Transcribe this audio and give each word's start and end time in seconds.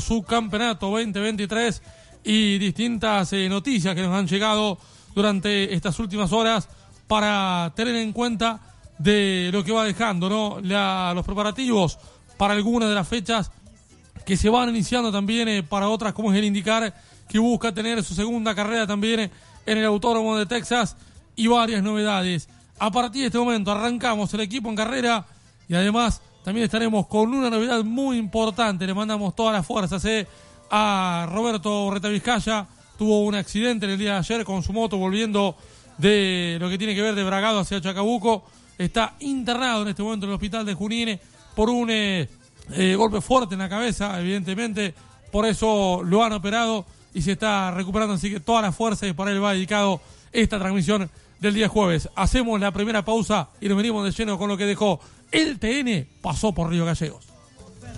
su 0.00 0.22
campeonato 0.22 0.90
2023 0.90 1.82
y 2.24 2.58
distintas 2.58 3.32
eh, 3.32 3.48
noticias 3.48 3.94
que 3.94 4.02
nos 4.02 4.14
han 4.14 4.26
llegado 4.26 4.78
durante 5.14 5.74
estas 5.74 5.98
últimas 5.98 6.32
horas 6.32 6.68
para 7.06 7.72
tener 7.74 7.96
en 7.96 8.12
cuenta 8.12 8.60
de 8.98 9.50
lo 9.52 9.64
que 9.64 9.72
va 9.72 9.84
dejando 9.84 10.28
¿no? 10.28 11.14
los 11.14 11.24
preparativos 11.24 11.98
para 12.36 12.54
algunas 12.54 12.88
de 12.88 12.94
las 12.94 13.08
fechas 13.08 13.50
que 14.24 14.36
se 14.36 14.48
van 14.48 14.68
iniciando 14.68 15.10
también 15.10 15.48
eh, 15.48 15.62
para 15.62 15.88
otras, 15.88 16.12
como 16.12 16.32
es 16.32 16.38
el 16.38 16.44
indicar, 16.44 16.94
que 17.28 17.38
busca 17.38 17.72
tener 17.72 18.02
su 18.04 18.14
segunda 18.14 18.54
carrera 18.54 18.86
también 18.86 19.30
en 19.66 19.78
el 19.78 19.84
Autódromo 19.84 20.36
de 20.36 20.46
Texas 20.46 20.96
y 21.34 21.46
varias 21.46 21.82
novedades. 21.82 22.48
A 22.78 22.90
partir 22.90 23.22
de 23.22 23.26
este 23.26 23.38
momento 23.38 23.72
arrancamos 23.72 24.32
el 24.34 24.40
equipo 24.40 24.68
en 24.68 24.76
carrera 24.76 25.26
y 25.68 25.74
además 25.74 26.20
también 26.44 26.64
estaremos 26.64 27.06
con 27.06 27.32
una 27.32 27.48
novedad 27.48 27.84
muy 27.84 28.18
importante. 28.18 28.86
Le 28.86 28.94
mandamos 28.94 29.34
todas 29.36 29.54
las 29.54 29.66
fuerzas 29.66 30.04
eh, 30.04 30.26
a 30.70 31.28
Roberto 31.30 31.90
Retavizcaya. 31.90 32.66
Tuvo 32.98 33.24
un 33.24 33.34
accidente 33.34 33.86
el 33.86 33.98
día 33.98 34.14
de 34.14 34.18
ayer 34.18 34.44
con 34.44 34.62
su 34.62 34.72
moto 34.72 34.96
volviendo 34.96 35.56
de 35.98 36.56
lo 36.60 36.68
que 36.68 36.78
tiene 36.78 36.94
que 36.94 37.02
ver 37.02 37.14
de 37.14 37.22
Bragado 37.22 37.60
hacia 37.60 37.80
Chacabuco. 37.80 38.44
Está 38.76 39.14
internado 39.20 39.82
en 39.82 39.88
este 39.88 40.02
momento 40.02 40.26
en 40.26 40.30
el 40.30 40.34
hospital 40.34 40.66
de 40.66 40.74
Junín 40.74 41.20
por 41.54 41.70
un 41.70 41.90
eh, 41.90 42.28
eh, 42.72 42.94
golpe 42.96 43.20
fuerte 43.20 43.54
en 43.54 43.60
la 43.60 43.68
cabeza, 43.68 44.18
evidentemente. 44.20 44.94
Por 45.30 45.46
eso 45.46 46.02
lo 46.04 46.24
han 46.24 46.32
operado 46.32 46.84
y 47.14 47.22
se 47.22 47.32
está 47.32 47.70
recuperando. 47.70 48.14
Así 48.14 48.30
que 48.30 48.40
todas 48.40 48.62
las 48.62 48.74
fuerzas 48.74 49.08
y 49.08 49.12
para 49.12 49.30
él 49.30 49.42
va 49.42 49.52
dedicado 49.52 50.00
esta 50.32 50.58
transmisión 50.58 51.08
del 51.42 51.52
día 51.54 51.68
jueves. 51.68 52.08
Hacemos 52.14 52.60
la 52.60 52.72
primera 52.72 53.04
pausa 53.04 53.50
y 53.60 53.68
nos 53.68 53.76
venimos 53.76 54.04
de 54.04 54.12
lleno 54.12 54.38
con 54.38 54.48
lo 54.48 54.56
que 54.56 54.64
dejó 54.64 55.00
el 55.32 55.58
TN 55.58 56.06
pasó 56.22 56.52
por 56.52 56.70
Río 56.70 56.86
Gallegos. 56.86 57.26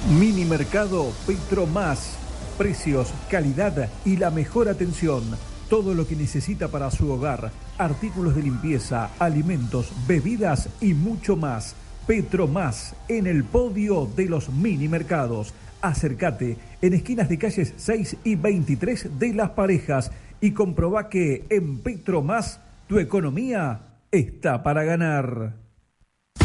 Mini 0.07 0.45
Mercado 0.45 1.11
Petro 1.27 1.67
Más, 1.67 2.17
precios, 2.57 3.13
calidad 3.29 3.89
y 4.05 4.15
la 4.15 4.31
mejor 4.31 4.69
atención 4.69 5.23
todo 5.69 5.93
lo 5.93 6.07
que 6.07 6.15
necesita 6.15 6.69
para 6.69 6.89
su 6.89 7.11
hogar, 7.11 7.51
artículos 7.77 8.35
de 8.35 8.41
limpieza, 8.41 9.11
alimentos, 9.19 9.91
bebidas 10.07 10.69
y 10.81 10.93
mucho 10.93 11.35
más. 11.35 11.75
Petro 12.07 12.47
Más 12.47 12.95
en 13.07 13.27
el 13.27 13.43
podio 13.43 14.09
de 14.15 14.25
los 14.25 14.49
mini 14.49 14.87
mercados. 14.87 15.53
Acércate 15.81 16.57
en 16.81 16.93
esquinas 16.93 17.29
de 17.29 17.37
calles 17.37 17.73
6 17.77 18.17
y 18.23 18.35
23 18.35 19.19
de 19.19 19.33
Las 19.33 19.51
Parejas 19.51 20.11
y 20.41 20.51
comproba 20.51 21.07
que 21.07 21.45
en 21.49 21.79
Petro 21.79 22.23
Más 22.23 22.61
tu 22.87 22.97
economía 22.97 23.81
está 24.11 24.63
para 24.63 24.83
ganar. 24.83 25.68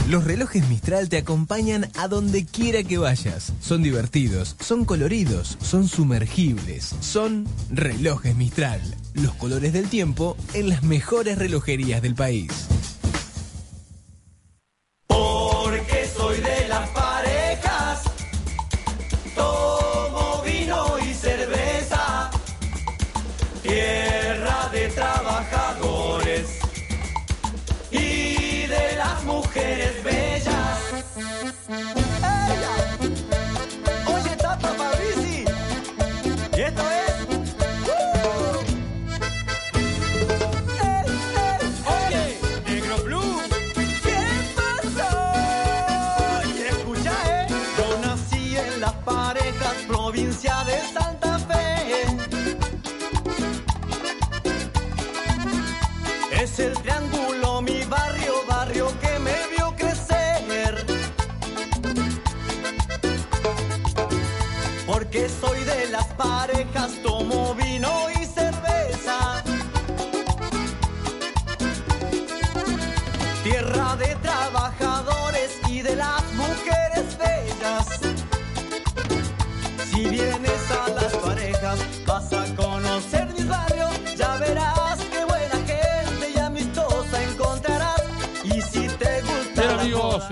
Los 0.08 0.24
relojes 0.24 0.68
Mistral 0.68 1.08
te 1.08 1.16
acompañan 1.16 1.90
a 1.96 2.08
donde 2.08 2.44
quiera 2.44 2.82
que 2.82 2.98
vayas. 2.98 3.52
Son 3.60 3.82
divertidos, 3.82 4.54
son 4.60 4.84
coloridos, 4.84 5.56
son 5.62 5.88
sumergibles, 5.88 6.94
son 7.00 7.46
relojes 7.70 8.36
Mistral. 8.36 8.80
Los 9.14 9.32
colores 9.34 9.72
del 9.72 9.88
tiempo 9.88 10.36
en 10.52 10.68
las 10.68 10.82
mejores 10.82 11.38
relojerías 11.38 12.02
del 12.02 12.14
país. 12.14 12.50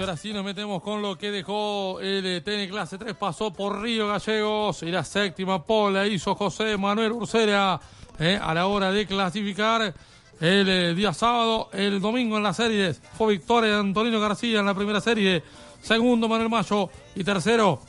Ahora 0.03 0.17
sí 0.17 0.33
nos 0.33 0.45
metemos 0.45 0.83
con 0.83 1.01
lo 1.01 1.17
que 1.17 1.31
dejó 1.31 2.01
el 2.01 2.43
TN 2.43 2.69
Clase 2.69 2.99
3. 2.99 3.15
Pasó 3.15 3.53
por 3.53 3.81
Río 3.81 4.09
Gallegos 4.09 4.83
y 4.83 4.91
la 4.91 5.05
séptima 5.05 5.65
pola 5.65 6.09
hizo 6.09 6.35
José 6.35 6.77
Manuel 6.77 7.13
Ursera 7.13 7.81
eh, 8.19 8.37
a 8.43 8.53
la 8.53 8.67
hora 8.67 8.91
de 8.91 9.07
clasificar 9.07 9.95
el 10.41 10.69
eh, 10.69 10.95
día 10.95 11.13
sábado. 11.13 11.71
El 11.73 12.01
domingo 12.01 12.37
en 12.37 12.43
las 12.43 12.57
series 12.57 13.01
fue 13.17 13.35
victoria 13.35 13.79
Antonino 13.79 14.19
García 14.19 14.59
en 14.59 14.67
la 14.67 14.75
primera 14.75 15.01
serie. 15.01 15.45
Segundo 15.81 16.29
Manuel 16.29 16.51
Mayo 16.51 16.91
y 17.15 17.23
tercero 17.23 17.81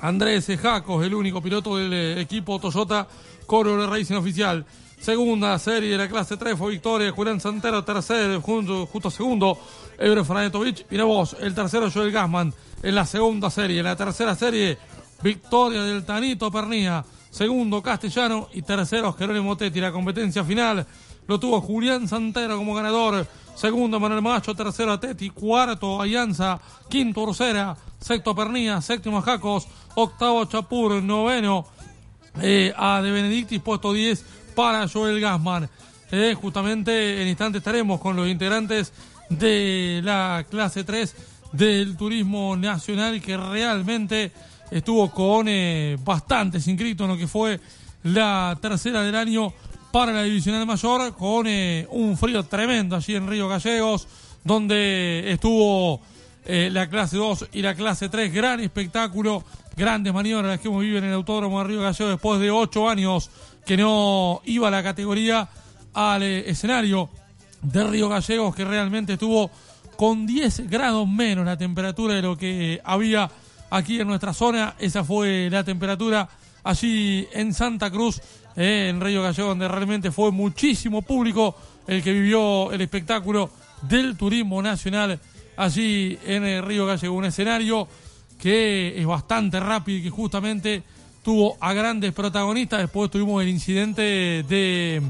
Andrés 0.00 0.50
Jacos, 0.62 1.04
el 1.04 1.14
único 1.14 1.42
piloto 1.42 1.76
del 1.76 1.92
eh, 1.92 2.20
equipo 2.22 2.58
Toyota 2.58 3.06
Coro 3.44 3.86
Racing 3.86 4.14
Oficial. 4.14 4.64
Segunda 5.00 5.56
serie 5.60 5.90
de 5.90 5.96
la 5.96 6.08
clase 6.08 6.36
3 6.36 6.58
fue 6.58 6.72
victoria 6.72 7.12
Julián 7.12 7.40
Santero, 7.40 7.84
tercero, 7.84 8.40
justo, 8.40 8.86
justo 8.86 9.10
segundo, 9.10 9.56
Ebre 9.96 10.24
Fernández 10.24 10.84
Mira 10.90 11.04
vos, 11.04 11.36
el 11.40 11.54
tercero 11.54 11.88
Joel 11.90 12.10
Gassman 12.10 12.52
en 12.82 12.94
la 12.94 13.06
segunda 13.06 13.48
serie. 13.48 13.78
En 13.78 13.84
la 13.84 13.96
tercera 13.96 14.34
serie, 14.34 14.76
victoria 15.22 15.82
del 15.84 16.04
Tanito 16.04 16.50
Pernía, 16.50 17.04
segundo 17.30 17.80
Castellano 17.80 18.48
y 18.52 18.62
tercero 18.62 19.12
Jerónimo 19.12 19.56
Tetti. 19.56 19.80
La 19.80 19.92
competencia 19.92 20.42
final 20.42 20.84
lo 21.28 21.38
tuvo 21.38 21.60
Julián 21.60 22.08
Santero 22.08 22.56
como 22.56 22.74
ganador. 22.74 23.26
Segundo 23.54 23.98
Manuel 24.00 24.22
Macho, 24.22 24.54
tercero 24.54 24.98
Tetti, 24.98 25.30
cuarto 25.30 26.00
Alianza, 26.00 26.60
quinto 26.88 27.22
Ursera, 27.22 27.76
sexto 28.00 28.34
Pernía, 28.34 28.80
séptimo 28.80 29.22
Jacos, 29.22 29.68
octavo 29.94 30.44
Chapur, 30.44 31.02
noveno 31.02 31.66
eh, 32.40 32.72
a 32.76 33.00
De 33.00 33.10
Benedictis, 33.10 33.60
puesto 33.60 33.92
10 33.92 34.37
para 34.58 34.88
Joel 34.88 35.20
Gassman. 35.20 35.70
Eh, 36.10 36.34
justamente 36.34 37.22
en 37.22 37.28
instante 37.28 37.58
estaremos 37.58 38.00
con 38.00 38.16
los 38.16 38.26
integrantes 38.26 38.92
de 39.28 40.00
la 40.02 40.44
clase 40.50 40.82
3 40.82 41.14
del 41.52 41.96
turismo 41.96 42.56
nacional 42.56 43.22
que 43.22 43.36
realmente 43.36 44.32
estuvo 44.72 45.12
con 45.12 45.46
eh, 45.46 45.96
bastantes 46.04 46.66
inscritos 46.66 47.04
en 47.04 47.12
lo 47.12 47.16
que 47.16 47.28
fue 47.28 47.60
la 48.02 48.58
tercera 48.60 49.02
del 49.02 49.14
año 49.14 49.52
para 49.92 50.10
la 50.10 50.24
divisional 50.24 50.66
mayor 50.66 51.14
con 51.14 51.46
eh, 51.46 51.86
un 51.92 52.18
frío 52.18 52.42
tremendo 52.42 52.96
allí 52.96 53.14
en 53.14 53.28
Río 53.28 53.46
Gallegos 53.46 54.08
donde 54.42 55.22
estuvo 55.30 56.00
la 56.44 56.88
clase 56.88 57.16
2 57.18 57.50
y 57.52 57.60
la 57.60 57.74
clase 57.74 58.08
3 58.08 58.32
gran 58.32 58.58
espectáculo 58.58 59.44
grandes 59.76 60.12
maniobras 60.12 60.58
que 60.58 60.66
hemos 60.66 60.80
vivido 60.80 60.98
en 60.98 61.04
el 61.04 61.12
autódromo 61.12 61.58
de 61.58 61.64
Río 61.68 61.82
Gallegos 61.82 62.10
después 62.10 62.40
de 62.40 62.50
ocho 62.50 62.88
años 62.88 63.30
que 63.68 63.76
no 63.76 64.40
iba 64.46 64.70
la 64.70 64.82
categoría 64.82 65.46
al 65.92 66.22
eh, 66.22 66.48
escenario 66.48 67.10
de 67.60 67.84
Río 67.84 68.08
Gallegos, 68.08 68.56
que 68.56 68.64
realmente 68.64 69.12
estuvo 69.12 69.50
con 69.94 70.26
10 70.26 70.70
grados 70.70 71.06
menos 71.06 71.44
la 71.44 71.58
temperatura 71.58 72.14
de 72.14 72.22
lo 72.22 72.34
que 72.34 72.80
había 72.82 73.30
aquí 73.68 74.00
en 74.00 74.08
nuestra 74.08 74.32
zona. 74.32 74.74
Esa 74.78 75.04
fue 75.04 75.50
la 75.50 75.64
temperatura 75.64 76.26
allí 76.64 77.28
en 77.34 77.52
Santa 77.52 77.90
Cruz, 77.90 78.22
eh, 78.56 78.86
en 78.88 79.02
Río 79.02 79.22
Gallegos, 79.22 79.50
donde 79.50 79.68
realmente 79.68 80.10
fue 80.12 80.32
muchísimo 80.32 81.02
público 81.02 81.54
el 81.86 82.02
que 82.02 82.14
vivió 82.14 82.72
el 82.72 82.80
espectáculo 82.80 83.50
del 83.82 84.16
turismo 84.16 84.62
nacional 84.62 85.20
allí 85.58 86.18
en 86.24 86.42
el 86.42 86.62
Río 86.62 86.86
Gallegos. 86.86 87.18
Un 87.18 87.26
escenario 87.26 87.86
que 88.38 88.98
es 88.98 89.04
bastante 89.04 89.60
rápido 89.60 89.98
y 89.98 90.02
que 90.04 90.10
justamente 90.10 90.84
tuvo 91.28 91.58
a 91.60 91.74
grandes 91.74 92.14
protagonistas. 92.14 92.80
Después 92.80 93.10
tuvimos 93.10 93.42
el 93.42 93.50
incidente 93.50 94.00
de 94.48 95.02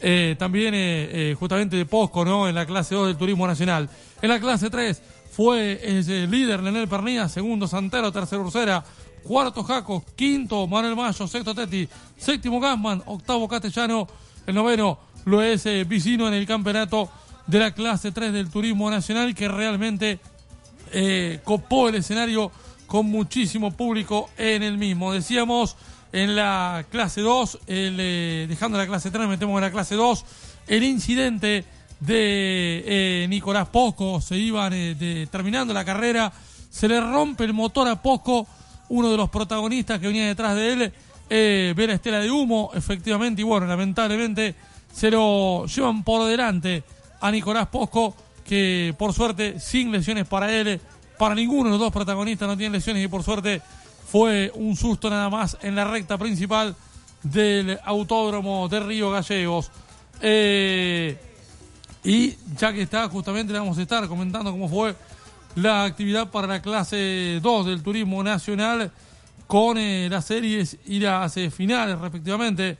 eh, 0.00 0.34
también 0.36 0.74
eh, 0.74 1.30
eh, 1.30 1.36
justamente 1.38 1.76
de 1.76 1.86
Posco, 1.86 2.24
¿no? 2.24 2.48
En 2.48 2.56
la 2.56 2.66
clase 2.66 2.96
2 2.96 3.06
del 3.06 3.16
Turismo 3.16 3.46
Nacional. 3.46 3.88
En 4.20 4.28
la 4.28 4.40
clase 4.40 4.70
3 4.70 5.00
fue 5.30 5.78
el 5.84 6.28
líder 6.28 6.64
Lenel 6.64 6.88
Pernía, 6.88 7.28
segundo 7.28 7.68
Santero, 7.68 8.10
tercero 8.10 8.42
Ursera, 8.42 8.82
cuarto 9.22 9.62
Jaco, 9.62 10.04
quinto 10.16 10.66
Manuel 10.66 10.96
Mayo, 10.96 11.28
sexto 11.28 11.54
Teti, 11.54 11.88
séptimo 12.16 12.58
Gasman, 12.58 13.00
octavo 13.06 13.46
Castellano, 13.46 14.08
el 14.44 14.56
noveno 14.56 14.98
lo 15.26 15.42
es 15.42 15.64
Vicino 15.86 16.26
en 16.26 16.34
el 16.34 16.44
campeonato 16.44 17.08
de 17.46 17.60
la 17.60 17.70
clase 17.70 18.10
3 18.10 18.32
del 18.32 18.50
Turismo 18.50 18.90
Nacional 18.90 19.32
que 19.32 19.46
realmente 19.46 20.18
copó 21.44 21.88
el 21.88 21.94
escenario 21.94 22.50
con 22.92 23.06
muchísimo 23.06 23.70
público 23.70 24.28
en 24.36 24.62
el 24.62 24.76
mismo. 24.76 25.14
Decíamos 25.14 25.78
en 26.12 26.36
la 26.36 26.84
clase 26.90 27.22
2, 27.22 27.60
eh, 27.66 28.44
dejando 28.46 28.76
la 28.76 28.86
clase 28.86 29.10
3, 29.10 29.26
metemos 29.28 29.56
en 29.56 29.62
la 29.62 29.70
clase 29.70 29.94
2, 29.94 30.24
el 30.66 30.82
incidente 30.84 31.64
de 32.00 32.84
eh, 32.84 33.26
Nicolás 33.30 33.68
Poco, 33.68 34.20
se 34.20 34.36
iban 34.36 34.74
eh, 34.74 35.26
terminando 35.30 35.72
la 35.72 35.86
carrera, 35.86 36.30
se 36.68 36.86
le 36.86 37.00
rompe 37.00 37.44
el 37.44 37.54
motor 37.54 37.88
a 37.88 38.02
Poco, 38.02 38.46
uno 38.90 39.10
de 39.10 39.16
los 39.16 39.30
protagonistas 39.30 39.98
que 39.98 40.08
venía 40.08 40.26
detrás 40.26 40.54
de 40.54 40.72
él, 40.74 40.92
ve 41.30 41.86
la 41.86 41.94
estela 41.94 42.18
de 42.18 42.30
humo, 42.30 42.72
efectivamente, 42.74 43.40
y 43.40 43.44
bueno, 43.44 43.64
lamentablemente 43.64 44.54
se 44.92 45.10
lo 45.10 45.64
llevan 45.64 46.04
por 46.04 46.28
delante 46.28 46.84
a 47.22 47.30
Nicolás 47.30 47.68
Poco, 47.68 48.14
que 48.44 48.94
por 48.98 49.14
suerte, 49.14 49.58
sin 49.60 49.90
lesiones 49.90 50.26
para 50.26 50.52
él, 50.52 50.78
para 51.22 51.36
ninguno 51.36 51.66
de 51.66 51.70
los 51.70 51.78
dos 51.78 51.92
protagonistas 51.92 52.48
no 52.48 52.56
tienen 52.56 52.72
lesiones 52.72 53.04
y 53.04 53.06
por 53.06 53.22
suerte 53.22 53.62
fue 54.10 54.50
un 54.56 54.74
susto 54.74 55.08
nada 55.08 55.30
más 55.30 55.56
en 55.62 55.76
la 55.76 55.84
recta 55.84 56.18
principal 56.18 56.74
del 57.22 57.78
autódromo 57.84 58.68
de 58.68 58.80
Río 58.80 59.08
Gallegos. 59.12 59.70
Eh, 60.20 61.16
y 62.02 62.34
ya 62.58 62.72
que 62.72 62.82
está, 62.82 63.08
justamente 63.08 63.52
le 63.52 63.60
vamos 63.60 63.78
a 63.78 63.82
estar 63.82 64.08
comentando 64.08 64.50
cómo 64.50 64.68
fue 64.68 64.96
la 65.54 65.84
actividad 65.84 66.28
para 66.28 66.48
la 66.48 66.60
clase 66.60 67.38
2 67.40 67.66
del 67.66 67.84
turismo 67.84 68.24
nacional 68.24 68.90
con 69.46 69.78
eh, 69.78 70.08
las 70.10 70.24
series 70.24 70.76
y 70.86 70.98
las 70.98 71.36
eh, 71.36 71.52
finales 71.52 72.00
respectivamente. 72.00 72.78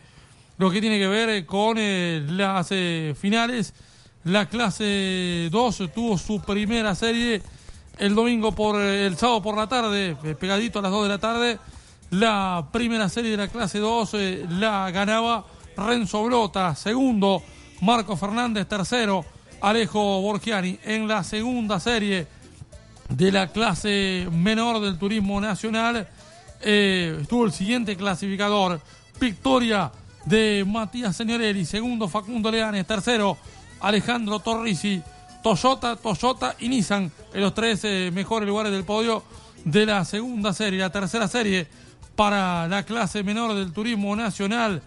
Lo 0.59 0.69
que 0.69 0.81
tiene 0.81 0.99
que 0.99 1.07
ver 1.07 1.47
con 1.47 1.77
las 2.37 2.71
finales. 3.17 3.73
La 4.25 4.47
clase 4.47 5.49
2 5.49 5.83
tuvo 5.95 6.19
su 6.19 6.41
primera 6.41 6.97
serie 6.97 7.41
el 8.03 8.17
domingo 8.17 8.51
por 8.51 8.81
eh, 8.81 9.07
el 9.07 9.17
sábado 9.17 9.41
por 9.43 9.57
la 9.57 9.69
tarde, 9.69 10.17
eh, 10.25 10.35
pegadito 10.35 10.81
a 10.81 10.83
las 10.83 10.91
2 10.91 11.05
de 11.05 11.09
la 11.09 11.19
tarde, 11.19 11.59
la 12.11 12.67
primera 12.73 13.09
serie 13.09 13.31
de 13.31 13.37
la 13.37 13.47
clase 13.47 13.79
2 13.79 14.15
eh, 14.15 14.47
la 14.49 14.91
ganaba 14.91 15.45
Renzo 15.77 16.25
Blota, 16.25 16.75
segundo 16.75 17.45
Marco 17.81 18.17
Fernández, 18.17 18.67
tercero 18.67 19.25
Alejo 19.61 20.21
Borgiani. 20.21 20.81
En 20.83 21.07
la 21.07 21.23
segunda 21.23 21.79
serie 21.79 22.27
de 23.09 23.31
la 23.31 23.53
clase 23.53 24.27
menor 24.33 24.81
del 24.81 24.99
turismo 24.99 25.41
nacional 25.41 26.09
estuvo 26.61 27.45
el 27.45 27.53
siguiente 27.53 27.97
clasificador, 27.97 28.81
victoria 29.21 29.93
de 30.25 30.65
Matías 30.67 31.15
Señorelli, 31.15 31.65
segundo 31.65 32.09
Facundo 32.09 32.51
Leanes, 32.51 32.85
tercero 32.85 33.39
Alejandro 33.81 34.41
Torrisi, 34.41 35.01
Toyota, 35.43 35.97
Toyota 35.97 36.55
y 36.61 36.69
Nissan 36.69 37.11
en 37.35 37.41
los 37.41 37.53
tres 37.53 37.81
eh, 37.85 38.11
mejores 38.13 38.49
lugares 38.49 38.73
del 38.73 38.85
podio 38.85 39.25
de 39.65 39.85
la 39.85 40.05
segunda 40.05 40.53
serie. 40.53 40.79
La 40.79 40.91
tercera 40.91 41.27
serie 41.27 41.67
para 42.15 42.69
la 42.69 42.85
clase 42.85 43.23
menor 43.23 43.55
del 43.55 43.73
turismo 43.73 44.15
nacional 44.15 44.83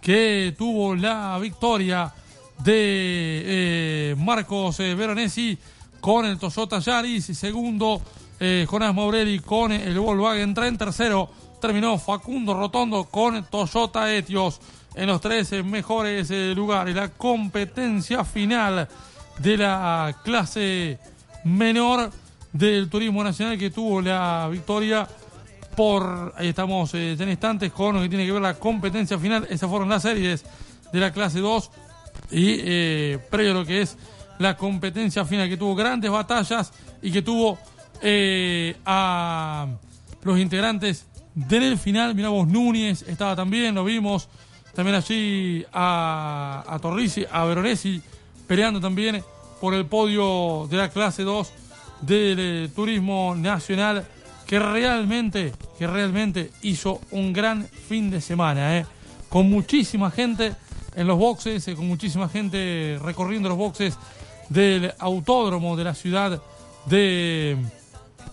que 0.00 0.54
tuvo 0.58 0.96
la 0.96 1.38
victoria 1.38 2.12
de 2.58 3.42
eh, 3.44 4.14
Marcos 4.18 4.80
eh, 4.80 4.94
Veronesi 4.94 5.56
con 6.00 6.26
el 6.26 6.38
Toyota 6.38 6.80
Yaris. 6.80 7.26
Segundo, 7.26 8.02
Jonás 8.66 8.94
Maurelli 8.94 9.38
con 9.38 9.70
el 9.70 9.98
Volkswagen 9.98 10.54
Tren. 10.54 10.78
Tercero, 10.78 11.30
terminó 11.60 11.98
Facundo 11.98 12.54
Rotondo 12.54 13.04
con 13.04 13.44
Toyota 13.44 14.12
Etios 14.12 14.60
en 14.94 15.06
los 15.06 15.20
tres 15.20 15.52
mejores 15.62 16.30
lugares. 16.56 16.96
La 16.96 17.10
competencia 17.10 18.24
final 18.24 18.88
de 19.42 19.56
la 19.56 20.16
clase 20.22 20.98
menor 21.44 22.10
del 22.52 22.90
turismo 22.90 23.24
nacional 23.24 23.56
que 23.56 23.70
tuvo 23.70 24.02
la 24.02 24.48
victoria 24.50 25.06
por, 25.74 26.34
ahí 26.36 26.48
estamos 26.48 26.92
eh, 26.94 27.16
en 27.18 27.28
instantes 27.30 27.72
con 27.72 27.94
lo 27.94 28.02
que 28.02 28.08
tiene 28.08 28.26
que 28.26 28.32
ver 28.32 28.42
la 28.42 28.54
competencia 28.54 29.18
final, 29.18 29.46
esas 29.48 29.70
fueron 29.70 29.88
las 29.88 30.02
series 30.02 30.44
de 30.92 31.00
la 31.00 31.12
clase 31.12 31.38
2 31.38 31.70
y 32.32 32.56
eh, 32.58 33.18
previo 33.30 33.52
a 33.52 33.54
lo 33.54 33.64
que 33.64 33.82
es 33.82 33.96
la 34.38 34.56
competencia 34.56 35.24
final 35.24 35.48
que 35.48 35.56
tuvo 35.56 35.74
grandes 35.74 36.10
batallas 36.10 36.72
y 37.00 37.10
que 37.10 37.22
tuvo 37.22 37.58
eh, 38.02 38.76
a 38.84 39.68
los 40.22 40.38
integrantes 40.38 41.06
del 41.34 41.78
final, 41.78 42.14
miramos 42.14 42.46
Núñez 42.48 43.02
estaba 43.02 43.36
también, 43.36 43.74
lo 43.74 43.84
vimos. 43.84 44.28
También 44.74 44.96
allí 44.96 45.64
a, 45.72 46.62
a 46.66 47.38
a 47.38 47.44
Veronesi 47.44 48.00
peleando 48.50 48.80
también 48.80 49.22
por 49.60 49.74
el 49.74 49.86
podio 49.86 50.66
de 50.68 50.76
la 50.76 50.88
clase 50.88 51.22
2 51.22 51.52
del 52.00 52.36
eh, 52.40 52.68
turismo 52.74 53.36
nacional 53.36 54.04
que 54.44 54.58
realmente, 54.58 55.52
que 55.78 55.86
realmente 55.86 56.50
hizo 56.62 57.00
un 57.12 57.32
gran 57.32 57.64
fin 57.64 58.10
de 58.10 58.20
semana, 58.20 58.78
eh, 58.78 58.86
con 59.28 59.48
muchísima 59.48 60.10
gente 60.10 60.56
en 60.96 61.06
los 61.06 61.16
boxes, 61.16 61.68
eh, 61.68 61.76
con 61.76 61.86
muchísima 61.86 62.28
gente 62.28 62.98
recorriendo 63.00 63.48
los 63.48 63.56
boxes 63.56 63.96
del 64.48 64.92
autódromo 64.98 65.76
de 65.76 65.84
la 65.84 65.94
ciudad 65.94 66.42
de 66.86 67.56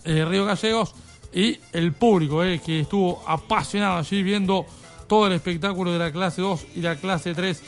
Río 0.04 0.46
Gallegos 0.46 0.96
y 1.32 1.60
el 1.72 1.92
público 1.92 2.40
que 2.40 2.80
estuvo 2.80 3.22
apasionado 3.24 3.98
allí 3.98 4.24
viendo 4.24 4.66
todo 5.06 5.28
el 5.28 5.34
espectáculo 5.34 5.92
de 5.92 6.00
la 6.00 6.10
clase 6.10 6.42
2 6.42 6.66
y 6.74 6.80
la 6.80 6.96
clase 6.96 7.36
3 7.36 7.62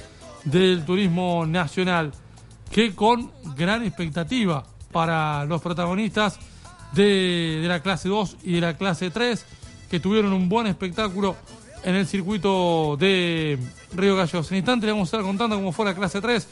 del 0.47 0.85
turismo 0.85 1.47
nacional, 1.47 2.13
que 2.71 2.95
con 2.95 3.31
gran 3.57 3.83
expectativa 3.83 4.65
para 4.93 5.45
los 5.45 5.61
protagonistas 5.61 6.39
de, 6.93 7.65
la 7.67 7.81
clase 7.81 8.09
2 8.09 8.37
y 8.45 8.55
de 8.55 8.61
la 8.61 8.77
clase 8.77 9.11
3, 9.11 9.45
que 9.91 10.01
tuvieron 10.01 10.33
un 10.33 10.49
buen 10.49 10.67
espectáculo 10.67 11.37
en 11.83 11.95
el 11.95 12.07
circuito 12.07 12.97
de 12.99 13.59
Río 13.93 14.17
Gallegos. 14.17 14.51
En 14.51 14.59
instante 14.59 14.87
le 14.87 14.93
vamos 14.93 15.13
a 15.13 15.17
estar 15.17 15.23
contando 15.23 15.57
cómo 15.57 15.73
fue 15.73 15.85
la 15.85 15.95
clase 15.95 16.21
3 16.21 16.47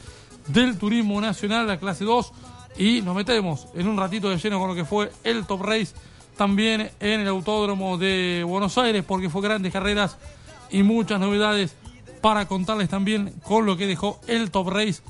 del 0.48 0.78
Turismo 0.78 1.20
Nacional, 1.20 1.66
la 1.66 1.78
clase 1.78 2.04
2, 2.04 2.32
y 2.78 3.02
nos 3.02 3.14
metemos 3.14 3.68
en 3.74 3.88
un 3.88 3.96
ratito 3.96 4.28
de 4.30 4.38
lleno 4.38 4.58
con 4.58 4.68
lo 4.68 4.74
que 4.74 4.84
fue 4.84 5.10
el 5.24 5.46
Top 5.46 5.62
Race 5.62 5.94
también 6.36 6.90
en 7.00 7.20
el 7.20 7.28
Autódromo 7.28 7.98
de 7.98 8.44
Buenos 8.46 8.78
Aires, 8.78 9.04
porque 9.06 9.28
fue 9.28 9.42
grandes 9.42 9.72
carreras 9.72 10.16
y 10.70 10.82
muchas 10.82 11.18
novedades 11.18 11.74
para 12.20 12.46
contarles 12.46 12.88
también 12.88 13.34
con 13.42 13.66
lo 13.66 13.76
que 13.76 13.86
dejó 13.86 14.20
el 14.26 14.50
Top 14.50 14.68
Race 14.68 15.02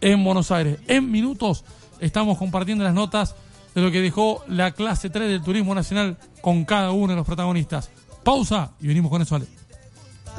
en 0.00 0.22
Buenos 0.24 0.50
Aires. 0.50 0.78
En 0.88 1.10
minutos 1.10 1.64
estamos 2.00 2.38
compartiendo 2.38 2.84
las 2.84 2.94
notas 2.94 3.34
de 3.74 3.82
lo 3.82 3.90
que 3.90 4.00
dejó 4.00 4.42
la 4.48 4.72
clase 4.72 5.10
3 5.10 5.28
del 5.28 5.42
Turismo 5.42 5.74
Nacional 5.74 6.16
con 6.40 6.64
cada 6.64 6.92
uno 6.92 7.08
de 7.08 7.16
los 7.16 7.26
protagonistas. 7.26 7.90
Pausa 8.24 8.72
y 8.80 8.86
venimos 8.86 9.10
con 9.10 9.22
eso, 9.22 9.36
Ale. 9.36 9.46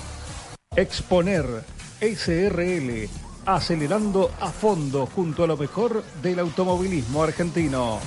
Exponer 0.76 1.64
SRL 2.00 3.08
Acelerando 3.46 4.30
a 4.40 4.50
fondo 4.50 5.06
junto 5.06 5.44
a 5.44 5.46
lo 5.46 5.58
mejor 5.58 6.02
del 6.22 6.38
automovilismo 6.38 7.22
argentino. 7.22 7.98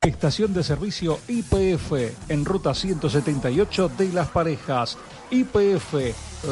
Estación 0.00 0.54
de 0.54 0.62
servicio 0.62 1.18
IPF 1.28 2.30
en 2.30 2.46
ruta 2.46 2.72
178 2.72 3.90
de 3.98 4.12
Las 4.14 4.28
Parejas. 4.28 4.96
IPF, 5.30 5.94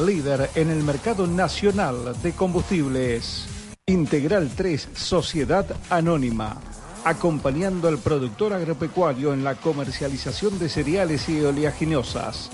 líder 0.05 0.51
en 0.55 0.69
el 0.71 0.83
mercado 0.83 1.27
nacional 1.27 2.15
de 2.23 2.33
combustibles. 2.33 3.47
Integral 3.87 4.51
3, 4.55 4.91
Sociedad 4.95 5.65
Anónima. 5.89 6.61
Acompañando 7.05 7.89
al 7.89 7.97
productor 7.99 8.53
agropecuario 8.53 9.33
en 9.33 9.45
la 9.45 9.55
comercialización 9.55 10.59
de 10.59 10.69
cereales 10.69 11.27
y 11.31 11.41
oleaginosas. 11.41 12.51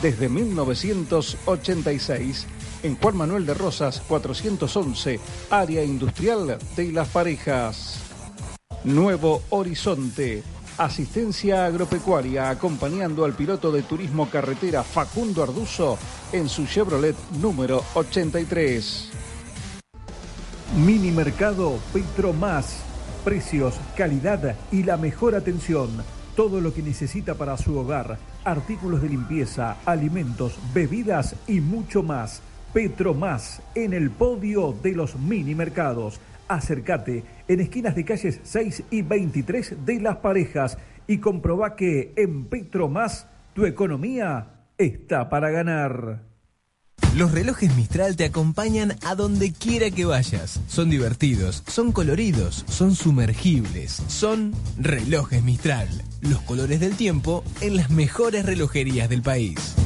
Desde 0.00 0.28
1986, 0.28 2.46
en 2.84 2.96
Juan 2.96 3.16
Manuel 3.16 3.46
de 3.46 3.54
Rosas 3.54 4.00
411, 4.06 5.18
área 5.50 5.82
industrial 5.82 6.56
de 6.76 6.92
Las 6.92 7.08
Parejas. 7.08 7.98
Nuevo 8.84 9.42
Horizonte. 9.50 10.44
Asistencia 10.76 11.66
agropecuaria 11.66 12.50
acompañando 12.50 13.24
al 13.24 13.34
piloto 13.34 13.70
de 13.70 13.82
turismo 13.82 14.28
carretera 14.28 14.82
Facundo 14.82 15.44
Arduzo 15.44 15.96
en 16.32 16.48
su 16.48 16.66
Chevrolet 16.66 17.14
número 17.40 17.84
83. 17.94 19.10
Mini 20.84 21.12
Mercado 21.12 21.78
Petromás. 21.92 22.82
Precios, 23.24 23.76
calidad 23.96 24.56
y 24.72 24.82
la 24.82 24.96
mejor 24.96 25.36
atención. 25.36 26.02
Todo 26.34 26.60
lo 26.60 26.74
que 26.74 26.82
necesita 26.82 27.36
para 27.36 27.56
su 27.56 27.78
hogar. 27.78 28.18
Artículos 28.42 29.00
de 29.00 29.10
limpieza, 29.10 29.76
alimentos, 29.86 30.58
bebidas 30.74 31.36
y 31.46 31.60
mucho 31.60 32.02
más. 32.02 32.42
Petromás 32.72 33.62
en 33.76 33.92
el 33.92 34.10
podio 34.10 34.74
de 34.82 34.90
los 34.90 35.14
mini 35.14 35.54
mercados. 35.54 36.18
Acércate 36.48 37.22
en 37.48 37.60
esquinas 37.60 37.94
de 37.94 38.04
calles 38.04 38.40
6 38.42 38.84
y 38.90 39.02
23 39.02 39.84
de 39.84 40.00
Las 40.00 40.16
Parejas 40.18 40.78
y 41.06 41.18
comprobá 41.18 41.76
que 41.76 42.12
en 42.16 42.46
Petromás 42.46 43.26
tu 43.54 43.66
economía 43.66 44.66
está 44.78 45.28
para 45.28 45.50
ganar. 45.50 46.22
Los 47.16 47.30
relojes 47.30 47.74
Mistral 47.76 48.16
te 48.16 48.24
acompañan 48.24 48.96
a 49.04 49.14
donde 49.14 49.52
quiera 49.52 49.90
que 49.90 50.04
vayas. 50.04 50.60
Son 50.66 50.90
divertidos, 50.90 51.62
son 51.68 51.92
coloridos, 51.92 52.64
son 52.68 52.96
sumergibles, 52.96 54.02
son 54.08 54.52
relojes 54.78 55.42
Mistral. 55.44 55.88
Los 56.22 56.40
colores 56.40 56.80
del 56.80 56.96
tiempo 56.96 57.44
en 57.60 57.76
las 57.76 57.90
mejores 57.90 58.44
relojerías 58.44 59.08
del 59.08 59.22
país. 59.22 59.76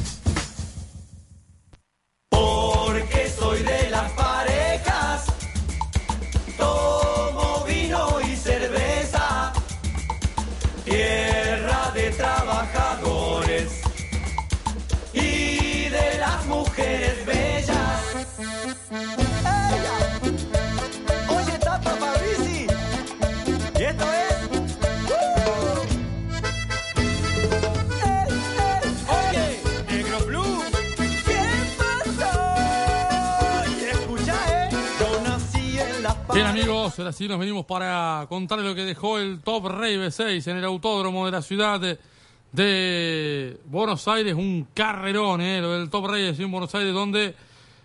2. 36.89 36.99
Ahora 36.99 37.13
sí 37.13 37.27
nos 37.27 37.39
venimos 37.39 37.65
para 37.65 38.25
contarles 38.29 38.65
lo 38.65 38.75
que 38.75 38.83
dejó 38.83 39.19
el 39.19 39.41
Top 39.41 39.67
Rey 39.67 39.97
B6 39.97 40.49
en 40.49 40.57
el 40.57 40.65
autódromo 40.65 41.25
de 41.25 41.31
la 41.31 41.41
ciudad 41.41 41.79
de, 41.79 43.59
Buenos 43.65 44.07
Aires. 44.07 44.33
Un 44.33 44.67
carrerón, 44.73 45.41
¿eh? 45.41 45.61
Lo 45.61 45.73
del 45.73 45.89
Top 45.89 46.07
Rey 46.07 46.33
en 46.37 46.51
Buenos 46.51 46.73
Aires, 46.73 46.93
donde 46.93 47.35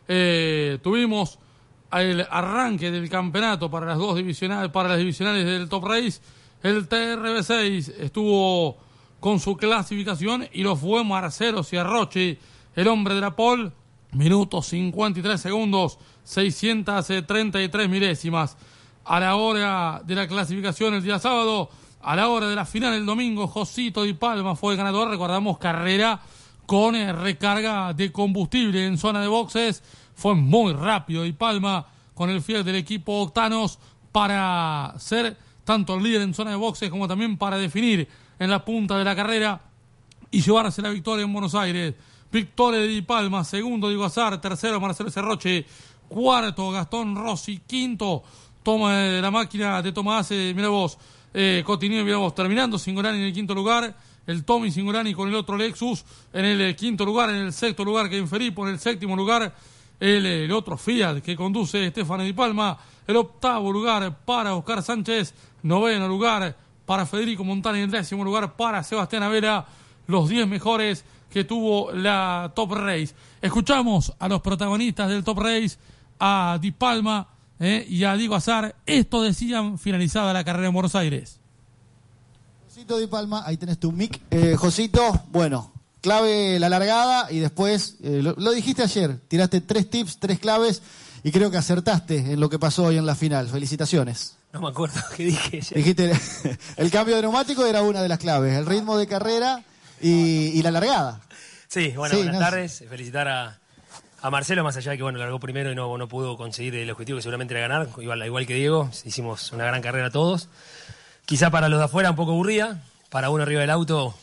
eh, 0.08 0.78
tuvimos 0.82 1.38
el 1.92 2.26
arranque 2.30 2.90
del 2.90 3.08
campeonato 3.08 3.70
para 3.70 3.86
las 3.86 3.98
dos 3.98 4.16
divisionales, 4.16 4.70
para 4.70 4.88
las 4.88 4.98
divisionales 4.98 5.44
del 5.44 5.68
Top 5.68 5.84
Race. 5.84 6.20
El 6.62 6.88
TRB6 6.88 7.94
estuvo 7.98 8.78
con 9.20 9.38
su 9.38 9.56
clasificación 9.56 10.48
y 10.52 10.62
lo 10.62 10.76
fue 10.76 11.04
Marcelo 11.04 11.62
Ciarrochi, 11.62 12.38
el 12.74 12.88
hombre 12.88 13.14
de 13.14 13.20
la 13.20 13.36
pole, 13.36 13.70
minutos 14.12 14.66
53 14.66 15.40
segundos, 15.40 15.98
633 16.24 17.88
milésimas. 17.88 18.56
A 19.04 19.20
la 19.20 19.36
hora 19.36 20.02
de 20.04 20.14
la 20.14 20.26
clasificación 20.26 20.94
el 20.94 21.02
día 21.02 21.18
sábado, 21.18 21.68
a 22.00 22.16
la 22.16 22.28
hora 22.28 22.48
de 22.48 22.56
la 22.56 22.64
final 22.64 22.94
el 22.94 23.04
domingo, 23.04 23.46
Josito 23.46 24.02
Di 24.02 24.14
Palma 24.14 24.56
fue 24.56 24.72
el 24.72 24.78
ganador. 24.78 25.08
Recordamos 25.10 25.58
carrera 25.58 26.20
con 26.66 26.96
eh, 26.96 27.12
recarga 27.12 27.92
de 27.92 28.10
combustible 28.10 28.86
en 28.86 28.96
zona 28.96 29.20
de 29.20 29.28
boxes. 29.28 29.82
Fue 30.14 30.34
muy 30.34 30.72
rápido 30.72 31.22
Di 31.22 31.32
Palma 31.32 31.86
con 32.14 32.30
el 32.30 32.40
fiel 32.40 32.64
del 32.64 32.76
equipo 32.76 33.20
Octanos 33.20 33.78
para 34.10 34.94
ser 34.98 35.36
tanto 35.64 35.96
el 35.96 36.02
líder 36.02 36.22
en 36.22 36.32
zona 36.32 36.50
de 36.52 36.56
boxes 36.56 36.88
como 36.88 37.06
también 37.06 37.36
para 37.36 37.58
definir 37.58 38.08
en 38.38 38.50
la 38.50 38.64
punta 38.64 38.96
de 38.96 39.04
la 39.04 39.14
carrera 39.14 39.60
y 40.30 40.40
llevarse 40.40 40.80
la 40.80 40.90
victoria 40.90 41.24
en 41.24 41.32
Buenos 41.32 41.54
Aires. 41.54 41.94
Victoria 42.32 42.80
de 42.80 42.88
Di 42.88 43.02
Palma, 43.02 43.44
segundo 43.44 43.88
Diego 43.88 44.04
Azar, 44.04 44.40
tercero 44.40 44.80
Marcelo 44.80 45.10
Cerroche, 45.10 45.66
cuarto 46.08 46.70
Gastón 46.70 47.16
Rossi, 47.16 47.60
quinto 47.66 48.22
toma 48.64 48.96
de 48.96 49.22
la 49.22 49.30
máquina 49.30 49.82
de 49.82 49.92
Tomás, 49.92 50.30
eh, 50.30 50.52
mira 50.56 50.68
vos, 50.68 50.98
eh, 51.34 51.62
mira 51.82 52.16
vos, 52.16 52.34
terminando 52.34 52.78
Singolani 52.78 53.18
en 53.18 53.24
el 53.24 53.32
quinto 53.32 53.54
lugar, 53.54 53.94
el 54.26 54.42
Tommy 54.42 54.70
Singolani 54.72 55.12
con 55.12 55.28
el 55.28 55.34
otro 55.34 55.58
Lexus 55.58 56.02
en 56.32 56.46
el 56.46 56.60
eh, 56.62 56.74
quinto 56.74 57.04
lugar, 57.04 57.28
en 57.28 57.36
el 57.36 57.52
sexto 57.52 57.84
lugar 57.84 58.08
que 58.08 58.26
Felipe, 58.26 58.62
en 58.62 58.68
el 58.68 58.80
séptimo 58.80 59.14
lugar 59.14 59.54
el, 60.00 60.26
el 60.26 60.50
otro 60.50 60.78
Fiat 60.78 61.20
que 61.20 61.36
conduce 61.36 61.86
Estefano 61.86 62.24
Di 62.24 62.32
Palma, 62.32 62.76
el 63.06 63.16
octavo 63.16 63.70
lugar 63.70 64.24
para 64.24 64.54
Oscar 64.54 64.82
Sánchez, 64.82 65.34
noveno 65.62 66.08
lugar 66.08 66.56
para 66.86 67.04
Federico 67.04 67.44
Montana 67.44 67.78
y 67.78 67.82
el 67.82 67.90
décimo 67.90 68.24
lugar 68.24 68.56
para 68.56 68.82
Sebastián 68.82 69.22
Avera, 69.24 69.66
los 70.06 70.30
diez 70.30 70.48
mejores 70.48 71.04
que 71.30 71.44
tuvo 71.44 71.92
la 71.92 72.50
Top 72.56 72.72
Race. 72.72 73.14
Escuchamos 73.42 74.14
a 74.18 74.26
los 74.26 74.40
protagonistas 74.40 75.10
del 75.10 75.22
Top 75.22 75.38
Race, 75.38 75.76
a 76.18 76.58
Di 76.58 76.70
Palma 76.70 77.28
eh, 77.60 77.86
y 77.88 78.04
a 78.04 78.16
Diego 78.16 78.34
Azar. 78.34 78.74
Esto 78.86 79.22
decían 79.22 79.78
finalizada 79.78 80.32
la 80.32 80.44
carrera 80.44 80.68
en 80.68 80.74
Buenos 80.74 80.94
Aires. 80.94 81.38
Josito 82.68 82.98
Di 82.98 83.06
Palma, 83.06 83.42
ahí 83.46 83.56
tenés 83.56 83.78
tu 83.78 83.92
mic. 83.92 84.20
Eh, 84.30 84.56
Josito, 84.56 85.22
bueno, 85.30 85.72
clave 86.00 86.58
la 86.58 86.68
largada 86.68 87.30
y 87.30 87.38
después, 87.38 87.96
eh, 88.02 88.20
lo, 88.22 88.34
lo 88.36 88.50
dijiste 88.52 88.82
ayer, 88.82 89.18
tiraste 89.28 89.60
tres 89.60 89.88
tips, 89.88 90.18
tres 90.18 90.38
claves 90.40 90.82
y 91.22 91.30
creo 91.30 91.50
que 91.50 91.56
acertaste 91.56 92.32
en 92.32 92.40
lo 92.40 92.50
que 92.50 92.58
pasó 92.58 92.84
hoy 92.84 92.98
en 92.98 93.06
la 93.06 93.14
final. 93.14 93.48
Felicitaciones. 93.48 94.36
No 94.52 94.60
me 94.60 94.68
acuerdo 94.68 95.00
qué 95.16 95.24
dije. 95.26 95.60
ya. 95.60 95.76
Dijiste, 95.76 96.12
el 96.76 96.90
cambio 96.90 97.16
de 97.16 97.22
neumático 97.22 97.64
era 97.64 97.82
una 97.82 98.02
de 98.02 98.08
las 98.08 98.18
claves, 98.18 98.54
el 98.56 98.66
ritmo 98.66 98.96
de 98.98 99.06
carrera 99.06 99.62
y, 100.00 100.10
y 100.58 100.62
la 100.62 100.70
largada. 100.72 101.20
Sí, 101.68 101.92
bueno, 101.96 102.14
Sí, 102.14 102.22
buenas 102.22 102.34
no, 102.34 102.40
tardes. 102.40 102.84
Felicitar 102.88 103.28
a, 103.28 103.58
a 104.24 104.30
Marcelo, 104.30 104.64
más 104.64 104.74
allá 104.78 104.92
de 104.92 104.96
que 104.96 105.02
bueno, 105.02 105.18
largó 105.18 105.38
primero 105.38 105.70
y 105.70 105.74
no, 105.74 105.98
no 105.98 106.08
pudo 106.08 106.38
conseguir 106.38 106.74
el 106.76 106.90
objetivo 106.90 107.18
que 107.18 107.22
seguramente 107.22 107.52
era 107.52 107.68
ganar, 107.68 107.88
igual, 107.98 108.24
igual 108.24 108.46
que 108.46 108.54
Diego, 108.54 108.88
hicimos 109.04 109.52
una 109.52 109.66
gran 109.66 109.82
carrera 109.82 110.08
todos. 110.08 110.48
Quizá 111.26 111.50
para 111.50 111.68
los 111.68 111.78
de 111.78 111.84
afuera 111.84 112.08
un 112.08 112.16
poco 112.16 112.32
aburrida, 112.32 112.80
para 113.10 113.28
uno 113.28 113.42
arriba 113.42 113.60
del 113.60 113.68
auto, 113.68 114.14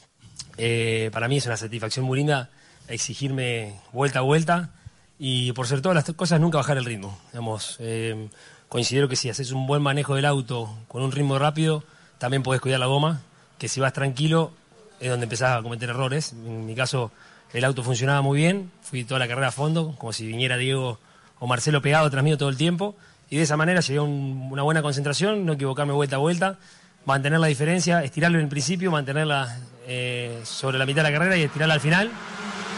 eh, 0.58 1.12
para 1.14 1.28
mí 1.28 1.38
es 1.38 1.46
una 1.46 1.56
satisfacción 1.56 2.04
muy 2.04 2.18
linda 2.18 2.50
exigirme 2.88 3.80
vuelta 3.94 4.18
a 4.18 4.22
vuelta 4.24 4.72
y 5.20 5.52
por 5.52 5.68
ser 5.68 5.84
todas 5.84 5.96
las 5.96 6.16
cosas 6.16 6.42
nunca 6.42 6.58
bajar 6.58 6.80
el 6.80 6.86
ritmo. 6.86 7.16
Digamos, 7.32 7.78
eh, 7.80 8.28
considero 8.70 9.08
que 9.08 9.16
si 9.16 9.30
haces 9.30 9.52
un 9.52 9.68
buen 9.68 9.84
manejo 9.84 10.16
del 10.16 10.26
auto 10.26 10.76
con 10.88 11.04
un 11.04 11.12
ritmo 11.12 11.38
rápido, 11.38 11.84
también 12.18 12.42
podés 12.42 12.60
cuidar 12.60 12.80
la 12.80 12.88
goma, 12.88 13.22
que 13.60 13.68
si 13.68 13.80
vas 13.80 13.94
tranquilo 13.94 14.52
es 15.00 15.12
donde 15.12 15.26
empezás 15.26 15.60
a 15.60 15.62
cometer 15.62 15.92
errores. 15.92 16.34
En 16.34 16.66
mi 16.66 16.74
caso, 16.74 17.12
el 17.54 17.64
auto 17.66 17.84
funcionaba 17.84 18.22
muy 18.22 18.38
bien, 18.40 18.72
fui 18.82 19.04
toda 19.04 19.20
la 19.20 19.28
carrera 19.28 19.48
a 19.50 19.52
fondo, 19.52 19.96
como 19.98 20.14
si 20.14 20.26
viniera 20.26 20.58
Diego 20.58 21.00
o 21.40 21.48
Marcelo 21.48 21.82
pegado 21.82 22.10
tras 22.10 22.24
mío 22.24 22.38
todo 22.38 22.50
el 22.50 22.58
tiempo, 22.58 22.96
y 23.30 23.38
de 23.38 23.44
esa 23.44 23.58
manera 23.58 23.82
llegué 23.82 24.00
a 24.00 24.04
un- 24.04 24.50
una 24.52 24.62
buena 24.64 24.82
concentración, 24.82 25.46
no 25.46 25.54
equivocarme 25.54 25.94
vuelta 25.94 26.18
a 26.18 26.20
vuelta, 26.20 26.58
mantener 27.06 27.40
la 27.40 27.48
diferencia, 27.48 28.04
estirarlo 28.04 28.38
en 28.38 28.44
el 28.44 28.50
principio, 28.50 28.92
mantenerla 28.92 29.58
eh, 29.88 30.40
sobre 30.44 30.78
la 30.78 30.86
mitad 30.86 31.04
de 31.04 31.12
la 31.12 31.18
carrera 31.18 31.36
y 31.38 31.42
estirarla 31.44 31.74
al 31.74 31.82
final. 31.82 32.12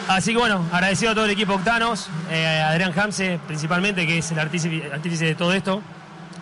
Así 0.07 0.31
que 0.31 0.37
bueno, 0.37 0.65
agradecido 0.71 1.11
a 1.11 1.15
todo 1.15 1.25
el 1.25 1.31
equipo 1.31 1.53
Octanos, 1.53 2.07
eh, 2.31 2.45
a 2.45 2.69
Adrián 2.69 2.93
Hamse 2.97 3.39
principalmente, 3.45 4.07
que 4.07 4.19
es 4.19 4.31
el 4.31 4.39
artífice, 4.39 4.89
artífice 4.91 5.25
de 5.25 5.35
todo 5.35 5.53
esto, 5.53 5.81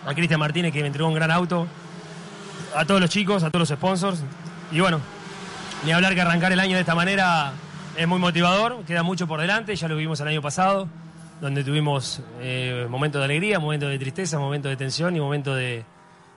a 0.06 0.14
Cristian 0.14 0.38
Martínez, 0.40 0.72
que 0.72 0.80
me 0.80 0.86
entregó 0.86 1.08
un 1.08 1.14
gran 1.14 1.30
auto, 1.30 1.66
a 2.76 2.84
todos 2.84 3.00
los 3.00 3.10
chicos, 3.10 3.42
a 3.42 3.50
todos 3.50 3.68
los 3.68 3.78
sponsors, 3.78 4.20
y 4.70 4.80
bueno, 4.80 5.00
ni 5.84 5.92
hablar 5.92 6.14
que 6.14 6.20
arrancar 6.20 6.52
el 6.52 6.60
año 6.60 6.74
de 6.74 6.80
esta 6.80 6.94
manera 6.94 7.52
es 7.96 8.08
muy 8.08 8.18
motivador, 8.18 8.84
queda 8.84 9.02
mucho 9.02 9.26
por 9.26 9.40
delante, 9.40 9.74
ya 9.76 9.88
lo 9.88 9.96
vimos 9.96 10.20
el 10.20 10.28
año 10.28 10.42
pasado, 10.42 10.88
donde 11.40 11.64
tuvimos 11.64 12.20
eh, 12.40 12.86
momentos 12.88 13.20
de 13.20 13.24
alegría, 13.24 13.58
momentos 13.58 13.90
de 13.90 13.98
tristeza, 13.98 14.38
momentos 14.38 14.70
de 14.70 14.76
tensión 14.76 15.16
y 15.16 15.20
momentos 15.20 15.56
de, 15.56 15.84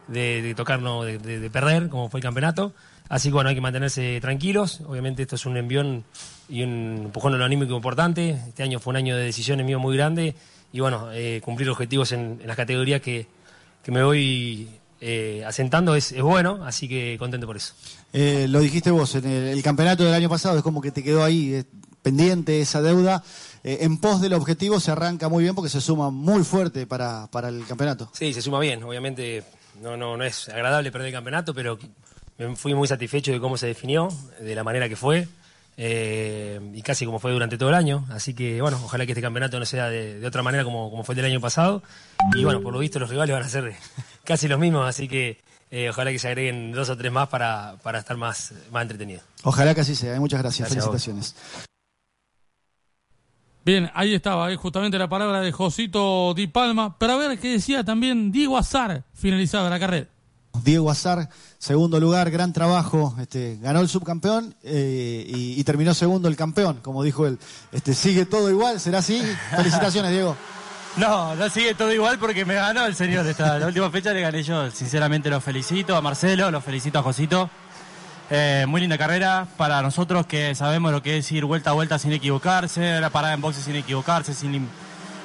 de, 0.07 0.53
tocarnos, 0.55 1.05
de, 1.05 1.17
de- 1.17 1.39
de 1.39 1.49
perder, 1.49 1.89
como 1.89 2.09
fue 2.09 2.19
el 2.19 2.23
campeonato. 2.23 2.73
Así 3.07 3.29
que 3.29 3.33
bueno, 3.33 3.49
hay 3.49 3.55
que 3.55 3.61
mantenerse 3.61 4.19
tranquilos. 4.19 4.81
Obviamente 4.87 5.21
esto 5.21 5.35
es 5.35 5.45
un 5.45 5.57
envión 5.57 6.03
y 6.49 6.63
un 6.63 7.03
empujón 7.05 7.39
anímico 7.39 7.75
importante. 7.75 8.31
Este 8.31 8.63
año 8.63 8.79
fue 8.79 8.91
un 8.91 8.97
año 8.97 9.15
de 9.15 9.23
decisiones 9.25 9.63
mío 9.65 9.79
muy 9.79 9.95
grande 9.95 10.35
y 10.73 10.79
bueno, 10.79 11.09
eh, 11.13 11.39
cumplir 11.43 11.69
objetivos 11.69 12.11
en, 12.11 12.39
en 12.41 12.47
las 12.47 12.55
categorías 12.57 13.01
que, 13.01 13.27
que 13.83 13.91
me 13.91 14.01
voy 14.03 14.67
eh, 15.01 15.43
asentando 15.45 15.95
es, 15.95 16.11
es 16.11 16.21
bueno, 16.21 16.63
así 16.65 16.87
que 16.87 17.17
contento 17.17 17.47
por 17.47 17.57
eso. 17.57 17.73
Eh, 18.13 18.47
lo 18.49 18.59
dijiste 18.59 18.91
vos, 18.91 19.15
en 19.15 19.25
el, 19.25 19.47
el 19.49 19.63
campeonato 19.63 20.03
del 20.03 20.13
año 20.13 20.29
pasado 20.29 20.57
es 20.57 20.63
como 20.63 20.81
que 20.81 20.91
te 20.91 21.03
quedó 21.03 21.23
ahí 21.23 21.53
eh, 21.53 21.63
pendiente 22.01 22.61
esa 22.61 22.81
deuda. 22.81 23.23
En 23.67 23.97
pos 23.97 24.21
del 24.21 24.33
objetivo 24.33 24.79
se 24.79 24.91
arranca 24.91 25.27
muy 25.27 25.41
bien 25.41 25.55
porque 25.55 25.71
se 25.71 25.81
suma 25.81 26.11
muy 26.11 26.43
fuerte 26.43 26.85
para, 26.85 27.25
para 27.31 27.49
el 27.49 27.65
campeonato. 27.65 28.11
Sí, 28.13 28.31
se 28.31 28.43
suma 28.43 28.59
bien. 28.59 28.83
Obviamente 28.83 29.43
no, 29.81 29.97
no, 29.97 30.15
no 30.15 30.23
es 30.23 30.49
agradable 30.49 30.91
perder 30.91 31.07
el 31.07 31.13
campeonato, 31.13 31.53
pero 31.55 31.79
me 32.37 32.55
fui 32.55 32.75
muy 32.75 32.87
satisfecho 32.87 33.31
de 33.31 33.39
cómo 33.39 33.57
se 33.57 33.65
definió, 33.65 34.09
de 34.39 34.53
la 34.53 34.63
manera 34.63 34.87
que 34.87 34.95
fue, 34.95 35.27
eh, 35.77 36.59
y 36.73 36.81
casi 36.83 37.05
como 37.05 37.17
fue 37.17 37.31
durante 37.31 37.57
todo 37.57 37.69
el 37.69 37.75
año. 37.75 38.05
Así 38.11 38.35
que, 38.35 38.61
bueno, 38.61 38.79
ojalá 38.83 39.05
que 39.07 39.13
este 39.13 39.21
campeonato 39.23 39.57
no 39.59 39.65
sea 39.65 39.89
de, 39.89 40.19
de 40.19 40.27
otra 40.27 40.43
manera 40.43 40.63
como, 40.63 40.91
como 40.91 41.03
fue 41.03 41.13
el 41.13 41.17
del 41.17 41.31
año 41.31 41.41
pasado. 41.41 41.81
Y 42.35 42.43
bueno, 42.43 42.61
por 42.61 42.71
lo 42.71 42.77
visto 42.77 42.99
los 42.99 43.09
rivales 43.09 43.33
van 43.33 43.43
a 43.43 43.49
ser 43.49 43.75
casi 44.25 44.47
los 44.47 44.59
mismos, 44.59 44.87
así 44.87 45.07
que 45.07 45.39
eh, 45.71 45.89
ojalá 45.89 46.11
que 46.11 46.19
se 46.19 46.27
agreguen 46.27 46.71
dos 46.71 46.89
o 46.89 46.97
tres 46.97 47.11
más 47.11 47.27
para, 47.29 47.77
para 47.83 47.99
estar 47.99 48.17
más, 48.17 48.53
más 48.71 48.81
entretenido. 48.83 49.21
Ojalá 49.43 49.73
que 49.73 49.81
así 49.81 49.95
sea. 49.95 50.15
eh. 50.15 50.19
Muchas 50.19 50.41
gracias. 50.41 50.67
Felicitaciones. 50.69 51.35
Bien, 53.63 53.89
ahí 53.95 54.13
estaba, 54.13 54.51
eh, 54.51 54.55
justamente 54.57 54.97
la 54.99 55.09
palabra 55.09 55.41
de 55.41 55.51
Josito 55.51 56.33
Di 56.35 56.45
Palma. 56.47 56.97
Pero 56.99 57.13
a 57.13 57.17
ver 57.17 57.39
qué 57.39 57.53
decía 57.53 57.83
también 57.83 58.31
Diego 58.31 58.57
Azar, 58.57 59.03
finalizada 59.13 59.69
la 59.69 59.79
carrera. 59.79 60.07
Diego 60.63 60.89
Azar, 60.89 61.29
segundo 61.57 61.99
lugar, 61.99 62.29
gran 62.29 62.53
trabajo. 62.53 63.15
Este, 63.19 63.57
ganó 63.57 63.81
el 63.81 63.89
subcampeón 63.89 64.55
eh, 64.63 65.25
y, 65.27 65.59
y 65.59 65.63
terminó 65.63 65.93
segundo 65.95 66.27
el 66.27 66.35
campeón, 66.35 66.79
como 66.83 67.01
dijo 67.03 67.25
él. 67.25 67.39
Este, 67.71 67.93
sigue 67.95 68.25
todo 68.25 68.49
igual, 68.51 68.79
¿será 68.79 68.99
así? 68.99 69.19
Felicitaciones, 69.55 70.11
Diego. 70.11 70.37
No, 70.97 71.35
no 71.35 71.49
sigue 71.49 71.73
todo 71.73 71.93
igual 71.93 72.17
porque 72.19 72.45
me 72.45 72.55
ganó 72.55 72.85
el 72.85 72.95
señor. 72.95 73.27
Esta, 73.27 73.59
la 73.59 73.67
última 73.67 73.89
fecha 73.89 74.13
le 74.13 74.21
gané 74.21 74.43
yo. 74.43 74.71
Sinceramente 74.71 75.29
lo 75.29 75.41
felicito 75.41 75.95
a 75.95 76.01
Marcelo, 76.01 76.49
lo 76.51 76.61
felicito 76.61 76.99
a 76.99 77.03
Josito. 77.03 77.49
Eh, 78.31 78.65
muy 78.67 78.79
linda 78.79 78.97
carrera 78.97 79.45
para 79.57 79.81
nosotros 79.81 80.25
que 80.25 80.55
sabemos 80.55 80.91
lo 80.93 81.03
que 81.03 81.17
es 81.17 81.31
ir 81.31 81.45
vuelta 81.45 81.71
a 81.71 81.73
vuelta 81.73 81.99
sin 81.99 82.11
equivocarse, 82.13 82.99
la 82.99 83.09
parada 83.09 83.33
en 83.33 83.41
boxes 83.41 83.65
sin 83.65 83.75
equivocarse. 83.75 84.33
Sin 84.33 84.69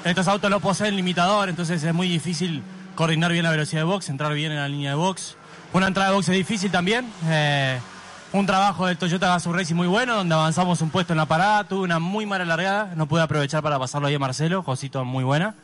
Estos 0.04 0.26
autos 0.26 0.50
no 0.50 0.58
poseen 0.58 0.96
limitador, 0.96 1.48
entonces 1.48 1.82
es 1.82 1.94
muy 1.94 2.08
difícil 2.08 2.62
coordinar 2.96 3.30
bien 3.30 3.44
la 3.44 3.50
velocidad 3.50 3.82
de 3.82 3.84
box, 3.84 4.08
entrar 4.08 4.34
bien 4.34 4.50
en 4.50 4.58
la 4.58 4.68
línea 4.68 4.90
de 4.90 4.96
box. 4.96 5.36
Una 5.72 5.86
entrada 5.86 6.10
de 6.10 6.16
box 6.16 6.28
es 6.30 6.34
difícil 6.34 6.72
también. 6.72 7.10
Eh, 7.28 7.78
un 8.32 8.46
trabajo 8.46 8.86
del 8.86 8.96
Toyota 8.96 9.28
Gazoo 9.28 9.52
Racing 9.52 9.74
muy 9.74 9.88
bueno, 9.88 10.14
donde 10.16 10.34
avanzamos 10.34 10.80
un 10.82 10.90
puesto 10.90 11.12
en 11.12 11.16
la 11.18 11.26
parada. 11.26 11.64
Tuve 11.64 11.82
una 11.82 11.98
muy 11.98 12.26
mala 12.26 12.44
largada, 12.44 12.92
no 12.94 13.06
pude 13.06 13.22
aprovechar 13.22 13.62
para 13.62 13.78
pasarlo 13.78 14.06
ahí 14.08 14.14
a 14.14 14.18
Marcelo. 14.18 14.62
Josito 14.62 15.04
muy 15.04 15.24
buena. 15.24 15.54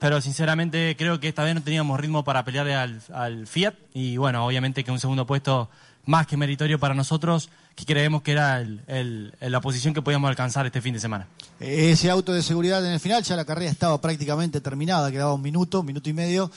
Pero 0.00 0.20
sinceramente 0.20 0.96
creo 0.98 1.20
que 1.20 1.28
esta 1.28 1.44
vez 1.44 1.54
no 1.54 1.62
teníamos 1.62 1.98
ritmo 2.00 2.24
para 2.24 2.44
pelearle 2.44 2.74
al, 2.74 3.46
Fiat. 3.46 3.74
Y 3.94 4.16
bueno, 4.16 4.44
obviamente 4.46 4.84
que 4.84 4.90
un 4.90 5.00
segundo 5.00 5.26
puesto 5.26 5.68
más 6.06 6.26
que 6.26 6.36
meritorio 6.36 6.78
para 6.78 6.94
nosotros, 6.94 7.50
que 7.74 7.84
creemos 7.84 8.22
que 8.22 8.32
era 8.32 8.60
el- 8.60 9.34
la 9.40 9.60
posición 9.60 9.92
que 9.94 10.00
podíamos 10.02 10.28
alcanzar 10.28 10.64
este 10.66 10.80
fin 10.80 10.94
de 10.94 11.00
semana. 11.00 11.26
Ese 11.60 12.10
auto 12.10 12.32
de 12.32 12.42
seguridad 12.42 12.84
en 12.84 12.92
el 12.92 13.00
final, 13.00 13.22
ya 13.22 13.36
la 13.36 13.44
carrera 13.44 13.70
estaba 13.70 14.00
prácticamente 14.00 14.60
terminada, 14.62 15.10
quedaba 15.10 15.34
un 15.34 15.42
minuto, 15.42 15.82
minuto 15.82 16.08
y 16.08 16.14
medio. 16.14 16.50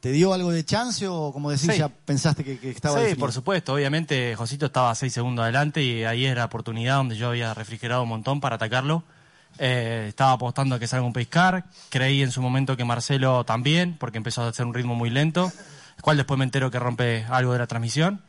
¿Te 0.00 0.12
dio 0.12 0.32
algo 0.32 0.50
de 0.50 0.64
chance 0.64 1.06
o, 1.06 1.30
como 1.32 1.50
decís, 1.50 1.72
Sí. 1.72 1.78
ya 1.78 1.88
pensaste 1.88 2.42
que, 2.42 2.58
que 2.58 2.70
estaba 2.70 2.94
Sí, 2.96 3.00
definido? 3.02 3.20
por 3.20 3.32
supuesto. 3.32 3.74
Obviamente, 3.74 4.34
Josito 4.34 4.66
estaba 4.66 4.94
seis 4.94 5.12
segundos 5.12 5.42
adelante 5.42 5.82
y 5.82 6.04
ahí 6.04 6.24
era 6.24 6.40
la 6.40 6.44
oportunidad 6.46 6.96
donde 6.96 7.16
yo 7.16 7.28
había 7.28 7.52
refrigerado 7.52 8.02
un 8.02 8.08
montón 8.08 8.40
para 8.40 8.56
atacarlo. 8.56 9.02
Eh, 9.58 10.06
estaba 10.08 10.32
apostando 10.32 10.74
a 10.74 10.78
que 10.78 10.86
salga 10.86 11.04
un 11.04 11.12
pescar. 11.12 11.64
Creí 11.90 12.22
en 12.22 12.30
su 12.30 12.40
momento 12.40 12.76
que 12.78 12.84
Marcelo 12.84 13.44
también, 13.44 13.96
porque 13.98 14.16
empezó 14.16 14.42
a 14.42 14.48
hacer 14.48 14.64
un 14.64 14.72
ritmo 14.72 14.94
muy 14.94 15.10
lento, 15.10 15.52
el 15.96 16.02
cual 16.02 16.16
después 16.16 16.38
me 16.38 16.44
entero 16.44 16.70
que 16.70 16.78
rompe 16.78 17.26
algo 17.28 17.52
de 17.52 17.58
la 17.58 17.66
transmisión. 17.66 18.22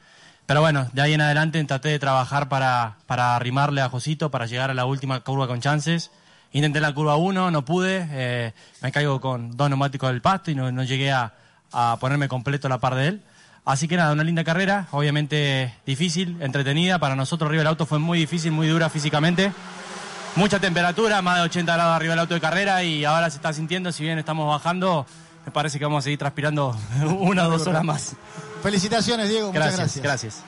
Pero 0.47 0.59
bueno, 0.59 0.89
de 0.91 1.01
ahí 1.01 1.13
en 1.13 1.21
adelante 1.21 1.63
traté 1.63 1.87
de 1.89 1.99
trabajar 1.99 2.49
para, 2.49 2.97
para 3.05 3.35
arrimarle 3.37 3.79
a 3.79 3.87
Josito, 3.87 4.29
para 4.29 4.45
llegar 4.45 4.71
a 4.71 4.73
la 4.73 4.83
última 4.85 5.21
curva 5.21 5.47
con 5.47 5.61
chances. 5.61 6.11
Intenté 6.51 6.81
la 6.81 6.93
curva 6.93 7.15
1, 7.15 7.49
no 7.49 7.63
pude, 7.63 8.05
eh, 8.11 8.53
me 8.81 8.91
caigo 8.91 9.21
con 9.21 9.55
dos 9.55 9.69
neumáticos 9.69 10.09
del 10.09 10.21
pasto 10.21 10.51
y 10.51 10.55
no, 10.55 10.69
no 10.69 10.83
llegué 10.83 11.09
a, 11.13 11.33
a 11.71 11.97
ponerme 11.99 12.27
completo 12.27 12.67
a 12.67 12.69
la 12.69 12.79
par 12.79 12.95
de 12.95 13.07
él. 13.07 13.21
Así 13.63 13.87
que 13.87 13.95
nada, 13.95 14.13
una 14.13 14.23
linda 14.23 14.43
carrera, 14.43 14.87
obviamente 14.91 15.73
difícil, 15.85 16.37
entretenida. 16.41 16.97
Para 16.99 17.15
nosotros 17.15 17.47
arriba 17.47 17.61
del 17.61 17.67
auto 17.67 17.85
fue 17.85 17.99
muy 17.99 18.17
difícil, 18.17 18.51
muy 18.51 18.67
dura 18.67 18.89
físicamente. 18.89 19.51
Mucha 20.35 20.59
temperatura, 20.59 21.21
más 21.21 21.37
de 21.37 21.41
80 21.43 21.73
grados 21.73 21.95
arriba 21.95 22.13
del 22.13 22.19
auto 22.19 22.33
de 22.33 22.41
carrera 22.41 22.83
y 22.83 23.05
ahora 23.05 23.29
se 23.29 23.35
está 23.35 23.53
sintiendo, 23.53 23.91
si 23.91 24.03
bien 24.03 24.17
estamos 24.17 24.47
bajando, 24.47 25.05
me 25.45 25.51
parece 25.51 25.77
que 25.77 25.85
vamos 25.85 25.99
a 25.99 26.03
seguir 26.03 26.19
transpirando 26.19 26.75
una 27.19 27.47
o 27.47 27.51
dos 27.51 27.67
horas 27.67 27.83
más. 27.83 28.15
Felicitaciones, 28.63 29.29
Diego. 29.29 29.51
Muchas 29.51 29.75
Gracias, 29.77 30.03
gracias. 30.03 30.43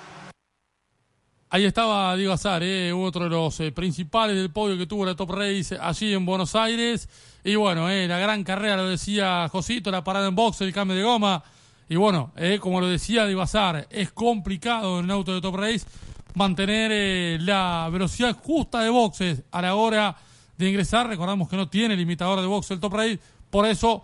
Ahí 1.54 1.66
estaba 1.66 2.16
Diego 2.16 2.34
Azar, 2.34 2.64
eh, 2.64 2.92
otro 2.92 3.26
de 3.26 3.30
los 3.30 3.60
eh, 3.60 3.72
principales 3.72 4.36
del 4.36 4.50
podio 4.50 4.76
que 4.76 4.88
tuvo 4.88 5.06
la 5.06 5.16
Top 5.16 5.30
Race 5.30 5.78
allí 5.80 6.12
en 6.12 6.26
Buenos 6.26 6.56
Aires. 6.56 7.08
Y 7.44 7.54
bueno, 7.54 7.92
eh, 7.92 8.08
la 8.08 8.18
gran 8.18 8.44
carrera, 8.44 8.76
lo 8.76 8.90
decía 8.90 9.48
Josito, 9.50 9.92
la 9.92 10.04
parada 10.04 10.30
en 10.30 10.34
box, 10.34 10.62
el 10.62 10.74
cambio 10.74 10.98
de 10.98 11.04
goma. 11.04 11.44
Y 11.88 11.96
bueno, 11.96 12.32
eh, 12.38 12.58
como 12.60 12.82
lo 12.82 12.88
decía 12.88 13.28
Diego 13.28 13.44
Azar, 13.44 13.88
es 13.92 14.12
complicado 14.12 14.98
en 14.98 15.06
un 15.06 15.12
auto 15.12 15.32
de 15.32 15.42
Top 15.42 15.56
Race 15.58 15.86
mantener 16.34 16.90
eh, 16.92 17.38
la 17.40 17.88
velocidad 17.92 18.36
justa 18.36 18.82
de 18.82 18.90
boxes 18.90 19.44
a 19.52 19.62
la 19.62 19.76
hora 19.76 20.18
de 20.58 20.68
ingresar. 20.68 21.08
Recordamos 21.08 21.48
que 21.50 21.56
no 21.56 21.70
tiene 21.70 21.96
limitador 21.96 22.42
de 22.42 22.48
box 22.48 22.72
el 22.72 22.80
Top 22.80 22.96
Race, 22.96 23.20
por 23.52 23.68
eso 23.68 24.02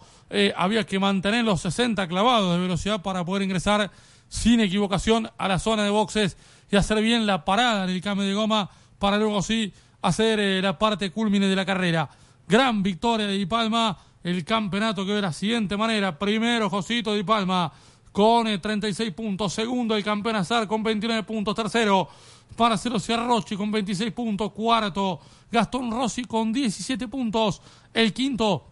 había 0.56 0.86
que 0.86 1.00
mantener 1.00 1.44
los 1.44 1.62
60 1.62 2.08
clavados 2.08 2.54
de 2.54 2.62
velocidad 2.62 3.02
para 3.02 3.26
poder 3.26 3.42
ingresar 3.42 3.90
sin 4.28 4.60
equivocación 4.60 5.28
a 5.40 5.48
la 5.48 5.58
zona 5.58 5.84
de 5.84 5.90
boxes 5.90 6.38
y 6.72 6.76
hacer 6.76 7.02
bien 7.02 7.26
la 7.26 7.46
parada 7.46 7.84
en 7.84 7.90
el 7.90 8.02
cambio 8.02 8.26
de 8.26 8.34
goma 8.34 8.70
para 8.98 9.18
luego 9.18 9.42
sí 9.42 9.74
hacer 10.02 10.40
eh, 10.40 10.62
la 10.62 10.78
parte 10.78 11.12
culmine 11.12 11.48
de 11.48 11.56
la 11.56 11.66
carrera. 11.66 12.10
Gran 12.48 12.82
victoria 12.82 13.28
de 13.28 13.38
Di 13.38 13.46
Palma, 13.46 13.98
el 14.24 14.44
campeonato 14.44 15.06
que 15.06 15.14
de 15.14 15.22
la 15.22 15.34
siguiente 15.34 15.78
manera. 15.78 16.18
Primero 16.18 16.70
Josito 16.70 17.14
Di 17.14 17.24
Palma 17.24 17.72
con 18.12 18.60
36 18.60 19.12
puntos, 19.12 19.54
segundo 19.54 19.96
el 19.96 20.04
campeón 20.04 20.38
Azar 20.38 20.68
con 20.68 20.84
29 20.84 21.24
puntos, 21.24 21.56
tercero 21.56 22.10
Marcelo 22.58 23.00
Ciarrochi 23.00 23.56
con 23.56 23.72
26 23.72 24.12
puntos, 24.12 24.52
cuarto 24.52 25.20
Gastón 25.52 25.92
Rossi 25.92 26.26
con 26.26 26.52
17 26.52 27.08
puntos, 27.08 27.62
el 27.94 28.12
quinto 28.12 28.66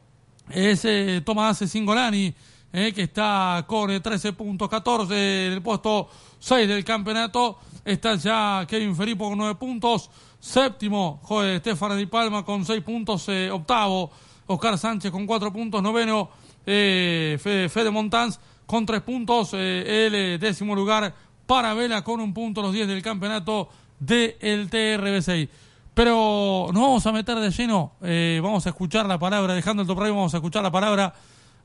es 0.49 0.83
eh, 0.86 1.21
Tomás 1.25 1.60
Singolani, 1.60 2.33
eh, 2.78 2.94
que 2.94 3.04
está 3.04 3.66
con 3.68 3.90
13 4.02 4.34
puntos, 4.34 4.70
14 4.70 5.48
en 5.48 5.54
el 5.54 5.62
puesto 5.63 6.10
6 6.38 6.68
del 6.68 6.84
campeonato, 6.84 7.58
está 7.84 8.16
ya 8.16 8.66
Kevin 8.68 8.96
Feripo 8.96 9.30
con 9.30 9.38
9 9.40 9.56
puntos, 9.56 10.12
séptimo 10.40 11.20
Estefano 11.44 11.96
Di 11.96 12.06
Palma 12.06 12.44
con 12.44 12.66
6 12.66 12.84
puntos, 12.84 13.28
eh, 13.30 13.50
octavo 13.50 14.12
Oscar 14.46 14.78
Sánchez 14.78 15.12
con 15.12 15.26
4 15.26 15.52
puntos, 15.52 15.82
noveno 15.82 16.30
Fede, 16.63 17.70
Fede 17.70 17.90
Montans 17.90 18.40
con 18.66 18.86
3 18.86 19.02
puntos, 19.02 19.54
el 19.54 20.40
décimo 20.40 20.76
lugar 20.76 21.16
para 21.48 21.74
Vela 21.74 22.04
con 22.04 22.20
un 22.20 22.34
punto 22.34 22.62
los 22.62 22.74
10 22.74 22.88
del 22.90 23.02
campeonato 23.02 23.70
del 24.00 24.70
TRB6. 24.70 25.50
Pero 25.96 26.70
nos 26.72 26.82
vamos 26.84 27.06
a 27.08 27.12
meter 27.12 27.40
de 27.40 27.50
lleno, 27.50 27.94
eh, 28.04 28.40
vamos 28.44 28.68
a 28.68 28.70
escuchar 28.70 29.08
la 29.08 29.18
palabra, 29.18 29.56
dejando 29.56 29.82
el 29.82 29.88
top 29.88 29.98
vamos 29.98 30.32
a 30.32 30.38
escuchar 30.38 30.62
la 30.62 30.70
palabra 30.70 31.12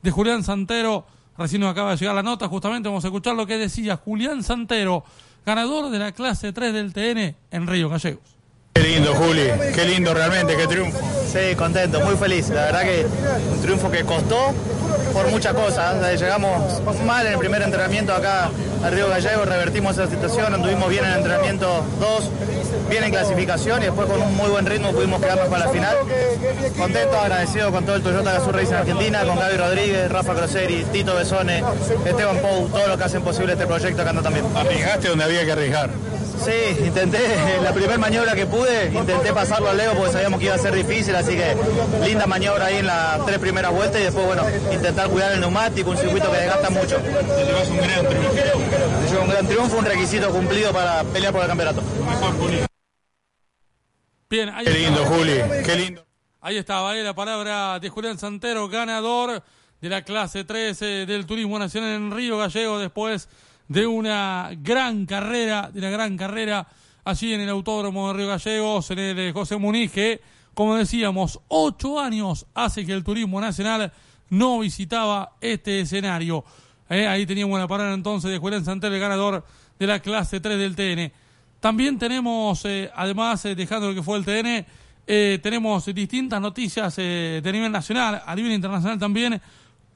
de 0.02 0.10
Julián 0.10 0.42
Santero. 0.42 1.06
Recién 1.38 1.62
nos 1.62 1.70
acaba 1.70 1.92
de 1.92 1.96
llegar 1.96 2.14
la 2.14 2.22
nota, 2.22 2.46
justamente 2.48 2.88
vamos 2.88 3.04
a 3.04 3.08
escuchar 3.08 3.34
lo 3.34 3.46
que 3.46 3.56
decía 3.56 3.96
Julián 3.96 4.42
Santero, 4.42 5.02
ganador 5.46 5.90
de 5.90 5.98
la 5.98 6.12
clase 6.12 6.52
3 6.52 6.74
del 6.74 6.92
TN 6.92 7.34
en 7.50 7.66
Río 7.66 7.88
Gallegos. 7.88 8.36
Qué 8.74 8.82
lindo, 8.82 9.14
Juli, 9.14 9.48
qué 9.74 9.84
lindo 9.84 10.14
realmente, 10.14 10.56
qué 10.56 10.66
triunfo. 10.66 10.98
Sí, 11.26 11.54
contento, 11.56 12.00
muy 12.00 12.16
feliz. 12.16 12.48
La 12.50 12.66
verdad 12.66 12.82
que 12.82 13.06
un 13.50 13.60
triunfo 13.60 13.90
que 13.90 14.04
costó 14.04 14.54
por 15.12 15.30
muchas 15.30 15.54
cosas. 15.54 16.20
Llegamos 16.20 16.82
mal 17.04 17.26
en 17.26 17.34
el 17.34 17.38
primer 17.38 17.62
entrenamiento 17.62 18.14
acá 18.14 18.50
al 18.82 18.92
Río 18.92 19.08
Gallego, 19.08 19.44
revertimos 19.44 19.92
esa 19.92 20.08
situación, 20.08 20.54
anduvimos 20.54 20.88
bien 20.88 21.04
en 21.04 21.10
el 21.12 21.16
entrenamiento 21.18 21.84
2, 22.00 22.30
bien 22.88 23.04
en 23.04 23.10
clasificación 23.10 23.82
y 23.82 23.86
después 23.86 24.08
con 24.08 24.20
un 24.20 24.36
muy 24.36 24.50
buen 24.50 24.66
ritmo 24.66 24.92
pudimos 24.92 25.20
quedarnos 25.20 25.48
para 25.48 25.66
la 25.66 25.72
final. 25.72 25.96
Contento, 26.76 27.18
agradecido 27.18 27.70
con 27.70 27.84
todo 27.84 27.96
el 27.96 28.02
Toyota 28.02 28.32
Gazoo 28.32 28.52
Racing 28.52 28.74
Argentina, 28.74 29.24
con 29.24 29.38
Gaby 29.38 29.56
Rodríguez, 29.56 30.10
Rafa 30.10 30.34
Croseri, 30.34 30.84
Tito 30.92 31.14
Besone, 31.14 31.62
Esteban 32.04 32.38
Pou, 32.38 32.68
todos 32.68 32.88
los 32.88 32.96
que 32.96 33.04
hacen 33.04 33.22
posible 33.22 33.52
este 33.52 33.66
proyecto 33.66 34.02
acá 34.02 34.10
anda 34.10 34.22
también. 34.22 34.44
Arriesgaste 34.54 35.08
donde 35.08 35.24
había 35.24 35.44
que 35.44 35.52
arriesgar. 35.52 35.90
Sí, 36.44 36.84
intenté, 36.84 37.60
la 37.62 37.72
primera 37.72 37.98
maniobra 37.98 38.34
que 38.34 38.46
pude, 38.46 38.86
intenté 38.92 39.32
pasarlo 39.32 39.70
al 39.70 39.76
Leo 39.76 39.94
porque 39.94 40.12
sabíamos 40.12 40.40
que 40.40 40.46
iba 40.46 40.54
a 40.54 40.58
ser 40.58 40.74
difícil, 40.74 41.14
así 41.14 41.36
que 41.36 41.54
linda 42.04 42.26
maniobra 42.26 42.66
ahí 42.66 42.76
en 42.76 42.86
las 42.86 43.24
tres 43.24 43.38
primeras 43.38 43.72
vueltas 43.72 44.00
y 44.00 44.04
después, 44.04 44.26
bueno, 44.26 44.44
intentar 44.72 45.08
cuidar 45.08 45.32
el 45.32 45.40
neumático, 45.40 45.90
un 45.90 45.96
circuito 45.96 46.30
que 46.32 46.38
desgasta 46.38 46.70
mucho. 46.70 46.96
Te 46.96 47.44
llevas 47.44 47.68
un 47.68 47.76
gran 47.76 48.08
triunfo. 48.08 49.22
un 49.22 49.28
gran 49.28 49.46
triunfo, 49.46 49.76
un 49.76 49.84
requisito 49.84 50.30
cumplido 50.30 50.72
para 50.72 51.04
pelear 51.04 51.32
por 51.32 51.42
el 51.42 51.48
campeonato. 51.48 51.82
Bien, 54.28 54.48
ahí 54.48 54.64
Qué 54.64 54.72
lindo, 54.72 55.04
Juli, 55.04 55.40
qué 55.64 55.76
lindo. 55.76 56.06
Ahí 56.40 56.56
estaba 56.56 56.90
ahí 56.90 57.02
la 57.04 57.14
palabra 57.14 57.78
de 57.78 57.88
Julián 57.88 58.18
Santero, 58.18 58.68
ganador 58.68 59.42
de 59.80 59.88
la 59.88 60.02
clase 60.02 60.44
13 60.44 61.06
del 61.06 61.26
Turismo 61.26 61.58
Nacional 61.58 61.94
en 61.94 62.10
Río 62.10 62.38
Gallego 62.38 62.78
después 62.78 63.28
de 63.72 63.86
una 63.86 64.50
gran 64.60 65.06
carrera, 65.06 65.70
de 65.72 65.78
una 65.78 65.88
gran 65.88 66.16
carrera 66.18 66.68
allí 67.04 67.32
en 67.32 67.40
el 67.40 67.48
Autódromo 67.48 68.08
de 68.08 68.14
Río 68.18 68.28
Gallegos, 68.28 68.90
en 68.90 68.98
el 68.98 69.32
José 69.32 69.56
Muniz, 69.56 69.90
que, 69.90 70.20
como 70.52 70.76
decíamos, 70.76 71.40
ocho 71.48 71.98
años 71.98 72.46
hace 72.52 72.84
que 72.84 72.92
el 72.92 73.02
Turismo 73.02 73.40
Nacional 73.40 73.90
no 74.28 74.58
visitaba 74.58 75.36
este 75.40 75.80
escenario. 75.80 76.44
Eh, 76.90 77.06
ahí 77.06 77.24
teníamos 77.24 77.58
la 77.58 77.66
palabra 77.66 77.94
entonces 77.94 78.30
de 78.30 78.36
Julián 78.36 78.62
Santel, 78.62 78.92
el 78.92 79.00
ganador 79.00 79.42
de 79.78 79.86
la 79.86 80.00
clase 80.00 80.38
3 80.38 80.58
del 80.58 80.76
TN. 80.76 81.10
También 81.58 81.98
tenemos, 81.98 82.66
eh, 82.66 82.90
además, 82.94 83.42
eh, 83.46 83.54
dejando 83.54 83.88
lo 83.88 83.94
que 83.94 84.02
fue 84.02 84.18
el 84.18 84.24
TN, 84.26 84.66
tenemos 85.42 85.86
distintas 85.86 86.40
noticias 86.40 86.96
de 86.96 87.50
nivel 87.52 87.72
nacional, 87.72 88.22
a 88.24 88.34
nivel 88.36 88.52
internacional 88.52 88.98
también, 88.98 89.40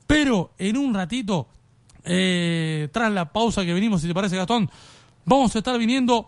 pero 0.06 0.52
en 0.58 0.76
un 0.76 0.92
ratito 0.92 1.46
eh, 2.06 2.88
tras 2.92 3.12
la 3.12 3.32
pausa 3.32 3.64
que 3.64 3.74
venimos, 3.74 4.00
si 4.00 4.08
te 4.08 4.14
parece, 4.14 4.36
Gastón, 4.36 4.70
vamos 5.24 5.54
a 5.54 5.58
estar 5.58 5.76
viniendo 5.78 6.26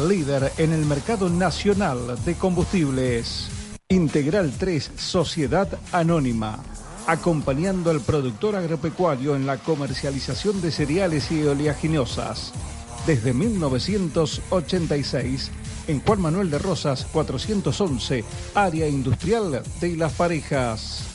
líder 0.09 0.51
en 0.59 0.73
el 0.73 0.85
mercado 0.85 1.31
nacional 1.31 2.19
de 2.25 2.35
combustibles. 2.35 3.49
Integral 3.89 4.53
3, 4.59 4.91
Sociedad 4.97 5.69
Anónima. 5.93 6.59
Acompañando 7.07 7.93
al 7.93 8.01
productor 8.01 8.57
agropecuario 8.57 9.37
en 9.37 9.47
la 9.47 9.59
comercialización 9.59 10.61
de 10.61 10.73
cereales 10.73 11.31
y 11.31 11.45
oleaginosas. 11.45 12.53
Desde 13.07 13.33
1986 13.33 15.53
en 15.87 16.01
Juan 16.01 16.21
Manuel 16.21 16.51
de 16.51 16.59
Rosas 16.59 17.07
411, 17.13 18.25
área 18.57 18.89
industrial 18.89 19.63
de 19.81 19.97
Las 19.97 20.15
Parejas. 20.15 21.14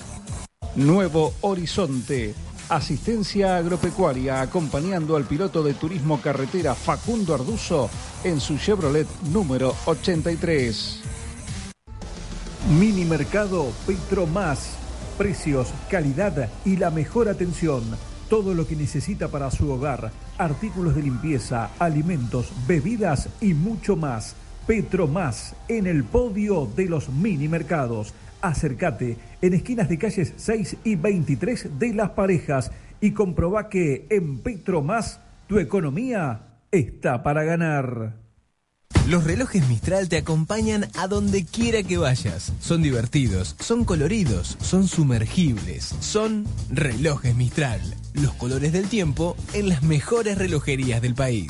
Nuevo 0.75 1.34
Horizonte, 1.41 2.36
asistencia 2.69 3.58
agropecuaria 3.58 4.41
acompañando 4.41 5.15
al 5.15 5.25
piloto 5.25 5.63
de 5.63 5.73
turismo 5.73 6.21
carretera 6.21 6.75
Facundo 6.75 7.34
Arduzo 7.34 7.89
en 8.23 8.39
su 8.39 8.58
Chevrolet 8.58 9.08
número 9.34 9.75
83. 9.86 11.01
Mini 12.79 13.03
Mercado 13.03 13.71
Petro 13.88 14.27
Más, 14.27 14.75
precios, 15.17 15.73
calidad 15.89 16.49
y 16.63 16.77
la 16.77 16.91
mejor 16.91 17.29
atención. 17.29 17.84
Todo 18.29 18.53
lo 18.53 18.67
que 18.67 18.75
necesita 18.75 19.29
para 19.29 19.49
su 19.49 19.71
hogar, 19.71 20.12
artículos 20.38 20.95
de 20.95 21.01
limpieza, 21.01 21.71
alimentos, 21.79 22.51
bebidas 22.67 23.27
y 23.41 23.55
mucho 23.55 23.95
más 23.95 24.36
Petro 24.67 25.08
Más 25.08 25.55
en 25.67 25.88
el 25.88 26.03
podio 26.03 26.69
de 26.75 26.86
los 26.86 27.10
mini 27.10 27.47
mercados. 27.47 28.13
Acércate 28.41 29.17
en 29.41 29.54
esquinas 29.54 29.89
de 29.89 29.97
calles 29.97 30.34
6 30.38 30.78
y 30.84 30.95
23 30.95 31.80
de 31.80 31.93
Las 31.93 32.12
Parejas 32.12 32.71
y 33.02 33.12
comproba 33.12 33.69
que 33.69 34.06
en 34.10 34.39
Petro 34.39 34.82
Más 34.82 35.19
tu 35.47 35.60
economía 35.60 36.41
está 36.71 37.23
para 37.23 37.43
ganar. 37.43 38.15
Los 39.08 39.23
relojes 39.23 39.67
Mistral 39.67 40.08
te 40.08 40.17
acompañan 40.17 40.88
a 40.95 41.08
donde 41.08 41.43
quiera 41.43 41.82
que 41.82 41.97
vayas. 41.97 42.54
Son 42.60 42.84
divertidos, 42.84 43.56
son 43.60 43.84
coloridos, 43.84 44.56
son 44.62 44.88
sumergibles, 44.88 45.95
son 45.99 46.45
relojes 46.69 47.36
Mistral. 47.36 47.82
Los 48.13 48.34
colores 48.36 48.71
del 48.71 48.88
tiempo 48.88 49.36
en 49.54 49.69
las 49.69 49.82
mejores 49.82 50.38
relojerías 50.38 51.02
del 51.02 51.15
país. 51.15 51.47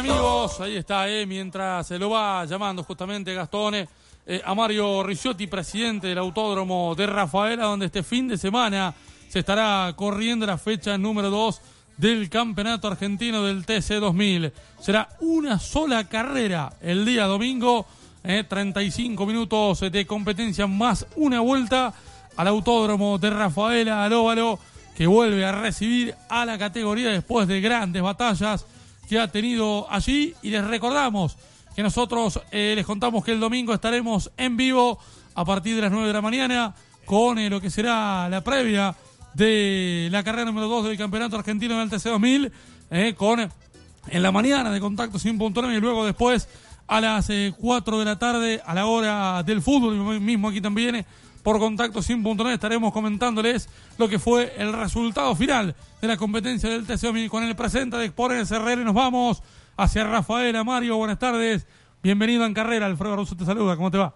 Amigos, 0.00 0.58
ahí 0.62 0.76
está, 0.76 1.10
eh, 1.10 1.26
mientras 1.26 1.86
se 1.86 1.98
lo 1.98 2.08
va 2.08 2.46
llamando 2.46 2.82
justamente 2.82 3.34
Gastone 3.34 3.86
eh, 4.26 4.40
a 4.42 4.54
Mario 4.54 5.02
Ricciotti, 5.02 5.46
presidente 5.46 6.06
del 6.06 6.16
Autódromo 6.16 6.94
de 6.94 7.06
Rafaela, 7.06 7.64
donde 7.64 7.84
este 7.84 8.02
fin 8.02 8.26
de 8.26 8.38
semana 8.38 8.94
se 9.28 9.40
estará 9.40 9.92
corriendo 9.94 10.46
la 10.46 10.56
fecha 10.56 10.96
número 10.96 11.28
2 11.28 11.60
del 11.98 12.30
Campeonato 12.30 12.88
Argentino 12.88 13.44
del 13.44 13.66
TC 13.66 14.00
2000. 14.00 14.50
Será 14.80 15.06
una 15.20 15.58
sola 15.58 16.08
carrera 16.08 16.72
el 16.80 17.04
día 17.04 17.26
domingo, 17.26 17.84
eh, 18.24 18.44
35 18.48 19.26
minutos 19.26 19.80
de 19.80 20.06
competencia 20.06 20.66
más 20.66 21.06
una 21.16 21.40
vuelta 21.40 21.92
al 22.38 22.48
Autódromo 22.48 23.18
de 23.18 23.28
Rafaela, 23.28 24.02
al 24.02 24.14
óvalo, 24.14 24.58
que 24.96 25.06
vuelve 25.06 25.44
a 25.44 25.52
recibir 25.52 26.14
a 26.30 26.46
la 26.46 26.56
categoría 26.56 27.10
después 27.10 27.46
de 27.46 27.60
grandes 27.60 28.00
batallas 28.00 28.64
que 29.10 29.18
ha 29.18 29.26
tenido 29.26 29.90
allí. 29.90 30.34
Y 30.40 30.50
les 30.50 30.64
recordamos 30.64 31.36
que 31.74 31.82
nosotros 31.82 32.40
eh, 32.52 32.74
les 32.76 32.86
contamos 32.86 33.24
que 33.24 33.32
el 33.32 33.40
domingo 33.40 33.74
estaremos 33.74 34.30
en 34.36 34.56
vivo 34.56 35.00
a 35.34 35.44
partir 35.44 35.74
de 35.74 35.82
las 35.82 35.90
9 35.90 36.06
de 36.06 36.12
la 36.12 36.22
mañana 36.22 36.74
con 37.06 37.36
eh, 37.40 37.50
lo 37.50 37.60
que 37.60 37.70
será 37.70 38.28
la 38.28 38.44
previa 38.44 38.94
de 39.34 40.08
la 40.12 40.22
carrera 40.22 40.44
número 40.44 40.68
2 40.68 40.84
del 40.84 40.96
Campeonato 40.96 41.36
Argentino 41.36 41.76
del 41.78 41.90
TC 41.90 42.04
2000 42.04 42.52
eh, 42.92 43.14
con 43.16 43.40
en 43.40 44.22
la 44.22 44.30
mañana 44.30 44.70
de 44.70 44.80
contacto 44.80 45.18
sin 45.18 45.38
punto 45.38 45.68
y 45.70 45.80
luego 45.80 46.04
después 46.04 46.48
a 46.86 47.00
las 47.00 47.28
4 47.58 47.98
de 47.98 48.04
la 48.04 48.18
tarde 48.18 48.62
a 48.64 48.74
la 48.74 48.86
hora 48.86 49.42
del 49.42 49.60
fútbol 49.60 50.20
mismo 50.20 50.48
aquí 50.48 50.60
también 50.60 50.96
eh, 50.96 51.06
por 51.42 51.58
contacto 51.58 52.02
sin 52.02 52.22
punto 52.22 52.48
estaremos 52.50 52.92
comentándoles 52.92 53.68
lo 53.98 54.08
que 54.08 54.18
fue 54.18 54.52
el 54.56 54.72
resultado 54.72 55.34
final 55.34 55.74
de 56.00 56.08
la 56.08 56.16
competencia 56.16 56.68
del 56.68 56.86
TC 56.86 57.00
2000 57.02 57.30
con 57.30 57.44
el 57.44 57.56
presente 57.56 57.96
de 57.96 58.06
Exponer 58.06 58.44
Herrera 58.50 58.82
y 58.82 58.84
nos 58.84 58.94
vamos 58.94 59.42
hacia 59.76 60.04
Rafaela 60.04 60.64
Mario 60.64 60.96
buenas 60.96 61.18
tardes 61.18 61.66
bienvenido 62.02 62.44
en 62.44 62.54
carrera 62.54 62.86
Alfredo 62.86 63.16
Russo 63.16 63.36
te 63.36 63.44
saluda 63.44 63.76
¿cómo 63.76 63.90
te 63.90 63.98
va? 63.98 64.14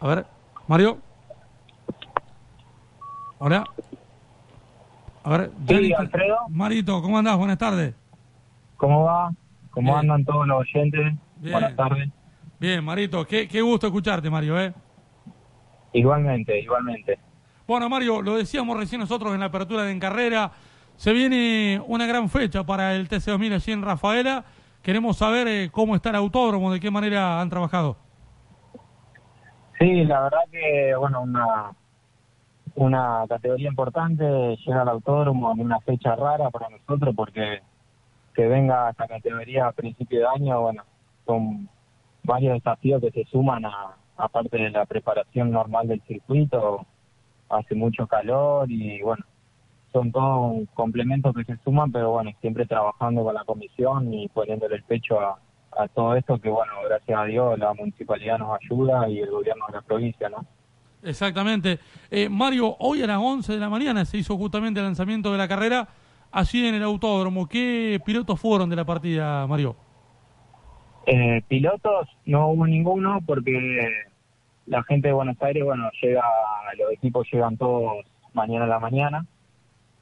A 0.00 0.06
ver 0.06 0.26
Mario 0.68 0.98
Hola. 3.46 3.62
A 5.22 5.30
ver, 5.36 5.50
Sí, 5.68 5.92
Alfredo. 5.92 6.36
Marito, 6.48 7.02
¿cómo 7.02 7.18
andás? 7.18 7.36
Buenas 7.36 7.58
tardes. 7.58 7.94
¿Cómo 8.78 9.04
va? 9.04 9.32
¿Cómo 9.70 9.88
Bien. 9.88 9.98
andan 9.98 10.24
todos 10.24 10.46
los 10.46 10.60
oyentes? 10.60 11.14
Bien. 11.36 11.52
Buenas 11.52 11.76
tardes. 11.76 12.08
Bien, 12.58 12.84
Marito, 12.84 13.26
qué, 13.26 13.48
qué 13.48 13.60
gusto 13.60 13.86
escucharte, 13.86 14.30
Mario, 14.30 14.60
¿eh? 14.60 14.72
Igualmente, 15.92 16.58
igualmente. 16.60 17.18
Bueno, 17.66 17.88
Mario, 17.88 18.20
lo 18.20 18.36
decíamos 18.36 18.76
recién 18.76 19.00
nosotros 19.00 19.32
en 19.32 19.40
la 19.40 19.46
apertura 19.46 19.84
de 19.84 19.92
En 19.92 20.00
Carrera. 20.00 20.50
Se 20.96 21.12
viene 21.12 21.82
una 21.86 22.06
gran 22.06 22.28
fecha 22.28 22.64
para 22.64 22.94
el 22.94 23.08
TC2000 23.08 23.54
allí 23.54 23.72
en 23.72 23.82
Rafaela. 23.82 24.44
Queremos 24.82 25.16
saber 25.16 25.48
eh, 25.48 25.70
cómo 25.72 25.96
está 25.96 26.10
el 26.10 26.16
autódromo, 26.16 26.72
de 26.72 26.78
qué 26.78 26.90
manera 26.90 27.40
han 27.40 27.48
trabajado. 27.48 27.96
Sí, 29.78 30.04
la 30.04 30.22
verdad 30.22 30.40
que, 30.52 30.94
bueno, 30.96 31.22
una, 31.22 31.72
una 32.74 33.24
categoría 33.28 33.68
importante 33.68 34.24
llega 34.24 34.82
al 34.82 34.88
autódromo 34.88 35.52
en 35.52 35.60
una 35.60 35.80
fecha 35.80 36.14
rara 36.14 36.50
para 36.50 36.68
nosotros 36.70 37.14
porque 37.16 37.60
que 38.34 38.46
venga 38.46 38.90
esta 38.90 39.06
categoría 39.06 39.68
a 39.68 39.72
principio 39.72 40.20
de 40.20 40.26
año, 40.26 40.60
bueno, 40.60 40.82
son 41.24 41.68
varios 42.24 42.54
desafíos 42.54 43.00
que 43.00 43.10
se 43.10 43.24
suman 43.30 43.64
a, 43.64 43.96
aparte 44.16 44.56
de 44.56 44.70
la 44.70 44.84
preparación 44.86 45.50
normal 45.50 45.88
del 45.88 46.02
circuito, 46.02 46.86
hace 47.48 47.74
mucho 47.74 48.06
calor 48.06 48.70
y 48.70 49.00
bueno, 49.02 49.24
son 49.92 50.10
todos 50.10 50.68
complementos 50.74 51.34
que 51.34 51.44
se 51.44 51.56
suman, 51.62 51.92
pero 51.92 52.10
bueno, 52.10 52.30
siempre 52.40 52.66
trabajando 52.66 53.22
con 53.22 53.34
la 53.34 53.44
comisión 53.44 54.12
y 54.12 54.28
poniéndole 54.28 54.76
el 54.76 54.82
pecho 54.84 55.20
a, 55.20 55.38
todo 55.92 56.14
esto 56.14 56.40
que 56.40 56.48
bueno, 56.48 56.72
gracias 56.88 57.18
a 57.18 57.24
Dios 57.24 57.58
la 57.58 57.74
municipalidad 57.74 58.38
nos 58.38 58.56
ayuda 58.60 59.08
y 59.08 59.18
el 59.18 59.30
gobierno 59.30 59.66
de 59.66 59.72
la 59.72 59.82
provincia, 59.82 60.28
¿no? 60.28 60.46
Exactamente. 61.02 61.80
Eh, 62.10 62.28
Mario, 62.28 62.76
hoy 62.78 63.02
a 63.02 63.08
las 63.08 63.18
11 63.18 63.52
de 63.52 63.58
la 63.58 63.68
mañana 63.68 64.04
se 64.04 64.18
hizo 64.18 64.36
justamente 64.36 64.78
el 64.78 64.86
lanzamiento 64.86 65.32
de 65.32 65.38
la 65.38 65.48
carrera 65.48 65.88
allí 66.30 66.64
en 66.64 66.76
el 66.76 66.82
autódromo. 66.84 67.48
¿Qué 67.48 68.00
pilotos 68.06 68.40
fueron 68.40 68.70
de 68.70 68.76
la 68.76 68.84
partida, 68.84 69.46
Mario? 69.48 69.76
Eh, 71.06 71.42
pilotos 71.48 72.08
no 72.24 72.48
hubo 72.48 72.66
ninguno 72.66 73.20
porque 73.26 73.88
la 74.66 74.82
gente 74.84 75.08
de 75.08 75.14
Buenos 75.14 75.40
Aires, 75.42 75.64
bueno, 75.64 75.90
llega, 76.00 76.22
los 76.78 76.92
equipos 76.92 77.26
llegan 77.30 77.56
todos 77.56 78.04
mañana 78.32 78.64
a 78.64 78.68
la 78.68 78.78
mañana 78.78 79.26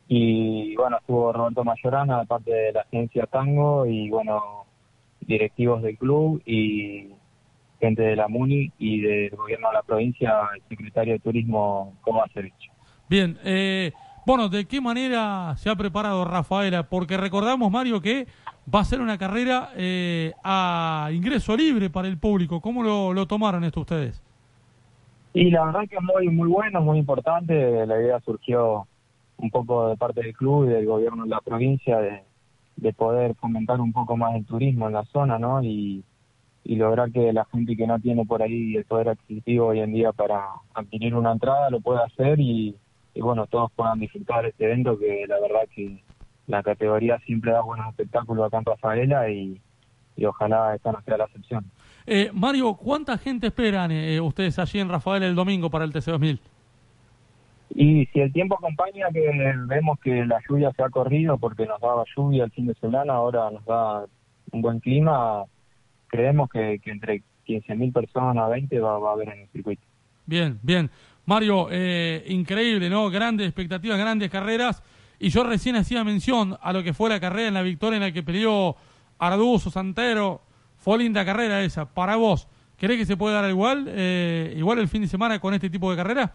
y 0.09 0.77
bueno, 0.77 0.99
estuvo 0.99 1.33
Roberto 1.33 1.65
Mayorana 1.65 2.21
de 2.21 2.27
parte 2.27 2.53
de 2.53 2.73
la 2.73 2.83
agencia 2.83 3.27
Tango 3.27 3.87
y 3.87 4.11
bueno, 4.11 4.67
directivos 5.21 5.83
del 5.83 5.97
club 5.97 6.43
y 6.45 7.09
gente 7.81 8.03
de 8.03 8.17
la 8.17 8.29
MUNI 8.29 8.73
y 8.79 9.01
del 9.01 9.31
gobierno 9.31 9.69
de 9.69 9.75
la 9.75 9.83
provincia, 9.83 10.33
el 10.55 10.63
secretario 10.69 11.15
de 11.15 11.19
Turismo 11.19 11.95
Kovacevic. 12.03 12.55
Bien, 13.09 13.37
eh, 13.45 13.93
bueno, 14.25 14.49
¿de 14.49 14.67
qué 14.67 14.81
manera 14.81 15.55
se 15.57 15.69
ha 15.69 15.77
preparado 15.77 16.25
Rafaela? 16.25 16.85
Porque 16.85 17.17
recordamos, 17.17 17.71
Mario, 17.71 18.01
que 18.01 18.27
va 18.73 18.81
a 18.81 18.85
ser 18.85 19.01
una 19.01 19.19
carrera 19.19 19.71
eh, 19.77 20.33
a 20.45 21.11
ingreso 21.13 21.57
libre 21.57 21.91
para 21.91 22.09
el 22.09 22.19
público. 22.19 22.61
¿Cómo 22.61 22.83
lo, 22.83 23.27
tomaron 23.27 23.65
esto 23.65 23.81
ustedes? 23.81 24.23
Y 25.35 25.51
la 25.51 25.65
verdad 25.65 25.89
que 25.89 25.97
es 25.97 26.03
muy, 26.03 26.29
muy 26.29 26.49
bueno, 26.49 26.81
muy 26.83 26.99
importante. 26.99 27.87
La 27.87 28.01
idea 28.01 28.21
surgió 28.21 28.87
un 29.39 29.51
poco 29.51 29.89
de 29.89 29.97
parte 29.97 30.23
del 30.23 30.35
club 30.35 30.67
y 30.67 30.73
del 30.73 30.87
gobierno 30.87 31.25
de 31.25 31.31
la 31.31 31.41
provincia 31.41 31.99
de, 31.99 32.23
de 32.77 32.93
poder 32.93 33.35
fomentar 33.35 33.81
un 33.81 33.93
poco 33.93 34.17
más 34.17 34.37
el 34.37 34.45
turismo 34.45 34.87
en 34.87 34.93
la 34.93 35.05
zona, 35.07 35.39
¿no? 35.39 35.65
Y, 35.65 36.05
y 36.65 36.77
lograr 36.77 37.11
que 37.11 37.33
la 37.33 37.45
gente 37.47 37.77
que 37.77 37.87
no 37.89 37.99
tiene 37.99 38.25
por 38.25 38.43
ahí 38.43 38.77
el 38.77 38.85
poder 38.85 39.09
adquisitivo 39.09 39.69
hoy 39.69 39.81
en 39.81 39.93
día 39.93 40.13
para 40.13 40.45
adquirir 40.75 41.17
una 41.17 41.33
entrada 41.33 41.71
lo 41.71 41.81
pueda 41.81 42.05
hacer 42.05 42.39
y, 42.39 42.77
y 43.15 43.21
bueno, 43.21 43.47
todos 43.47 43.71
puedan 43.73 43.99
disfrutar 43.99 44.47
este 44.47 44.65
evento 44.65 44.99
que 44.99 45.27
la 45.29 45.39
verdad 45.41 45.69
que 45.75 46.03
la 46.47 46.63
categoría 46.63 47.19
siempre 47.21 47.53
da 47.53 47.63
buenos 47.63 47.89
espectáculos 47.89 48.47
acá 48.47 48.59
en 48.59 48.65
Rafaela 48.65 49.31
y, 49.31 49.61
y 50.17 50.25
ojalá 50.25 50.75
esta 50.75 50.93
no 50.93 51.03
sea 51.03 51.17
la 51.17 51.25
excepción. 51.25 51.65
Eh, 52.07 52.31
Mario, 52.33 52.75
¿cuánta 52.75 53.17
gente 53.19 53.49
esperan 53.49 53.93
eh, 53.93 54.21
ustedes 54.21 54.59
allí 54.59 54.81
en 54.81 54.89
Rafaela 54.89 55.27
el 55.27 55.35
domingo 55.35 55.71
para 55.71 55.85
el 55.85 55.93
TC2000? 55.93 56.41
Y 57.75 58.07
si 58.07 58.21
el 58.21 58.33
tiempo 58.33 58.57
acompaña, 58.57 59.07
que 59.13 59.31
vemos 59.67 59.99
que 60.01 60.27
la 60.27 60.41
lluvia 60.47 60.73
se 60.73 60.83
ha 60.83 60.91
corrido 60.91 61.39
porque 61.39 61.65
nos 61.65 61.81
daba 61.81 62.05
lluvia 62.15 62.45
el 62.45 62.51
fin 62.51 62.67
de 62.67 62.75
semana, 62.75 63.15
ahora 63.15 63.51
nos 63.51 63.65
da 63.65 64.05
un 64.51 64.61
buen 64.61 64.81
clima, 64.81 65.45
creemos 66.09 66.51
que, 66.51 66.81
que 66.81 66.91
entre 66.91 67.23
15.000 67.47 67.93
personas 67.93 68.45
a 68.45 68.49
20 68.49 68.79
va, 68.81 68.99
va 68.99 69.11
a 69.11 69.13
haber 69.15 69.31
en 69.31 69.41
el 69.41 69.49
circuito. 69.49 69.83
Bien, 70.27 70.59
bien. 70.63 70.91
Mario, 71.25 71.69
eh, 71.71 72.25
increíble, 72.29 72.91
¿no? 72.91 73.09
Grandes 73.11 73.47
expectativas, 73.47 73.99
grandes 73.99 74.31
carreras. 74.31 74.83
Y 75.19 75.29
yo 75.31 75.45
recién 75.45 75.77
hacía 75.77 76.03
mención 76.03 76.57
a 76.61 76.73
lo 76.73 76.83
que 76.83 76.93
fue 76.93 77.09
la 77.09 77.21
carrera 77.21 77.49
en 77.49 77.55
la 77.55 77.63
victoria 77.63 77.97
en 77.97 78.03
la 78.03 78.13
que 78.13 78.23
peleó 78.23 78.77
Arduzo, 79.19 79.71
Santero. 79.71 80.41
Fue 80.79 80.99
linda 80.99 81.25
carrera 81.25 81.63
esa. 81.63 81.87
Para 81.87 82.17
vos, 82.17 82.49
¿querés 82.77 82.99
que 82.99 83.07
se 83.07 83.17
pueda 83.17 83.41
dar 83.41 83.51
igual, 83.51 83.87
eh, 83.89 84.53
igual 84.57 84.81
el 84.81 84.89
fin 84.89 85.03
de 85.03 85.09
semana 85.09 85.39
con 85.39 85.55
este 85.55 85.71
tipo 85.71 85.91
de 85.91 85.97
carrera? 85.97 86.35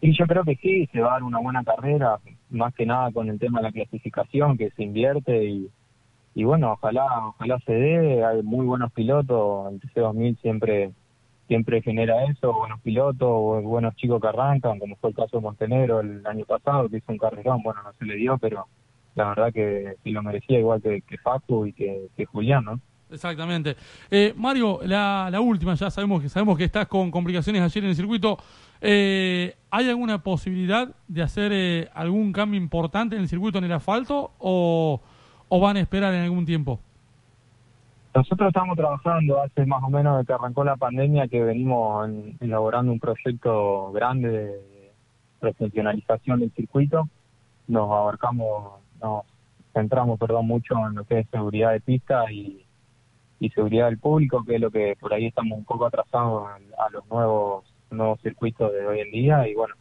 Y 0.00 0.16
yo 0.16 0.24
creo 0.26 0.44
que 0.44 0.54
sí, 0.56 0.86
se 0.92 1.00
va 1.00 1.08
a 1.08 1.12
dar 1.14 1.24
una 1.24 1.40
buena 1.40 1.64
carrera, 1.64 2.18
más 2.50 2.72
que 2.74 2.86
nada 2.86 3.10
con 3.10 3.28
el 3.28 3.40
tema 3.40 3.58
de 3.58 3.64
la 3.64 3.72
clasificación 3.72 4.56
que 4.56 4.70
se 4.70 4.84
invierte 4.84 5.46
y, 5.46 5.68
y 6.34 6.44
bueno, 6.44 6.72
ojalá 6.72 7.06
ojalá 7.28 7.58
se 7.66 7.72
dé, 7.72 8.24
hay 8.24 8.42
muy 8.42 8.66
buenos 8.66 8.92
pilotos, 8.92 9.72
el 9.72 9.80
TC2000 9.80 10.40
siempre 10.42 10.92
siempre 11.46 11.82
genera 11.82 12.24
eso, 12.24 12.52
buenos 12.52 12.80
pilotos, 12.80 13.62
buenos 13.62 13.94
chicos 13.96 14.20
que 14.20 14.28
arrancan, 14.28 14.78
como 14.78 14.96
fue 14.96 15.10
el 15.10 15.16
caso 15.16 15.36
de 15.36 15.42
Montenegro 15.42 16.00
el 16.00 16.26
año 16.26 16.44
pasado, 16.44 16.88
que 16.88 16.98
hizo 16.98 17.12
un 17.12 17.18
carrerón, 17.18 17.62
bueno, 17.62 17.82
no 17.82 17.92
se 17.98 18.04
le 18.04 18.16
dio, 18.16 18.38
pero 18.38 18.66
la 19.14 19.28
verdad 19.30 19.52
que 19.52 19.96
lo 20.04 20.22
merecía, 20.22 20.58
igual 20.58 20.82
que, 20.82 21.02
que 21.02 21.18
Facu 21.18 21.66
y 21.66 21.72
que, 21.72 22.08
que 22.16 22.26
Julián, 22.26 22.64
¿no? 22.64 22.80
Exactamente. 23.10 23.76
Eh, 24.10 24.34
Mario, 24.36 24.80
la, 24.82 25.28
la 25.30 25.40
última, 25.40 25.74
ya 25.74 25.90
sabemos 25.90 26.20
que 26.20 26.28
sabemos 26.28 26.58
que 26.58 26.64
estás 26.64 26.88
con 26.88 27.10
complicaciones 27.10 27.62
ayer 27.62 27.84
en 27.84 27.90
el 27.90 27.96
circuito. 27.96 28.36
Eh, 28.80 29.54
¿Hay 29.70 29.88
alguna 29.88 30.22
posibilidad 30.22 30.88
de 31.06 31.22
hacer 31.22 31.52
eh, 31.54 31.88
algún 31.94 32.32
cambio 32.32 32.60
importante 32.60 33.14
en 33.14 33.22
el 33.22 33.28
circuito 33.28 33.58
en 33.58 33.64
el 33.64 33.72
asfalto 33.72 34.32
o, 34.38 35.00
o 35.48 35.60
van 35.60 35.76
a 35.76 35.80
esperar 35.80 36.12
en 36.14 36.22
algún 36.22 36.44
tiempo? 36.44 36.80
Nosotros 38.16 38.48
estamos 38.48 38.78
trabajando 38.78 39.42
hace 39.42 39.66
más 39.66 39.82
o 39.84 39.90
menos 39.90 40.16
desde 40.16 40.28
que 40.28 40.32
arrancó 40.32 40.64
la 40.64 40.76
pandemia 40.76 41.28
que 41.28 41.42
venimos 41.42 42.08
en- 42.08 42.38
elaborando 42.40 42.90
un 42.90 42.98
proyecto 42.98 43.92
grande 43.92 44.30
de, 44.30 44.92
profesionalización 45.38 46.40
del 46.40 46.50
circuito. 46.52 47.10
Nos 47.68 47.90
abarcamos, 47.92 48.80
nos 49.02 49.26
centramos, 49.74 50.18
perdón, 50.18 50.46
mucho 50.46 50.74
en 50.88 50.94
lo 50.94 51.04
que 51.04 51.18
es 51.20 51.28
seguridad 51.28 51.72
de 51.72 51.80
pista 51.82 52.32
y, 52.32 52.64
y 53.38 53.50
seguridad 53.50 53.84
del 53.86 53.98
público, 53.98 54.42
que 54.46 54.54
es 54.54 54.60
lo 54.62 54.70
que 54.70 54.96
por 54.98 55.12
ahí 55.12 55.26
estamos 55.26 55.58
un 55.58 55.66
poco 55.66 55.84
atrasados 55.84 56.48
a, 56.48 56.54
a 56.86 56.90
los 56.90 57.06
nuevos 57.10 57.66
nuevos 57.90 58.18
circuitos 58.22 58.72
de 58.72 58.86
hoy 58.86 59.00
en 59.00 59.10
día 59.10 59.46
y 59.46 59.54
bueno, 59.54 59.74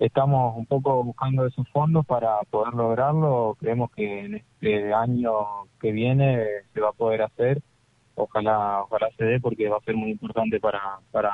estamos 0.00 0.56
un 0.56 0.66
poco 0.66 1.04
buscando 1.04 1.46
esos 1.46 1.68
fondos 1.68 2.04
para 2.06 2.40
poder 2.50 2.74
lograrlo. 2.74 3.56
Creemos 3.60 3.90
que 3.92 4.24
en 4.24 4.34
este 4.36 4.92
año 4.92 5.30
que 5.78 5.92
viene 5.92 6.46
se 6.72 6.80
va 6.80 6.88
a 6.88 6.92
poder 6.92 7.22
hacer. 7.22 7.62
Ojalá, 8.14 8.82
ojalá 8.82 9.08
se 9.16 9.24
dé 9.24 9.40
porque 9.40 9.68
va 9.68 9.76
a 9.76 9.84
ser 9.84 9.94
muy 9.94 10.10
importante 10.10 10.58
para, 10.58 10.80
para 11.12 11.30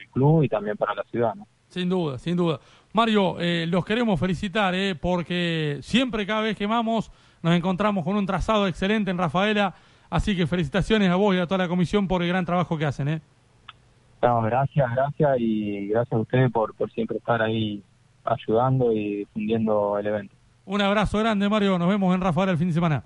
el 0.00 0.08
club 0.10 0.44
y 0.44 0.48
también 0.48 0.76
para 0.76 0.94
la 0.94 1.02
ciudad. 1.04 1.34
¿no? 1.34 1.46
Sin 1.68 1.88
duda, 1.88 2.18
sin 2.18 2.36
duda. 2.36 2.60
Mario, 2.92 3.40
eh, 3.40 3.66
los 3.66 3.84
queremos 3.84 4.20
felicitar 4.20 4.74
eh, 4.74 4.94
porque 4.94 5.78
siempre, 5.80 6.26
cada 6.26 6.42
vez 6.42 6.56
que 6.56 6.66
vamos, 6.66 7.10
nos 7.42 7.54
encontramos 7.54 8.04
con 8.04 8.16
un 8.16 8.26
trazado 8.26 8.66
excelente 8.66 9.10
en 9.10 9.18
Rafaela. 9.18 9.74
Así 10.10 10.36
que 10.36 10.46
felicitaciones 10.46 11.10
a 11.10 11.16
vos 11.16 11.34
y 11.34 11.38
a 11.38 11.46
toda 11.46 11.64
la 11.64 11.68
comisión 11.68 12.06
por 12.06 12.22
el 12.22 12.28
gran 12.28 12.44
trabajo 12.44 12.76
que 12.76 12.84
hacen. 12.84 13.08
¿eh? 13.08 13.20
No, 14.22 14.42
gracias, 14.42 14.90
gracias 14.94 15.36
y 15.38 15.88
gracias 15.88 16.12
a 16.12 16.20
ustedes 16.20 16.52
por, 16.52 16.74
por 16.74 16.90
siempre 16.92 17.16
estar 17.16 17.40
ahí 17.40 17.82
ayudando 18.24 18.92
y 18.92 19.16
difundiendo 19.18 19.98
el 19.98 20.06
evento. 20.06 20.34
Un 20.64 20.80
abrazo 20.80 21.18
grande, 21.18 21.48
Mario. 21.48 21.78
Nos 21.78 21.88
vemos 21.88 22.14
en 22.14 22.20
Rafaela 22.20 22.52
el 22.52 22.58
fin 22.58 22.68
de 22.68 22.74
semana. 22.74 23.04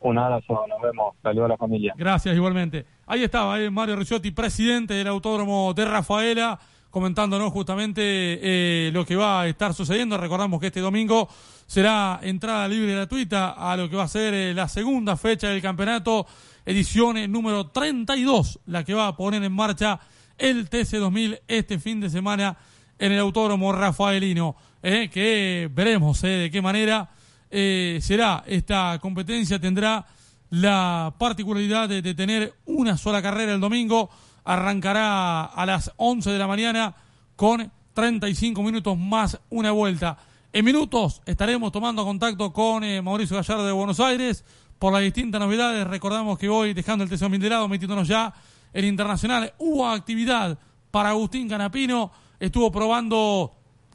Un 0.00 0.18
abrazo, 0.18 0.64
nos 0.68 0.80
vemos. 0.80 1.14
Saludos 1.22 1.46
a 1.46 1.48
la 1.48 1.56
familia. 1.56 1.94
Gracias, 1.96 2.34
igualmente. 2.34 2.86
Ahí 3.06 3.24
estaba 3.24 3.58
eh, 3.60 3.70
Mario 3.70 3.96
Ricciotti, 3.96 4.30
presidente 4.30 4.94
del 4.94 5.08
Autódromo 5.08 5.74
de 5.74 5.84
Rafaela, 5.84 6.58
comentándonos 6.90 7.52
justamente 7.52 8.00
eh, 8.02 8.90
lo 8.92 9.04
que 9.04 9.16
va 9.16 9.42
a 9.42 9.48
estar 9.48 9.74
sucediendo. 9.74 10.16
Recordamos 10.16 10.60
que 10.60 10.68
este 10.68 10.80
domingo 10.80 11.28
será 11.66 12.20
entrada 12.22 12.68
libre 12.68 12.92
y 12.92 12.94
gratuita 12.94 13.50
a 13.50 13.76
lo 13.76 13.90
que 13.90 13.96
va 13.96 14.04
a 14.04 14.08
ser 14.08 14.34
eh, 14.34 14.54
la 14.54 14.68
segunda 14.68 15.16
fecha 15.16 15.48
del 15.48 15.60
campeonato, 15.60 16.26
edición 16.64 17.30
número 17.32 17.68
32, 17.68 18.60
la 18.66 18.84
que 18.84 18.94
va 18.94 19.08
a 19.08 19.16
poner 19.16 19.42
en 19.42 19.52
marcha 19.52 19.98
el 20.36 20.70
TC2000 20.70 21.40
este 21.48 21.80
fin 21.80 22.00
de 22.00 22.08
semana 22.08 22.56
en 22.98 23.12
el 23.12 23.18
Autódromo 23.18 23.72
Rafaelino, 23.72 24.56
eh, 24.82 25.08
que 25.12 25.70
veremos 25.72 26.22
eh, 26.24 26.28
de 26.28 26.50
qué 26.50 26.60
manera 26.60 27.08
eh, 27.50 27.98
será 28.02 28.44
esta 28.46 28.98
competencia, 29.00 29.58
tendrá 29.58 30.06
la 30.50 31.14
particularidad 31.18 31.88
de, 31.88 32.14
tener 32.14 32.54
una 32.66 32.96
sola 32.96 33.20
carrera 33.22 33.54
el 33.54 33.60
domingo, 33.60 34.10
arrancará 34.44 35.44
a 35.44 35.66
las 35.66 35.92
11 35.96 36.30
de 36.30 36.38
la 36.38 36.46
mañana 36.46 36.94
con 37.36 37.70
35 37.94 38.62
minutos 38.62 38.96
más 38.98 39.38
una 39.50 39.72
vuelta. 39.72 40.16
En 40.52 40.64
minutos 40.64 41.20
estaremos 41.26 41.70
tomando 41.70 42.04
contacto 42.04 42.52
con 42.52 42.82
Mauricio 43.04 43.36
Gallardo 43.36 43.66
de 43.66 43.72
Buenos 43.72 44.00
Aires 44.00 44.44
por 44.78 44.92
las 44.92 45.02
distintas 45.02 45.40
novedades. 45.40 45.86
Recordamos 45.86 46.38
que 46.38 46.48
voy 46.48 46.72
dejando 46.72 47.04
el 47.04 47.10
TC2000 47.10 47.38
de 47.38 47.50
lado, 47.50 47.68
metiéndonos 47.68 48.08
ya 48.08 48.32
el 48.72 48.84
internacional. 48.86 49.52
Hubo 49.58 49.86
actividad 49.86 50.58
para 50.90 51.10
Agustín 51.10 51.48
Canapino, 51.48 52.10
estuvo 52.40 52.70
probando 52.70 53.52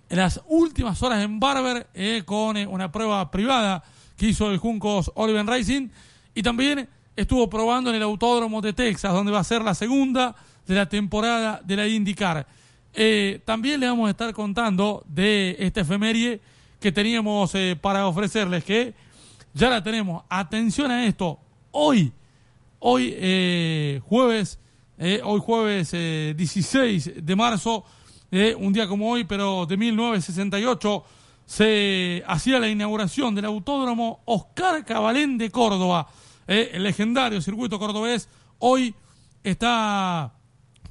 en 0.09 0.17
las 0.17 0.41
últimas 0.47 1.01
horas 1.01 1.23
en 1.23 1.39
Barber 1.39 1.87
eh, 1.93 2.23
con 2.25 2.57
eh, 2.57 2.67
una 2.67 2.91
prueba 2.91 3.29
privada 3.31 3.83
que 4.17 4.27
hizo 4.27 4.51
el 4.51 4.57
Juncos 4.57 5.11
Oliver 5.15 5.45
Racing 5.45 5.89
y 6.35 6.43
también 6.43 6.87
estuvo 7.15 7.49
probando 7.49 7.89
en 7.89 7.95
el 7.97 8.03
Autódromo 8.03 8.61
de 8.61 8.73
Texas, 8.73 9.13
donde 9.13 9.31
va 9.31 9.39
a 9.39 9.43
ser 9.43 9.61
la 9.61 9.73
segunda 9.73 10.35
de 10.67 10.75
la 10.75 10.87
temporada 10.87 11.61
de 11.63 11.75
la 11.75 11.87
IndyCar. 11.87 12.45
Eh, 12.93 13.41
también 13.45 13.79
le 13.79 13.87
vamos 13.87 14.07
a 14.07 14.11
estar 14.11 14.33
contando 14.33 15.03
de 15.07 15.55
esta 15.59 15.81
efeméride 15.81 16.41
que 16.79 16.91
teníamos 16.91 17.53
para 17.81 18.07
ofrecerles, 18.07 18.63
que 18.63 18.93
ya 19.53 19.69
la 19.69 19.81
tenemos. 19.81 20.23
Atención 20.29 20.91
a 20.91 21.05
esto, 21.05 21.39
hoy, 21.71 22.11
hoy 22.79 23.13
eh, 23.15 24.01
jueves 24.05 24.59
hoy 25.23 25.39
jueves 25.39 25.89
eh, 25.93 26.33
16 26.37 27.25
de 27.25 27.35
marzo, 27.35 27.83
eh, 28.35 28.55
un 28.57 28.73
día 28.73 28.87
como 28.87 29.11
hoy, 29.11 29.25
pero 29.25 29.67
de 29.67 29.77
1968, 29.77 31.03
se 31.45 32.23
hacía 32.25 32.59
la 32.59 32.67
inauguración 32.67 33.35
del 33.35 33.45
autódromo 33.45 34.23
Oscar 34.25 34.83
Cabalén 34.83 35.37
de 35.37 35.51
Córdoba, 35.51 36.07
eh, 36.47 36.71
el 36.73 36.81
legendario 36.81 37.39
circuito 37.43 37.77
cordobés. 37.77 38.27
Hoy 38.57 38.95
está 39.43 40.33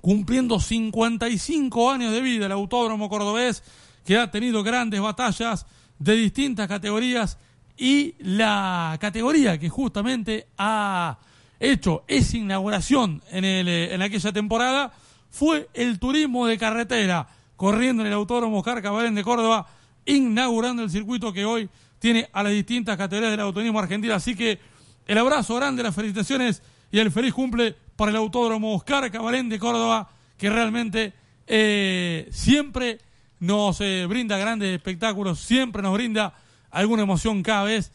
cumpliendo 0.01 0.61
55 0.61 1.91
años 1.91 2.13
de 2.13 2.21
vida 2.21 2.47
el 2.47 2.53
autódromo 2.53 3.09
cordobés, 3.09 3.65
que 4.05 4.19
ha 4.19 4.31
tenido 4.31 4.63
grandes 4.63 5.01
batallas 5.01 5.67
de 5.99 6.15
distintas 6.15 6.69
categorías 6.69 7.39
y 7.77 8.15
la 8.21 8.97
categoría 9.01 9.59
que 9.59 9.69
justamente 9.69 10.47
ha 10.59 11.19
hecho 11.59 12.05
esa 12.07 12.37
inauguración 12.37 13.21
en, 13.33 13.45
el, 13.45 13.67
en 13.67 14.01
aquella 14.01 14.33
temporada 14.33 14.93
fue 15.33 15.69
el 15.73 15.99
turismo 15.99 16.47
de 16.47 16.59
carretera, 16.59 17.27
corriendo 17.57 18.03
en 18.03 18.09
el 18.09 18.13
Autódromo 18.13 18.59
Oscar 18.59 18.83
Cabalén 18.83 19.15
de 19.15 19.25
Córdoba, 19.25 19.67
inaugurando 20.05 20.83
el 20.83 20.91
circuito 20.91 21.33
que 21.33 21.47
hoy 21.47 21.71
tiene 21.99 22.29
a 22.33 22.43
las 22.43 22.53
distintas 22.53 22.99
categorías 22.99 23.31
del 23.31 23.41
automovilismo 23.41 23.81
argentino. 23.81 24.15
Así 24.15 24.37
que 24.37 24.61
el 25.07 25.17
abrazo 25.17 25.57
grande, 25.57 25.83
las 25.83 25.95
felicitaciones 25.95 26.63
y 26.91 26.99
el 26.99 27.11
feliz 27.11 27.33
cumple 27.33 27.75
para 27.97 28.11
el 28.11 28.17
Autódromo 28.19 28.75
Oscar 28.75 29.11
Cabalén 29.11 29.49
de 29.49 29.59
Córdoba, 29.59 30.11
que 30.37 30.51
realmente 30.51 31.15
eh, 31.47 32.29
siempre 32.31 32.99
nos 33.41 33.81
eh, 33.81 34.05
brinda 34.07 34.37
grandes 34.37 34.77
espectáculos, 34.77 35.41
siempre 35.41 35.81
nos 35.81 35.95
brinda 35.95 36.35
alguna 36.71 37.05
emoción 37.05 37.43
cada 37.43 37.65
vez 37.65 37.91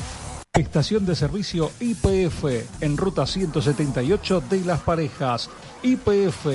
Estación 0.53 1.05
de 1.05 1.15
servicio 1.15 1.69
IPF 1.79 2.81
en 2.81 2.97
ruta 2.97 3.27
178 3.27 4.41
de 4.49 4.61
Las 4.61 4.79
Parejas. 4.79 5.51
IPF, 5.83 6.47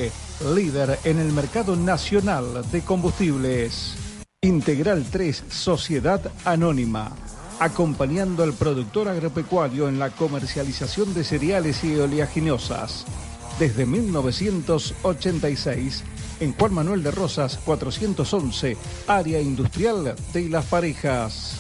líder 0.55 0.99
en 1.05 1.21
el 1.21 1.33
mercado 1.33 1.77
nacional 1.77 2.69
de 2.73 2.83
combustibles. 2.83 3.95
Integral 4.43 5.07
3 5.09 5.45
Sociedad 5.51 6.21
Anónima, 6.45 7.13
acompañando 7.61 8.43
al 8.43 8.55
productor 8.55 9.07
agropecuario 9.09 9.89
en 9.89 10.01
la 10.01 10.11
comercialización 10.11 11.15
de 11.15 11.23
cereales 11.23 11.85
y 11.85 11.95
oleaginosas. 11.97 13.07
Desde 13.59 13.87
1986, 13.87 16.03
en 16.41 16.55
Juan 16.55 16.75
Manuel 16.75 17.03
de 17.03 17.11
Rosas 17.11 17.59
411, 17.65 18.77
área 19.07 19.41
industrial 19.41 20.15
de 20.33 20.49
Las 20.49 20.65
Parejas. 20.67 21.57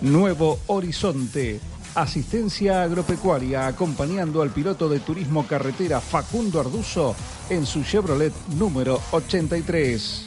Nuevo 0.00 0.58
Horizonte. 0.66 1.60
Asistencia 1.94 2.82
agropecuaria 2.82 3.66
acompañando 3.66 4.42
al 4.42 4.50
piloto 4.50 4.88
de 4.88 5.00
turismo 5.00 5.46
carretera 5.46 6.00
Facundo 6.00 6.60
Arduzo 6.60 7.14
en 7.50 7.66
su 7.66 7.82
Chevrolet 7.82 8.32
número 8.56 9.00
83. 9.10 10.26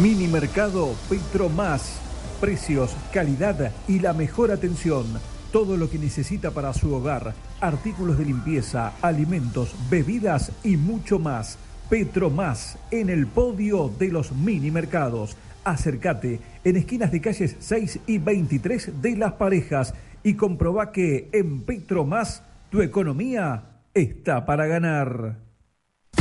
Mini 0.00 0.26
Mercado 0.26 0.94
Petro 1.08 1.48
Más. 1.48 1.98
Precios, 2.40 2.96
calidad 3.12 3.70
y 3.86 4.00
la 4.00 4.14
mejor 4.14 4.50
atención. 4.50 5.06
Todo 5.52 5.76
lo 5.76 5.88
que 5.88 5.98
necesita 5.98 6.50
para 6.50 6.72
su 6.72 6.92
hogar. 6.92 7.34
Artículos 7.60 8.18
de 8.18 8.24
limpieza, 8.24 8.94
alimentos, 9.02 9.74
bebidas 9.90 10.50
y 10.64 10.76
mucho 10.76 11.20
más. 11.20 11.58
Petro 11.88 12.30
Más 12.30 12.78
en 12.90 13.10
el 13.10 13.26
podio 13.26 13.92
de 13.98 14.08
los 14.08 14.32
mini 14.32 14.70
mercados. 14.70 15.36
Acércate 15.64 16.40
en 16.64 16.76
esquinas 16.76 17.12
de 17.12 17.20
calles 17.20 17.56
6 17.60 18.00
y 18.06 18.18
23 18.18 19.02
de 19.02 19.16
Las 19.16 19.34
Parejas 19.34 19.94
y 20.22 20.34
comproba 20.34 20.92
que 20.92 21.28
en 21.32 21.62
Petro 21.62 22.04
Más 22.04 22.42
tu 22.70 22.82
economía 22.82 23.64
está 23.94 24.46
para 24.46 24.66
ganar. 24.66 25.38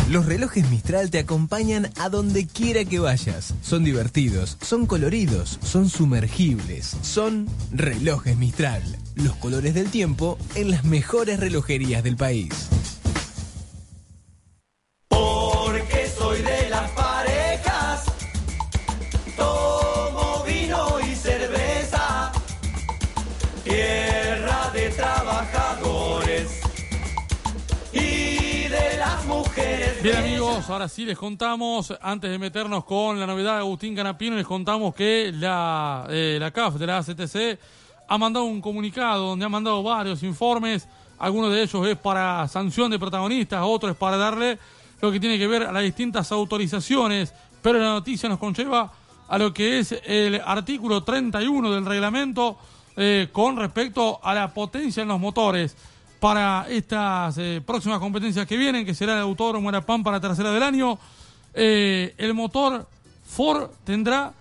Los 0.09 0.25
relojes 0.25 0.69
Mistral 0.69 1.09
te 1.09 1.19
acompañan 1.19 1.89
a 1.97 2.09
donde 2.09 2.45
quiera 2.45 2.83
que 2.83 2.99
vayas. 2.99 3.53
Son 3.61 3.83
divertidos, 3.83 4.57
son 4.61 4.85
coloridos, 4.85 5.57
son 5.63 5.87
sumergibles, 5.87 6.97
son 7.01 7.47
relojes 7.71 8.35
Mistral. 8.35 8.83
Los 9.15 9.35
colores 9.37 9.73
del 9.73 9.89
tiempo 9.89 10.37
en 10.55 10.71
las 10.71 10.83
mejores 10.83 11.39
relojerías 11.39 12.03
del 12.03 12.17
país. 12.17 12.69
Bien 30.03 30.15
amigos, 30.17 30.67
ahora 30.67 30.89
sí 30.89 31.05
les 31.05 31.15
contamos, 31.15 31.93
antes 32.01 32.31
de 32.31 32.39
meternos 32.39 32.85
con 32.85 33.19
la 33.19 33.27
novedad 33.27 33.53
de 33.53 33.59
Agustín 33.59 33.95
Canapino, 33.95 34.35
les 34.35 34.47
contamos 34.47 34.95
que 34.95 35.31
la, 35.31 36.07
eh, 36.09 36.37
la 36.39 36.49
CAF 36.49 36.77
de 36.77 36.87
la 36.87 36.97
ACTC 36.97 37.59
ha 38.07 38.17
mandado 38.17 38.45
un 38.45 38.61
comunicado 38.61 39.27
donde 39.27 39.45
ha 39.45 39.49
mandado 39.49 39.83
varios 39.83 40.23
informes, 40.23 40.87
algunos 41.19 41.51
de 41.53 41.61
ellos 41.61 41.85
es 41.85 41.97
para 41.97 42.47
sanción 42.47 42.89
de 42.89 42.97
protagonistas, 42.97 43.61
otros 43.63 43.91
es 43.91 43.97
para 43.97 44.17
darle 44.17 44.57
lo 45.01 45.11
que 45.11 45.19
tiene 45.19 45.37
que 45.37 45.45
ver 45.45 45.65
a 45.65 45.71
las 45.71 45.83
distintas 45.83 46.31
autorizaciones, 46.31 47.31
pero 47.61 47.77
la 47.77 47.91
noticia 47.91 48.27
nos 48.27 48.39
conlleva 48.39 48.91
a 49.27 49.37
lo 49.37 49.53
que 49.53 49.77
es 49.77 49.91
el 50.03 50.41
artículo 50.43 51.03
31 51.03 51.73
del 51.73 51.85
reglamento 51.85 52.57
eh, 52.97 53.29
con 53.31 53.55
respecto 53.55 54.19
a 54.23 54.33
la 54.33 54.51
potencia 54.51 55.03
en 55.03 55.09
los 55.09 55.19
motores 55.19 55.77
para 56.21 56.67
estas 56.69 57.35
eh, 57.39 57.63
próximas 57.65 57.97
competencias 57.97 58.45
que 58.45 58.55
vienen, 58.55 58.85
que 58.85 58.93
será 58.93 59.13
el 59.15 59.21
Autódromo 59.21 59.71
Pampa 59.81 60.11
la 60.11 60.21
tercera 60.21 60.51
del 60.51 60.61
año. 60.61 60.99
Eh, 61.51 62.13
el 62.15 62.35
motor 62.35 62.87
Ford 63.25 63.71
tendrá 63.83 64.31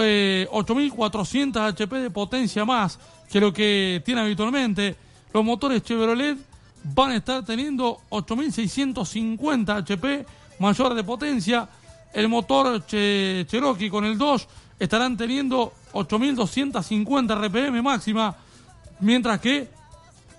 eh, 0.00 0.48
8.400 0.50 1.56
HP 1.74 1.96
de 1.96 2.10
potencia 2.10 2.64
más 2.64 2.98
que 3.30 3.38
lo 3.38 3.52
que 3.52 4.00
tiene 4.02 4.22
habitualmente. 4.22 4.96
Los 5.34 5.44
motores 5.44 5.82
Chevrolet 5.82 6.38
van 6.84 7.10
a 7.10 7.16
estar 7.16 7.44
teniendo 7.44 7.98
8.650 8.08 9.76
HP 9.82 10.24
mayor 10.58 10.94
de 10.94 11.04
potencia. 11.04 11.68
El 12.14 12.28
motor 12.28 12.86
Che- 12.86 13.44
Cherokee 13.46 13.90
con 13.90 14.06
el 14.06 14.16
2 14.16 14.48
estarán 14.78 15.18
teniendo 15.18 15.74
8.250 15.92 17.34
RPM 17.36 17.82
máxima, 17.82 18.34
mientras 19.00 19.38
que 19.38 19.68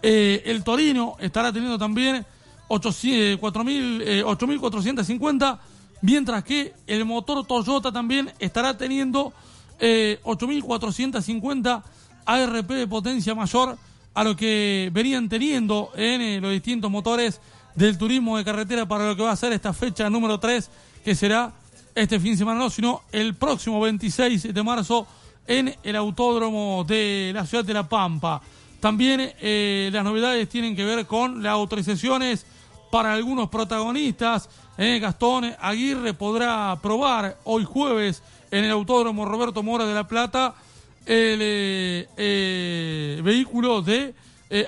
eh, 0.02 0.44
el 0.46 0.64
Torino 0.64 1.16
estará 1.20 1.52
teniendo 1.52 1.78
también 1.78 2.26
800, 2.68 3.42
4.000, 3.42 4.02
eh, 4.06 4.24
8.450, 4.24 5.60
mientras 6.02 6.44
que 6.44 6.74
el 6.86 7.06
motor 7.06 7.46
Toyota 7.46 7.92
también 7.92 8.32
estará 8.40 8.78
teniendo 8.78 9.34
eh, 9.80 10.20
8.450 10.24 11.84
ARP 12.26 12.70
de 12.72 12.88
potencia 12.88 13.34
mayor 13.36 13.78
a 14.14 14.24
lo 14.24 14.36
que 14.36 14.90
venían 14.92 15.30
teniendo 15.30 15.92
en 15.96 16.22
eh, 16.22 16.42
los 16.42 16.52
distintos 16.52 16.90
motores 16.90 17.40
del 17.76 17.98
turismo 17.98 18.38
de 18.38 18.44
carretera 18.44 18.88
para 18.88 19.06
lo 19.06 19.16
que 19.16 19.22
va 19.22 19.32
a 19.32 19.36
ser 19.36 19.54
esta 19.54 19.74
fecha 19.74 20.10
número 20.10 20.40
3, 20.40 20.70
que 21.06 21.14
será 21.14 21.54
este 21.94 22.20
fin 22.20 22.32
de 22.32 22.38
semana, 22.38 22.60
no, 22.60 22.70
sino 22.70 23.04
el 23.12 23.36
próximo 23.36 23.80
26 23.80 24.54
de 24.54 24.64
marzo 24.64 25.08
en 25.46 25.76
el 25.84 25.96
autódromo 25.96 26.84
de 26.84 27.32
la 27.34 27.46
ciudad 27.46 27.64
de 27.64 27.74
La 27.74 27.88
Pampa. 27.88 28.42
También 28.80 29.34
eh, 29.40 29.90
las 29.92 30.04
novedades 30.04 30.48
tienen 30.50 30.76
que 30.76 30.86
ver 30.86 31.06
con 31.06 31.42
las 31.42 31.54
autorizaciones 31.54 32.46
para 32.92 33.14
algunos 33.14 33.50
protagonistas. 33.50 34.50
Eh, 34.78 35.00
Gastón 35.00 35.54
Aguirre 35.60 36.14
podrá 36.14 36.78
probar 36.82 37.38
hoy 37.44 37.64
jueves 37.64 38.22
en 38.52 38.64
el 38.64 38.72
autódromo 38.72 39.26
Roberto 39.26 39.64
Mora 39.64 39.86
de 39.86 39.94
La 39.94 40.08
Plata 40.08 40.56
el 41.06 41.40
eh, 41.42 42.08
eh, 42.18 43.22
vehículo 43.24 43.82
de 43.82 44.14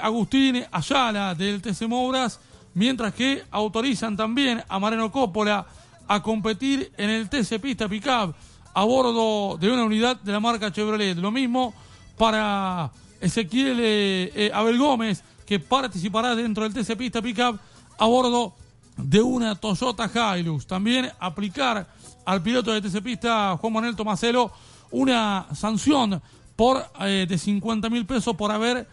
Agustín 0.01 0.63
Ayala 0.71 1.35
del 1.35 1.61
TC 1.61 1.87
Mouras, 1.87 2.39
mientras 2.73 3.13
que 3.13 3.43
autorizan 3.51 4.15
también 4.15 4.63
a 4.67 4.79
Mariano 4.79 5.11
Coppola 5.11 5.65
a 6.07 6.21
competir 6.21 6.91
en 6.97 7.09
el 7.09 7.29
TC 7.29 7.59
Pista 7.61 7.87
Pickup 7.87 8.33
a 8.73 8.83
bordo 8.83 9.57
de 9.57 9.71
una 9.71 9.83
unidad 9.83 10.17
de 10.17 10.31
la 10.31 10.39
marca 10.39 10.71
Chevrolet. 10.71 11.17
Lo 11.17 11.31
mismo 11.31 11.73
para 12.17 12.91
Ezequiel 13.21 13.79
eh, 13.79 14.31
eh, 14.35 14.51
Abel 14.53 14.77
Gómez, 14.77 15.23
que 15.45 15.59
participará 15.59 16.35
dentro 16.35 16.67
del 16.67 16.73
TC 16.73 16.95
Pista 16.97 17.21
Pickup 17.21 17.59
a 17.97 18.05
bordo 18.05 18.53
de 18.97 19.21
una 19.21 19.55
Toyota 19.55 20.37
Hilux. 20.37 20.65
También 20.65 21.09
aplicar 21.19 21.87
al 22.25 22.41
piloto 22.41 22.71
de 22.71 22.81
TC 22.81 23.01
Pista 23.01 23.57
Juan 23.57 23.73
Manuel 23.73 23.95
Tomaselo 23.95 24.51
una 24.91 25.47
sanción 25.53 26.21
por 26.55 26.85
eh, 27.01 27.25
de 27.27 27.37
50 27.37 27.89
mil 27.89 28.05
pesos 28.05 28.35
por 28.35 28.51
haber 28.51 28.87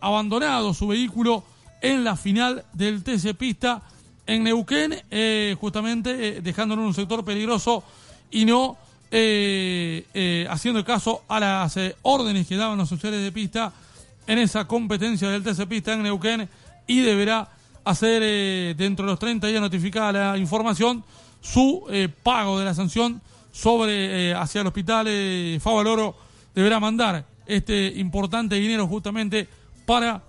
abandonado 0.00 0.72
su 0.72 0.86
vehículo 0.86 1.42
en 1.82 2.04
la 2.04 2.14
final 2.14 2.64
del 2.72 3.02
TC 3.02 3.34
Pista 3.34 3.82
en 4.24 4.44
Neuquén, 4.44 4.94
justamente 5.60 6.40
dejándolo 6.40 6.82
en 6.82 6.88
un 6.88 6.94
sector 6.94 7.24
peligroso 7.24 7.82
y 8.30 8.44
no 8.44 8.76
eh, 9.10 10.06
eh, 10.14 10.46
haciendo 10.48 10.84
caso 10.84 11.24
a 11.26 11.40
las 11.40 11.76
eh, 11.76 11.96
órdenes 12.02 12.46
que 12.46 12.56
daban 12.56 12.78
los 12.78 12.92
oficiales 12.92 13.22
de 13.22 13.32
pista 13.32 13.72
en 14.26 14.38
esa 14.38 14.66
competencia 14.66 15.28
del 15.28 15.42
TC 15.42 15.66
Pista 15.66 15.92
en 15.92 16.04
Neuquén 16.04 16.48
y 16.86 17.00
deberá 17.00 17.48
hacer 17.84 18.76
dentro 18.76 19.06
de 19.06 19.12
los 19.12 19.18
30 19.18 19.48
días 19.48 19.60
notificada 19.60 20.12
la 20.12 20.38
información 20.38 21.02
su 21.40 21.86
pago 22.22 22.58
de 22.58 22.66
la 22.66 22.74
sanción 22.74 23.20
sobre 23.52 24.34
hacia 24.34 24.60
el 24.60 24.66
hospital 24.66 25.06
eh, 25.08 25.58
Favaloro 25.60 26.14
deberá 26.54 26.78
mandar 26.78 27.24
este 27.46 27.88
importante 27.96 28.56
dinero 28.56 28.86
justamente 28.86 29.48
para 29.86 30.22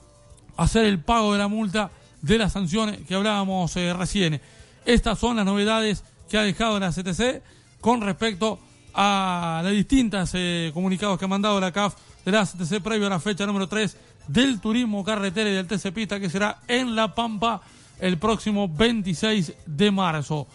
hacer 0.57 0.85
el 0.85 0.99
pago 0.99 1.33
de 1.33 1.39
la 1.39 1.47
multa 1.47 1.91
de 2.21 2.37
las 2.37 2.53
sanciones 2.53 2.99
que 3.07 3.15
hablábamos 3.15 3.75
recién. 3.75 4.41
Estas 4.85 5.19
son 5.19 5.35
las 5.35 5.45
novedades 5.45 6.03
que 6.29 6.37
ha 6.37 6.43
dejado 6.43 6.79
la 6.79 6.91
CTC 6.91 7.41
con 7.79 8.01
respecto 8.01 8.53
a 8.53 8.70
las 8.95 9.71
distintas 9.71 10.31
eh, 10.33 10.71
comunicados 10.73 11.17
que 11.17 11.25
ha 11.25 11.27
mandado 11.27 11.59
la 11.59 11.71
CAF 11.71 11.95
de 12.25 12.31
la 12.31 12.45
CTC 12.45 12.81
previo 12.81 13.07
a 13.07 13.09
la 13.09 13.19
fecha 13.19 13.45
número 13.45 13.67
3 13.67 13.97
del 14.27 14.59
turismo 14.59 15.03
carretera 15.03 15.49
y 15.49 15.53
del 15.53 15.67
TC 15.67 15.91
Pista 15.93 16.19
que 16.19 16.29
será 16.29 16.59
en 16.67 16.95
La 16.95 17.13
Pampa 17.15 17.61
el 17.99 18.17
próximo 18.17 18.67
26 18.67 19.53
de 19.65 19.91
marzo. 19.91 20.47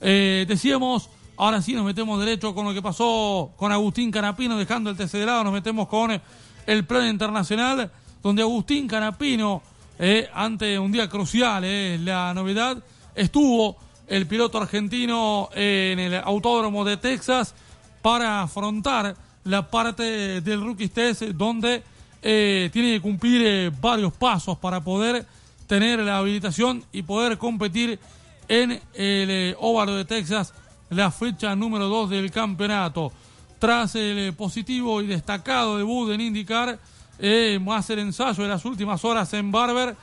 Eh, 0.00 0.44
decíamos, 0.48 1.10
ahora 1.36 1.62
sí 1.62 1.74
nos 1.74 1.84
metemos 1.84 2.18
derecho 2.20 2.54
con 2.54 2.66
lo 2.66 2.74
que 2.74 2.82
pasó 2.82 3.52
con 3.56 3.72
Agustín 3.72 4.10
Canapino, 4.10 4.56
dejando 4.56 4.90
el 4.90 4.96
TC 4.96 5.18
de 5.18 5.26
lado, 5.26 5.44
nos 5.44 5.52
metemos 5.52 5.88
con 5.88 6.20
el 6.66 6.84
plano 6.84 7.08
internacional, 7.08 7.90
donde 8.22 8.42
Agustín 8.42 8.86
Canapino, 8.86 9.62
eh, 9.98 10.28
ante 10.34 10.78
un 10.78 10.92
día 10.92 11.08
crucial, 11.08 11.64
eh, 11.64 11.98
la 12.02 12.34
novedad, 12.34 12.82
estuvo 13.14 13.76
el 14.08 14.26
piloto 14.26 14.58
argentino 14.58 15.48
eh, 15.54 15.90
en 15.92 15.98
el 15.98 16.14
autódromo 16.16 16.84
de 16.84 16.96
Texas 16.96 17.54
para 18.02 18.42
afrontar 18.42 19.16
la 19.44 19.68
parte 19.68 20.40
del 20.40 20.60
Rookie 20.60 20.88
Test, 20.88 21.22
donde 21.22 21.82
eh, 22.22 22.70
tiene 22.72 22.92
que 22.92 23.00
cumplir 23.00 23.42
eh, 23.44 23.70
varios 23.80 24.12
pasos 24.12 24.58
para 24.58 24.80
poder 24.80 25.26
tener 25.68 26.00
la 26.00 26.18
habilitación 26.18 26.82
y 26.92 27.02
poder 27.02 27.38
competir 27.38 28.00
en 28.48 28.72
el 28.72 28.80
eh, 28.94 29.56
óvalo 29.60 29.94
de 29.94 30.04
Texas, 30.06 30.54
la 30.90 31.10
fecha 31.10 31.54
número 31.54 31.86
2 31.86 32.10
del 32.10 32.30
campeonato. 32.30 33.12
Tras 33.58 33.94
el 33.94 34.18
eh, 34.18 34.32
positivo 34.32 35.02
y 35.02 35.06
destacado 35.06 35.76
debut 35.76 36.10
en 36.10 36.22
IndyCar, 36.22 36.78
eh, 37.18 37.58
más 37.60 37.90
el 37.90 37.98
ensayo 38.00 38.42
de 38.42 38.48
las 38.48 38.64
últimas 38.64 39.04
horas 39.04 39.32
en 39.34 39.52
Barber, 39.52 39.94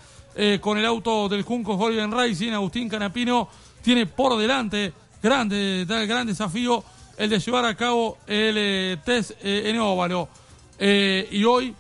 con 0.59 0.77
el 0.77 0.85
auto 0.85 1.29
del 1.29 1.43
Junco 1.43 1.75
Holden 1.75 2.11
Racing, 2.11 2.51
Agustín 2.51 2.89
Canapino 2.89 3.47
tiene 3.81 4.05
por 4.05 4.37
delante 4.37 4.91
grande, 5.23 5.85
gran 5.87 6.27
desafío 6.27 6.83
el 7.17 7.29
de 7.29 7.39
llevar 7.39 7.65
a 7.65 7.75
cabo 7.75 8.17
el 8.27 8.55
eh, 8.57 8.97
test 9.03 9.31
eh, 9.41 9.69
en 9.69 9.79
óvalo. 9.79 10.27
Eh, 10.77 11.27
y 11.31 11.43
hoy 11.43 11.73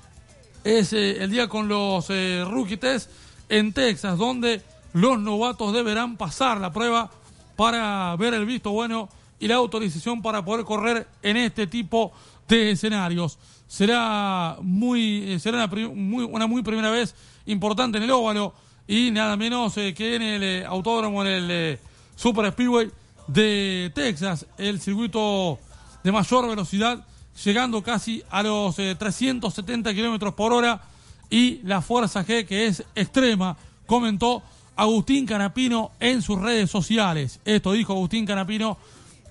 es 0.63 0.93
el 0.93 1.29
día 1.29 1.47
con 1.47 1.67
los 1.67 2.07
rookie 2.49 2.77
test 2.77 3.09
en 3.49 3.71
Texas, 3.73 4.17
donde 4.17 4.61
los 4.93 5.19
novatos 5.19 5.73
deberán 5.73 6.17
pasar 6.17 6.59
la 6.59 6.71
prueba 6.71 7.11
para 7.55 8.15
ver 8.15 8.33
el 8.33 8.45
visto 8.45 8.71
bueno 8.71 9.09
y 9.39 9.47
la 9.47 9.55
autorización 9.55 10.21
para 10.21 10.43
poder 10.43 10.65
correr 10.65 11.07
en 11.21 11.37
este 11.37 11.67
tipo 11.67 12.11
de 12.47 12.71
escenarios. 12.71 13.37
Será 13.67 14.57
muy, 14.61 15.37
será 15.39 15.65
una, 15.65 15.67
muy, 15.93 16.23
una 16.23 16.47
muy 16.47 16.63
primera 16.63 16.89
vez 16.89 17.13
importante 17.45 17.97
en 17.97 18.05
el 18.05 18.11
óvalo 18.11 18.53
y 18.87 19.11
nada 19.11 19.37
menos 19.37 19.75
que 19.75 20.15
en 20.15 20.21
el 20.21 20.65
autódromo, 20.65 21.23
en 21.23 21.51
el 21.51 21.79
Super 22.15 22.51
Speedway 22.51 22.89
de 23.27 23.91
Texas, 23.93 24.45
el 24.57 24.79
circuito 24.79 25.59
de 26.03 26.11
mayor 26.11 26.47
velocidad, 26.47 27.05
llegando 27.43 27.81
casi 27.83 28.23
a 28.29 28.43
los 28.43 28.77
eh, 28.79 28.95
370 28.95 29.93
kilómetros 29.93 30.33
por 30.33 30.53
hora 30.53 30.81
y 31.29 31.59
la 31.63 31.81
fuerza 31.81 32.25
G 32.25 32.45
que 32.45 32.67
es 32.67 32.83
extrema, 32.95 33.57
comentó 33.85 34.43
Agustín 34.75 35.25
Canapino 35.25 35.91
en 35.99 36.21
sus 36.21 36.39
redes 36.39 36.69
sociales. 36.69 37.39
Esto 37.45 37.71
dijo 37.73 37.93
Agustín 37.93 38.25
Canapino 38.25 38.77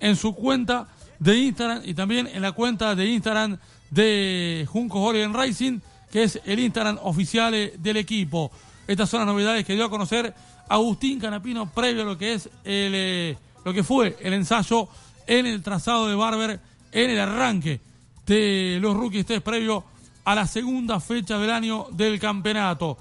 en 0.01 0.17
su 0.17 0.35
cuenta 0.35 0.89
de 1.19 1.37
Instagram 1.37 1.83
y 1.85 1.95
también 1.95 2.27
en 2.27 2.43
la 2.43 2.53
cuenta 2.53 2.95
de 2.95 3.07
Instagram 3.07 3.59
de 3.91 4.67
Junco 4.69 5.01
Oregon 5.01 5.33
Racing, 5.33 5.81
que 6.11 6.25
es 6.25 6.41
el 6.45 6.59
Instagram 6.59 6.99
oficial 7.03 7.55
eh, 7.55 7.75
del 7.79 7.97
equipo. 7.97 8.51
Estas 8.87 9.09
son 9.09 9.21
las 9.21 9.29
novedades 9.29 9.65
que 9.65 9.75
dio 9.75 9.85
a 9.85 9.91
conocer 9.91 10.35
Agustín 10.69 11.21
Canapino 11.21 11.71
previo 11.71 12.03
a 12.03 12.07
lo 12.07 12.19
que 12.19 12.35
es 12.35 12.47
el, 12.65 12.93
eh, 12.95 13.39
lo 13.65 13.73
que 13.73 13.83
fue 13.83 14.17
el 14.21 14.35
ensayo 14.35 14.89
en 15.27 15.47
el 15.47 15.63
trazado 15.63 16.09
de 16.09 16.15
Barber 16.15 16.61
en 16.93 17.11
el 17.11 17.21
arranque 17.21 17.81
de 18.27 18.79
los 18.81 18.95
rookies 18.95 19.27
previo 19.43 19.85
a 20.25 20.35
la 20.35 20.47
segunda 20.47 21.01
fecha 21.01 21.39
del 21.39 21.51
año 21.51 21.87
del 21.91 22.19
campeonato. 22.19 22.97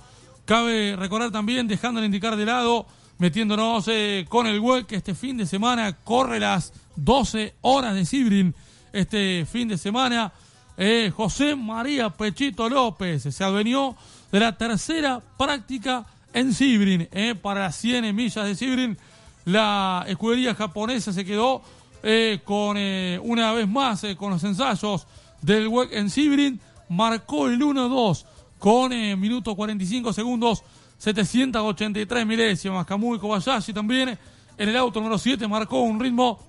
Cabe 0.45 0.95
recordar 0.97 1.32
también, 1.32 1.68
dejando 1.68 1.99
el 1.99 2.05
indicar 2.05 2.36
de 2.36 2.45
lado, 2.45 2.86
metiéndonos 3.18 3.88
eh, 3.88 4.26
con 4.28 4.45
el 4.47 4.59
web 4.59 4.86
que 4.86 4.97
este 4.97 5.16
fin 5.16 5.38
de 5.38 5.45
semana 5.45 5.93
corre 6.03 6.39
las 6.39 6.74
12 6.97 7.55
horas 7.61 7.95
de 7.95 8.05
Sibrin. 8.05 8.53
Este 8.91 9.45
fin 9.49 9.70
de 9.70 9.78
semana, 9.78 10.34
eh, 10.78 11.11
José 11.16 11.55
María 11.55 12.09
Pechito 12.09 12.68
López 12.70 13.24
se 13.24 13.43
advenió 13.43 13.95
de 14.32 14.39
la 14.39 14.57
tercera 14.57 15.22
práctica 15.38 16.05
en 16.34 16.53
Sibrin. 16.53 17.07
eh, 17.11 17.36
para 17.36 17.61
las 17.61 17.78
100 17.78 18.14
millas 18.14 18.45
de 18.45 18.55
Sibrin, 18.55 18.97
la 19.46 20.06
escudería 20.08 20.56
japonesa 20.56 21.12
se 21.12 21.26
quedó 21.26 21.62
eh, 22.02 22.41
con 22.44 22.78
eh, 22.78 23.20
una 23.24 23.52
vez 23.54 23.68
más 23.68 24.04
eh, 24.04 24.16
con 24.16 24.32
los 24.32 24.44
ensayos 24.44 25.06
del 25.41 25.68
WEC 25.68 25.94
en 25.94 26.10
Sibrin, 26.10 26.60
marcó 26.89 27.48
el 27.48 27.60
1-2 27.60 28.26
con 28.60 28.89
minuto 29.20 29.56
45 29.56 30.14
segundos, 30.14 30.64
783 30.98 32.26
milésimas. 32.26 32.86
Kamui 32.86 33.20
Kobayashi 33.20 33.74
también 33.74 34.18
en 34.58 34.70
el 34.70 34.78
auto 34.78 35.00
número 35.00 35.18
7 35.18 35.48
marcó 35.48 35.82
un 35.82 36.00
ritmo 36.00 36.39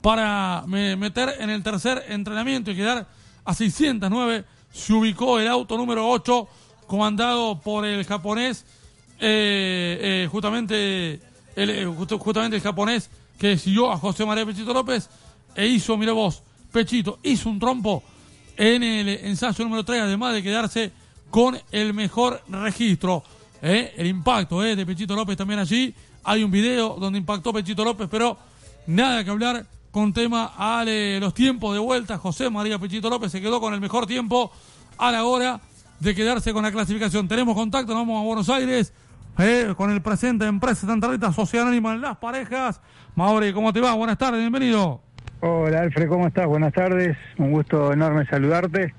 para 0.00 0.62
me- 0.66 0.94
meter 0.96 1.34
en 1.40 1.50
el 1.50 1.62
tercer 1.62 2.04
entrenamiento 2.08 2.70
y 2.70 2.76
quedar 2.76 3.08
a 3.44 3.54
609. 3.54 4.44
Se 4.72 4.92
ubicó 4.92 5.38
el 5.40 5.48
auto 5.48 5.76
número 5.76 6.08
8, 6.08 6.48
comandado 6.86 7.60
por 7.60 7.84
el 7.84 8.04
japonés, 8.04 8.64
justamente, 10.30 11.20
eh, 11.56 11.86
justamente 12.18 12.56
el 12.56 12.62
japonés 12.62 13.10
que 13.38 13.58
siguió 13.58 13.90
a 13.90 13.98
José 13.98 14.24
María 14.24 14.46
Pechito 14.46 14.72
López 14.72 15.08
e 15.54 15.66
hizo, 15.66 15.96
mire 15.96 16.12
vos, 16.12 16.42
Pechito 16.72 17.18
hizo 17.22 17.48
un 17.48 17.58
trompo 17.58 18.02
en 18.56 18.82
el 18.82 19.08
ensayo 19.08 19.64
número 19.64 19.84
3, 19.84 20.02
además 20.02 20.34
de 20.34 20.42
quedarse 20.42 20.92
con 21.30 21.58
el 21.70 21.94
mejor 21.94 22.42
registro. 22.48 23.22
¿eh? 23.60 23.92
El 23.96 24.06
impacto 24.06 24.64
¿eh? 24.64 24.76
de 24.76 24.86
Pechito 24.86 25.14
López 25.14 25.36
también 25.36 25.60
allí. 25.60 25.94
Hay 26.24 26.44
un 26.44 26.50
video 26.50 26.96
donde 27.00 27.18
impactó 27.18 27.52
Pechito 27.52 27.84
López, 27.84 28.08
pero 28.10 28.36
nada 28.86 29.24
que 29.24 29.30
hablar 29.30 29.66
con 29.90 30.12
tema 30.12 30.52
a 30.56 30.84
los 30.84 31.34
tiempos 31.34 31.74
de 31.74 31.80
vuelta. 31.80 32.18
José 32.18 32.48
María 32.48 32.78
Pechito 32.78 33.10
López 33.10 33.32
se 33.32 33.40
quedó 33.40 33.60
con 33.60 33.74
el 33.74 33.80
mejor 33.80 34.06
tiempo 34.06 34.52
a 34.98 35.10
la 35.10 35.24
hora 35.24 35.60
de 36.00 36.14
quedarse 36.14 36.52
con 36.52 36.62
la 36.62 36.72
clasificación. 36.72 37.28
Tenemos 37.28 37.54
contacto, 37.54 37.92
nos 37.92 38.02
vamos 38.02 38.20
a 38.20 38.24
Buenos 38.24 38.48
Aires 38.48 38.92
eh, 39.38 39.74
con 39.76 39.90
el 39.90 40.00
presente 40.02 40.44
de 40.44 40.50
Empresa 40.50 40.86
Santa 40.86 41.08
Rita, 41.08 41.32
Sociedad 41.32 41.66
Anónima 41.66 41.94
en 41.94 42.00
Las 42.00 42.16
Parejas. 42.16 42.80
Mauri, 43.14 43.52
¿cómo 43.52 43.72
te 43.72 43.80
va? 43.80 43.94
Buenas 43.94 44.18
tardes, 44.18 44.40
bienvenido. 44.40 45.00
Hola 45.40 45.80
Alfred, 45.80 46.08
¿cómo 46.08 46.26
estás? 46.28 46.46
Buenas 46.46 46.72
tardes, 46.72 47.16
un 47.38 47.50
gusto 47.50 47.92
enorme 47.92 48.26
saludarte. 48.26 48.94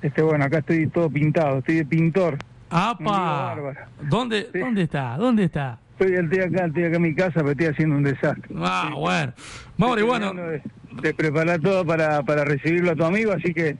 Este, 0.00 0.22
bueno, 0.22 0.44
acá 0.44 0.58
estoy 0.58 0.86
todo 0.88 1.10
pintado, 1.10 1.58
estoy 1.58 1.76
de 1.76 1.84
pintor. 1.84 2.38
¡Apa! 2.70 2.98
Lío 3.00 3.12
bárbaro. 3.12 3.80
¿Dónde, 4.02 4.48
¿Dónde 4.54 4.82
está? 4.82 5.16
¿Dónde 5.16 5.44
está? 5.44 5.78
Estoy, 5.98 6.14
estoy 6.14 6.40
acá, 6.40 6.66
estoy 6.66 6.84
acá 6.84 6.96
en 6.96 7.02
mi 7.02 7.14
casa, 7.14 7.32
pero 7.34 7.50
estoy 7.50 7.66
haciendo 7.66 7.96
un 7.96 8.02
desastre. 8.02 8.54
Ah, 8.58 8.90
bueno. 8.94 9.32
Mauri, 9.76 10.02
bueno. 10.02 10.26
terminando 10.28 10.52
De, 10.52 11.02
de 11.02 11.14
preparar 11.14 11.60
todo 11.60 11.84
para, 11.84 12.22
para 12.22 12.44
recibirlo 12.44 12.92
a 12.92 12.94
tu 12.94 13.04
amigo, 13.04 13.32
así 13.32 13.52
que 13.52 13.76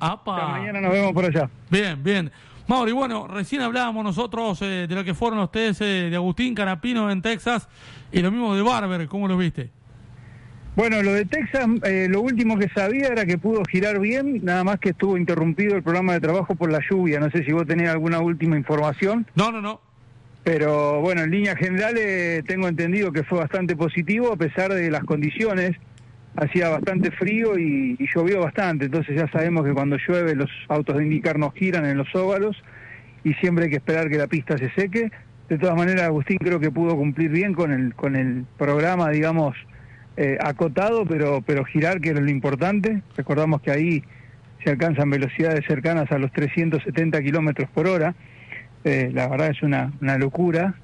¡Apa! 0.00 0.36
hasta 0.36 0.48
mañana 0.48 0.80
nos 0.80 0.92
vemos 0.92 1.12
por 1.12 1.24
allá. 1.24 1.48
Bien, 1.70 2.02
bien. 2.02 2.30
Mauri, 2.68 2.92
bueno, 2.92 3.26
recién 3.26 3.62
hablábamos 3.62 4.04
nosotros 4.04 4.60
eh, 4.60 4.86
de 4.86 4.94
lo 4.94 5.02
que 5.02 5.14
fueron 5.14 5.38
los 5.38 5.50
test 5.50 5.80
eh, 5.80 6.10
de 6.10 6.16
Agustín 6.16 6.54
Canapino 6.54 7.10
en 7.10 7.22
Texas 7.22 7.66
y 8.12 8.20
lo 8.20 8.30
mismo 8.30 8.54
de 8.54 8.60
Barber, 8.60 9.08
¿cómo 9.08 9.26
lo 9.26 9.38
viste? 9.38 9.70
Bueno, 10.76 11.02
lo 11.02 11.14
de 11.14 11.24
Texas, 11.24 11.66
eh, 11.84 12.08
lo 12.10 12.20
último 12.20 12.58
que 12.58 12.68
sabía 12.68 13.06
era 13.06 13.24
que 13.24 13.38
pudo 13.38 13.62
girar 13.64 13.98
bien, 13.98 14.44
nada 14.44 14.64
más 14.64 14.78
que 14.80 14.90
estuvo 14.90 15.16
interrumpido 15.16 15.76
el 15.76 15.82
programa 15.82 16.12
de 16.12 16.20
trabajo 16.20 16.56
por 16.56 16.70
la 16.70 16.80
lluvia. 16.88 17.18
No 17.20 17.30
sé 17.30 17.42
si 17.42 17.52
vos 17.52 17.66
tenés 17.66 17.88
alguna 17.88 18.20
última 18.20 18.54
información. 18.54 19.26
No, 19.34 19.50
no, 19.50 19.62
no. 19.62 19.80
Pero 20.44 21.00
bueno, 21.00 21.22
en 21.22 21.30
líneas 21.30 21.56
generales 21.56 22.44
tengo 22.44 22.68
entendido 22.68 23.12
que 23.12 23.24
fue 23.24 23.38
bastante 23.38 23.76
positivo 23.76 24.30
a 24.30 24.36
pesar 24.36 24.74
de 24.74 24.90
las 24.90 25.04
condiciones. 25.04 25.74
Hacía 26.40 26.68
bastante 26.68 27.10
frío 27.10 27.58
y, 27.58 27.98
llovió 28.14 28.40
bastante, 28.40 28.84
entonces 28.84 29.16
ya 29.16 29.28
sabemos 29.32 29.66
que 29.66 29.72
cuando 29.72 29.96
llueve 29.96 30.36
los 30.36 30.48
autos 30.68 30.96
de 30.96 31.02
indicar 31.02 31.36
no 31.36 31.50
giran 31.50 31.84
en 31.84 31.98
los 31.98 32.14
óvalos 32.14 32.56
y 33.24 33.34
siempre 33.34 33.64
hay 33.64 33.70
que 33.70 33.78
esperar 33.78 34.08
que 34.08 34.18
la 34.18 34.28
pista 34.28 34.56
se 34.56 34.70
seque. 34.70 35.10
De 35.48 35.58
todas 35.58 35.74
maneras, 35.74 36.04
Agustín 36.04 36.38
creo 36.38 36.60
que 36.60 36.70
pudo 36.70 36.96
cumplir 36.96 37.32
bien 37.32 37.54
con 37.54 37.72
el, 37.72 37.92
con 37.92 38.14
el 38.14 38.44
programa, 38.56 39.10
digamos, 39.10 39.56
eh, 40.16 40.38
acotado, 40.40 41.04
pero, 41.06 41.42
pero 41.44 41.64
girar, 41.64 42.00
que 42.00 42.10
era 42.10 42.20
lo 42.20 42.30
importante. 42.30 43.02
Recordamos 43.16 43.60
que 43.60 43.72
ahí 43.72 44.04
se 44.62 44.70
alcanzan 44.70 45.10
velocidades 45.10 45.64
cercanas 45.66 46.12
a 46.12 46.18
los 46.18 46.30
370 46.30 47.20
kilómetros 47.20 47.68
por 47.70 47.88
hora. 47.88 48.14
Eh, 48.84 49.10
la 49.12 49.26
verdad 49.26 49.48
es 49.48 49.60
una, 49.62 49.92
una 50.00 50.18
locura. 50.18 50.76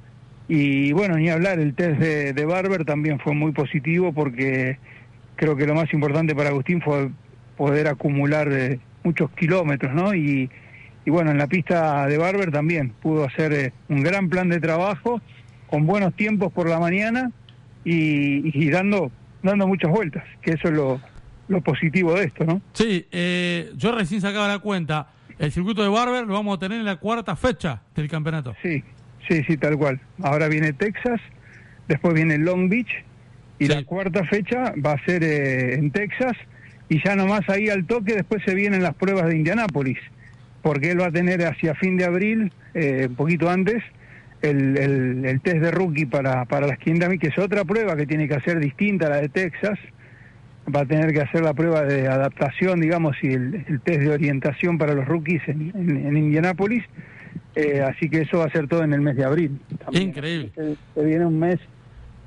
Y 0.49 0.91
bueno, 0.91 1.17
ni 1.17 1.31
hablar, 1.31 1.61
el 1.61 1.75
test 1.75 2.01
de 2.01 2.45
Barber 2.45 2.85
también 2.85 3.21
fue 3.21 3.35
muy 3.35 3.53
positivo 3.53 4.13
porque 4.13 4.79
creo 5.37 5.57
que 5.57 5.67
lo 5.67 5.75
más 5.75 5.93
importante 5.93 6.35
para 6.35 6.51
Agustín 6.51 6.81
fue 6.81 7.11
poder 7.57 7.89
acumular 7.89 8.49
eh, 8.53 8.79
muchos 9.03 9.31
kilómetros, 9.33 9.95
¿no? 9.95 10.15
Y, 10.15 10.51
y 11.05 11.11
bueno, 11.11 11.31
en 11.31 11.39
la 11.39 11.47
pista 11.47 12.07
de 12.07 12.19
Barber 12.19 12.51
también 12.51 12.91
pudo 13.03 13.25
hacer 13.25 13.53
eh, 13.53 13.73
un 13.89 14.03
gran 14.03 14.29
plan 14.29 14.49
de 14.49 14.61
trabajo 14.61 15.21
con 15.69 15.87
buenos 15.87 16.15
tiempos 16.15 16.53
por 16.53 16.69
la 16.69 16.79
mañana 16.79 17.31
y, 17.85 18.59
y 18.59 18.71
dando, 18.71 19.11
dando 19.43 19.67
muchas 19.67 19.91
vueltas, 19.91 20.25
que 20.41 20.53
eso 20.53 20.69
es 20.69 20.75
lo, 20.75 21.01
lo 21.49 21.61
positivo 21.61 22.15
de 22.15 22.25
esto, 22.25 22.45
¿no? 22.45 22.63
Sí, 22.73 23.07
eh, 23.13 23.71
yo 23.77 23.93
recién 23.93 24.21
sacaba 24.21 24.49
la 24.49 24.59
cuenta. 24.59 25.09
El 25.39 25.51
circuito 25.51 25.83
de 25.83 25.89
Barber 25.89 26.27
lo 26.27 26.35
vamos 26.35 26.57
a 26.57 26.61
tener 26.61 26.79
en 26.79 26.87
la 26.87 26.97
cuarta 26.97 27.35
fecha 27.37 27.83
del 27.95 28.09
campeonato. 28.09 28.55
Sí, 28.63 28.83
sí, 29.29 29.43
sí, 29.47 29.57
tal 29.57 29.77
cual. 29.77 30.01
Ahora 30.23 30.49
viene 30.49 30.73
Texas, 30.73 31.21
después 31.89 32.15
viene 32.15 32.39
Long 32.39 32.69
Beach 32.69 33.05
y 33.59 33.67
la 33.67 33.85
cuarta 33.85 34.25
fecha 34.25 34.75
va 34.85 34.93
a 34.93 35.05
ser 35.05 35.23
eh, 35.23 35.75
en 35.75 35.91
Texas 35.91 36.37
y 36.89 37.03
ya 37.05 37.17
nomás 37.17 37.49
ahí 37.49 37.69
al 37.69 37.87
toque 37.87 38.15
después 38.15 38.43
se 38.45 38.55
vienen 38.55 38.83
las 38.83 38.95
pruebas 38.95 39.27
de 39.27 39.37
Indianápolis, 39.37 39.99
porque 40.63 40.91
él 40.91 41.01
va 41.01 41.07
a 41.07 41.13
tener 41.13 41.45
hacia 41.45 41.75
fin 41.75 41.97
de 41.97 42.05
abril, 42.05 42.53
eh, 42.75 43.07
un 43.09 43.15
poquito 43.15 43.49
antes, 43.49 43.83
el, 44.43 44.77
el, 44.77 45.25
el 45.25 45.41
test 45.41 45.59
de 45.59 45.71
rookie 45.71 46.07
para, 46.07 46.45
para 46.45 46.67
las 46.67 46.79
500 46.79 47.09
mil, 47.09 47.19
que 47.19 47.29
es 47.29 47.39
otra 47.39 47.65
prueba 47.65 47.97
que 47.97 48.07
tiene 48.07 48.29
que 48.29 48.35
hacer 48.35 48.61
distinta 48.61 49.07
a 49.07 49.11
la 49.11 49.17
de 49.17 49.29
Texas. 49.29 49.79
Va 50.75 50.81
a 50.81 50.87
tener 50.87 51.13
que 51.13 51.21
hacer 51.21 51.43
la 51.43 51.53
prueba 51.53 51.83
de 51.83 52.09
adaptación, 52.09 52.81
digamos, 52.81 53.17
y 53.23 53.29
el, 53.29 53.65
el 53.69 53.81
test 53.81 54.01
de 54.01 54.11
orientación 54.11 54.79
para 54.79 54.95
los 54.95 55.07
rookies 55.07 55.43
en, 55.47 55.73
en, 55.75 56.07
en 56.07 56.17
Indianápolis. 56.17 56.85
Eh, 57.55 57.83
así 57.83 58.09
que 58.09 58.23
eso 58.23 58.39
va 58.39 58.47
a 58.47 58.51
ser 58.51 58.67
todo 58.67 58.83
en 58.83 58.93
el 58.93 59.01
mes 59.01 59.17
de 59.17 59.25
abril. 59.25 59.61
También. 59.85 60.09
Increíble. 60.09 60.51
Se, 60.55 60.77
se 60.95 61.05
viene 61.05 61.27
un 61.27 61.39
mes 61.39 61.61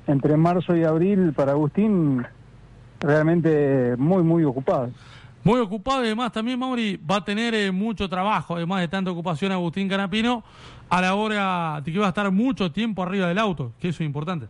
entre 0.08 0.36
marzo 0.36 0.74
y 0.74 0.82
abril 0.82 1.32
para 1.34 1.52
Agustín 1.52 2.26
realmente 3.00 3.94
muy, 3.96 4.22
muy 4.22 4.42
ocupado. 4.44 4.90
Muy 5.44 5.60
ocupado 5.60 6.02
y 6.02 6.06
además 6.06 6.32
también 6.32 6.58
Mauri 6.58 6.96
va 6.96 7.16
a 7.16 7.24
tener 7.24 7.54
eh, 7.54 7.70
mucho 7.70 8.08
trabajo, 8.08 8.56
además 8.56 8.80
de 8.80 8.88
tanta 8.88 9.10
ocupación 9.10 9.52
Agustín 9.52 9.88
Canapino, 9.88 10.42
a 10.88 11.00
la 11.00 11.14
hora 11.14 11.80
de 11.84 11.92
que 11.92 11.98
va 11.98 12.06
a 12.06 12.08
estar 12.08 12.30
mucho 12.30 12.72
tiempo 12.72 13.02
arriba 13.02 13.28
del 13.28 13.38
auto, 13.38 13.72
que 13.80 13.88
eso 13.88 14.02
es 14.02 14.06
importante. 14.06 14.46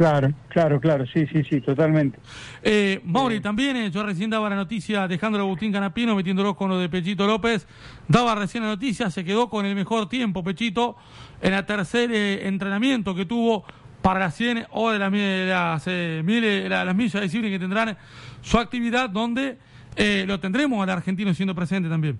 Claro, 0.00 0.32
claro, 0.48 0.80
claro, 0.80 1.04
sí, 1.06 1.26
sí, 1.26 1.44
sí, 1.44 1.60
totalmente. 1.60 2.18
Eh, 2.62 3.02
Mauri, 3.04 3.40
también 3.40 3.76
eh, 3.76 3.90
yo 3.90 4.02
recién 4.02 4.30
daba 4.30 4.48
la 4.48 4.56
noticia 4.56 5.06
dejándolo 5.06 5.44
a 5.44 5.46
Agustín 5.46 5.72
Canapino, 5.72 6.16
metiéndolo 6.16 6.56
con 6.56 6.70
lo 6.70 6.78
de 6.78 6.88
Pechito 6.88 7.26
López. 7.26 7.66
Daba 8.08 8.34
recién 8.34 8.62
la 8.62 8.70
noticia, 8.70 9.10
se 9.10 9.24
quedó 9.24 9.50
con 9.50 9.66
el 9.66 9.74
mejor 9.74 10.08
tiempo, 10.08 10.42
Pechito, 10.42 10.96
en 11.42 11.52
el 11.52 11.66
tercer 11.66 12.10
eh, 12.12 12.48
entrenamiento 12.48 13.14
que 13.14 13.26
tuvo 13.26 13.66
para 14.02 14.20
las 14.20 14.34
100 14.34 14.66
o 14.70 14.90
de 14.90 14.98
las, 14.98 15.12
las, 15.12 15.82
eh, 15.86 16.22
mil- 16.24 16.68
la- 16.68 16.84
las 16.84 16.94
millas 16.94 17.30
que 17.30 17.58
tendrán 17.58 17.96
su 18.42 18.58
actividad, 18.58 19.10
donde 19.10 19.58
eh, 19.96 20.24
lo 20.26 20.40
tendremos 20.40 20.82
al 20.82 20.90
argentino 20.90 21.34
siendo 21.34 21.54
presente 21.54 21.88
también. 21.88 22.18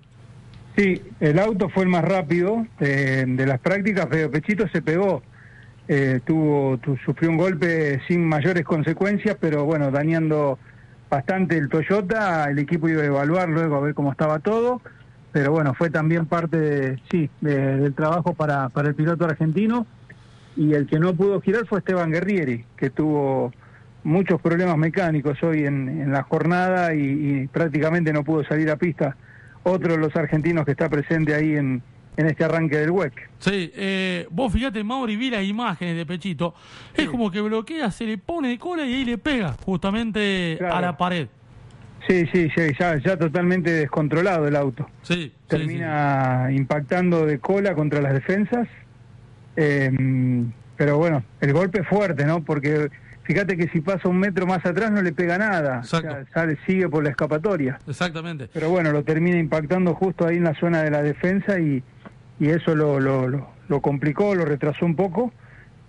Sí, 0.77 1.01
el 1.19 1.39
auto 1.39 1.69
fue 1.69 1.83
el 1.83 1.89
más 1.89 2.03
rápido 2.03 2.65
eh, 2.79 3.25
de 3.27 3.45
las 3.45 3.59
prácticas, 3.59 4.07
pero 4.09 4.29
Pechito 4.31 4.67
se 4.69 4.81
pegó. 4.81 5.21
Eh, 5.87 6.21
tuvo, 6.25 6.77
tu- 6.77 6.95
sufrió 6.97 7.29
un 7.29 7.37
golpe 7.37 7.99
sin 8.07 8.23
mayores 8.25 8.63
consecuencias, 8.63 9.35
pero 9.39 9.65
bueno, 9.65 9.91
dañando 9.91 10.57
bastante 11.09 11.57
el 11.57 11.67
Toyota. 11.67 12.49
El 12.49 12.59
equipo 12.59 12.87
iba 12.87 13.01
a 13.01 13.05
evaluar 13.05 13.49
luego 13.49 13.75
a 13.75 13.79
ver 13.81 13.93
cómo 13.93 14.11
estaba 14.11 14.39
todo. 14.39 14.81
Pero 15.33 15.51
bueno, 15.51 15.73
fue 15.73 15.89
también 15.89 16.25
parte 16.25 16.57
de, 16.57 16.99
sí, 17.11 17.29
de- 17.41 17.77
del 17.77 17.93
trabajo 17.93 18.33
para, 18.33 18.69
para 18.69 18.89
el 18.89 18.95
piloto 18.95 19.25
argentino. 19.25 19.85
Y 20.57 20.73
el 20.73 20.85
que 20.87 20.99
no 20.99 21.13
pudo 21.15 21.39
girar 21.41 21.65
fue 21.65 21.79
Esteban 21.79 22.11
Guerrieri, 22.11 22.65
que 22.75 22.89
tuvo 22.89 23.53
muchos 24.03 24.41
problemas 24.41 24.77
mecánicos 24.77 25.41
hoy 25.43 25.65
en, 25.65 25.87
en 25.87 26.11
la 26.11 26.23
jornada 26.23 26.93
y, 26.93 27.01
y 27.01 27.47
prácticamente 27.47 28.11
no 28.11 28.23
pudo 28.23 28.43
salir 28.43 28.69
a 28.69 28.75
pista. 28.75 29.15
Otro 29.63 29.93
de 29.93 29.97
los 29.99 30.15
argentinos 30.15 30.65
que 30.65 30.71
está 30.71 30.89
presente 30.89 31.35
ahí 31.35 31.55
en, 31.55 31.83
en 32.17 32.25
este 32.25 32.43
arranque 32.43 32.77
del 32.77 32.91
WEC. 32.91 33.29
Sí, 33.39 33.71
eh, 33.75 34.27
vos 34.31 34.51
fíjate, 34.51 34.83
Mauri, 34.83 35.15
vi 35.15 35.29
las 35.29 35.43
imágenes 35.43 35.95
de 35.95 36.05
Pechito. 36.05 36.53
Es 36.93 37.07
como 37.07 37.31
que 37.31 37.41
bloquea, 37.41 37.91
se 37.91 38.05
le 38.05 38.17
pone 38.17 38.49
de 38.49 38.57
cola 38.59 38.85
y 38.85 38.93
ahí 38.93 39.05
le 39.05 39.17
pega 39.17 39.53
justamente 39.63 40.59
a 40.69 40.81
la 40.81 40.97
pared. 40.97 41.27
Sí, 42.07 42.25
sí, 42.33 42.49
sí, 42.55 42.61
ya, 42.79 42.97
ya 42.97 43.15
totalmente 43.15 43.71
descontrolado 43.71 44.47
el 44.47 44.55
auto. 44.55 44.89
Sí, 45.03 45.31
Termina 45.47 46.49
impactando 46.51 47.25
de 47.25 47.39
cola 47.39 47.75
contra 47.75 48.01
las 48.01 48.13
defensas. 48.13 48.67
Eh, 49.55 49.91
pero 50.77 50.97
bueno, 50.97 51.23
el 51.41 51.53
golpe 51.53 51.81
es 51.81 51.87
fuerte, 51.87 52.25
¿no? 52.25 52.43
Porque 52.43 52.89
fíjate 53.23 53.55
que 53.57 53.67
si 53.69 53.81
pasa 53.81 54.07
un 54.09 54.17
metro 54.19 54.47
más 54.47 54.65
atrás 54.65 54.91
no 54.91 55.01
le 55.01 55.13
pega 55.13 55.37
nada. 55.37 55.79
O 55.79 55.83
sea, 55.83 56.25
sale, 56.33 56.57
sigue 56.65 56.89
por 56.89 57.03
la 57.03 57.11
escapatoria. 57.11 57.79
Exactamente. 57.87 58.49
Pero 58.53 58.69
bueno, 58.69 58.91
lo 58.91 59.03
termina 59.03 59.37
impactando 59.37 59.93
justo 59.93 60.25
ahí 60.25 60.37
en 60.37 60.45
la 60.45 60.55
zona 60.55 60.81
de 60.81 60.89
la 60.91 61.01
defensa 61.03 61.59
y, 61.59 61.83
y 62.39 62.49
eso 62.49 62.73
lo, 62.75 62.99
lo, 62.99 63.27
lo, 63.27 63.49
lo 63.67 63.81
complicó, 63.81 64.33
lo 64.33 64.45
retrasó 64.45 64.85
un 64.85 64.95
poco. 64.95 65.31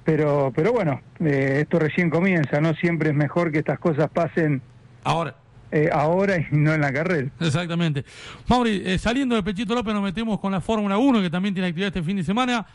Pero, 0.05 0.53
pero 0.55 0.73
bueno, 0.73 1.01
eh, 1.21 1.61
esto 1.63 1.79
recién 1.79 2.11
comienza, 2.11 2.61
¿no? 2.61 2.75
Siempre 2.75 3.11
es 3.11 3.15
mejor 3.15 3.53
que 3.53 3.61
estas 3.61 3.79
cosas 3.79 4.11
pasen 4.11 4.61
ahora. 5.05 5.37
eh, 5.71 5.89
ahora 5.93 6.37
y 6.39 6.47
no 6.51 6.75
en 6.75 6.81
la 6.81 6.93
carrera. 6.93 7.29
Exactamente. 7.41 8.05
Mauri, 8.49 8.83
eh, 8.85 8.99
saliendo 8.99 9.37
de 9.37 9.45
Pechito 9.45 9.75
López 9.77 9.95
nos 9.95 10.03
metemos 10.03 10.41
con 10.41 10.51
la 10.51 10.61
Fórmula 10.61 10.99
1, 10.99 11.23
que 11.23 11.31
también 11.31 11.55
tiene 11.55 11.69
actividad 11.69 11.87
este 11.89 12.03
fin 12.03 12.17
de 12.17 12.25
semana. 12.25 12.67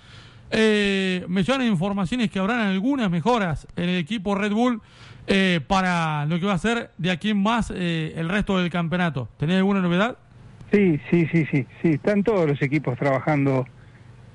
Eh, 0.49 1.25
me 1.27 1.43
llegan 1.43 1.63
informaciones 1.63 2.29
que 2.31 2.39
habrán 2.39 2.59
algunas 2.59 3.09
mejoras 3.11 3.67
en 3.75 3.89
el 3.89 3.97
equipo 3.97 4.35
Red 4.35 4.53
Bull 4.53 4.81
eh, 5.27 5.59
para 5.67 6.25
lo 6.25 6.39
que 6.39 6.45
va 6.45 6.53
a 6.53 6.57
ser 6.57 6.91
de 6.97 7.11
aquí 7.11 7.31
en 7.31 7.43
más 7.43 7.71
eh, 7.75 8.13
el 8.15 8.29
resto 8.29 8.57
del 8.57 8.69
campeonato. 8.69 9.29
¿Tenés 9.37 9.57
alguna 9.57 9.81
novedad? 9.81 10.17
Sí, 10.71 10.99
sí, 11.09 11.27
sí, 11.31 11.45
sí, 11.51 11.65
sí. 11.81 11.89
Están 11.89 12.23
todos 12.23 12.47
los 12.47 12.61
equipos 12.61 12.97
trabajando 12.97 13.65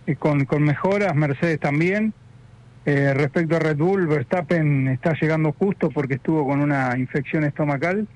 eh, 0.06 0.16
con, 0.16 0.44
con 0.44 0.62
mejoras, 0.62 1.14
Mercedes 1.14 1.60
también. 1.60 2.12
Eh, 2.84 3.14
respecto 3.14 3.56
a 3.56 3.58
Red 3.60 3.76
Bull, 3.76 4.06
Verstappen 4.06 4.88
está 4.88 5.14
llegando 5.20 5.52
justo 5.52 5.88
porque 5.90 6.14
estuvo 6.14 6.46
con 6.46 6.60
una 6.60 6.98
infección 6.98 7.44
estomacal 7.44 8.08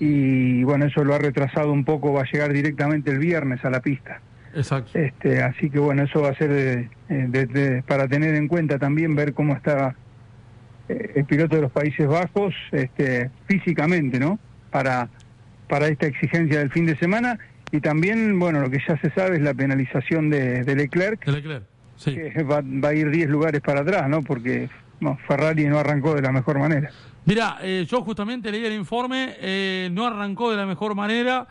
y 0.00 0.64
bueno, 0.64 0.86
eso 0.86 1.04
lo 1.04 1.14
ha 1.14 1.18
retrasado 1.18 1.72
un 1.72 1.84
poco, 1.84 2.12
va 2.12 2.22
a 2.22 2.30
llegar 2.30 2.52
directamente 2.52 3.12
el 3.12 3.18
viernes 3.18 3.64
a 3.64 3.70
la 3.70 3.80
pista. 3.80 4.20
Exacto. 4.54 4.98
Este, 4.98 5.42
así 5.42 5.70
que 5.70 5.78
bueno, 5.78 6.02
eso 6.02 6.20
va 6.22 6.30
a 6.30 6.34
ser 6.34 6.50
de- 6.52 6.88
eh, 7.08 7.26
de- 7.28 7.46
de- 7.46 7.82
para 7.82 8.06
tener 8.08 8.34
en 8.34 8.48
cuenta 8.48 8.78
también 8.78 9.14
ver 9.14 9.32
cómo 9.34 9.54
está 9.54 9.94
eh, 10.88 11.12
el 11.16 11.24
piloto 11.24 11.56
de 11.56 11.62
los 11.62 11.72
Países 11.72 12.06
Bajos 12.06 12.54
este, 12.72 13.30
físicamente, 13.46 14.18
¿no? 14.18 14.38
Para, 14.70 15.08
para 15.68 15.86
esta 15.88 16.06
exigencia 16.06 16.58
del 16.58 16.70
fin 16.70 16.86
de 16.86 16.96
semana 16.96 17.38
y 17.70 17.80
también, 17.80 18.38
bueno, 18.38 18.60
lo 18.60 18.68
que 18.68 18.78
ya 18.86 18.98
se 19.00 19.10
sabe 19.10 19.36
es 19.36 19.42
la 19.42 19.54
penalización 19.54 20.28
de, 20.28 20.64
de 20.64 20.76
Leclerc, 20.76 21.24
De 21.24 21.32
Leclerc. 21.32 21.64
Sí. 21.96 22.14
que 22.14 22.42
va, 22.42 22.60
va 22.62 22.88
a 22.88 22.94
ir 22.94 23.10
10 23.10 23.30
lugares 23.30 23.60
para 23.60 23.80
atrás, 23.80 24.08
¿no? 24.08 24.22
Porque 24.22 24.68
no, 25.00 25.16
Ferrari 25.28 25.66
no 25.66 25.78
arrancó 25.78 26.14
de 26.14 26.22
la 26.22 26.32
mejor 26.32 26.58
manera. 26.58 26.90
Mira, 27.24 27.58
eh, 27.62 27.86
yo 27.88 28.02
justamente 28.02 28.50
leí 28.50 28.64
el 28.66 28.72
informe, 28.74 29.36
eh, 29.40 29.88
no 29.92 30.06
arrancó 30.06 30.50
de 30.50 30.56
la 30.56 30.66
mejor 30.66 30.94
manera, 30.96 31.46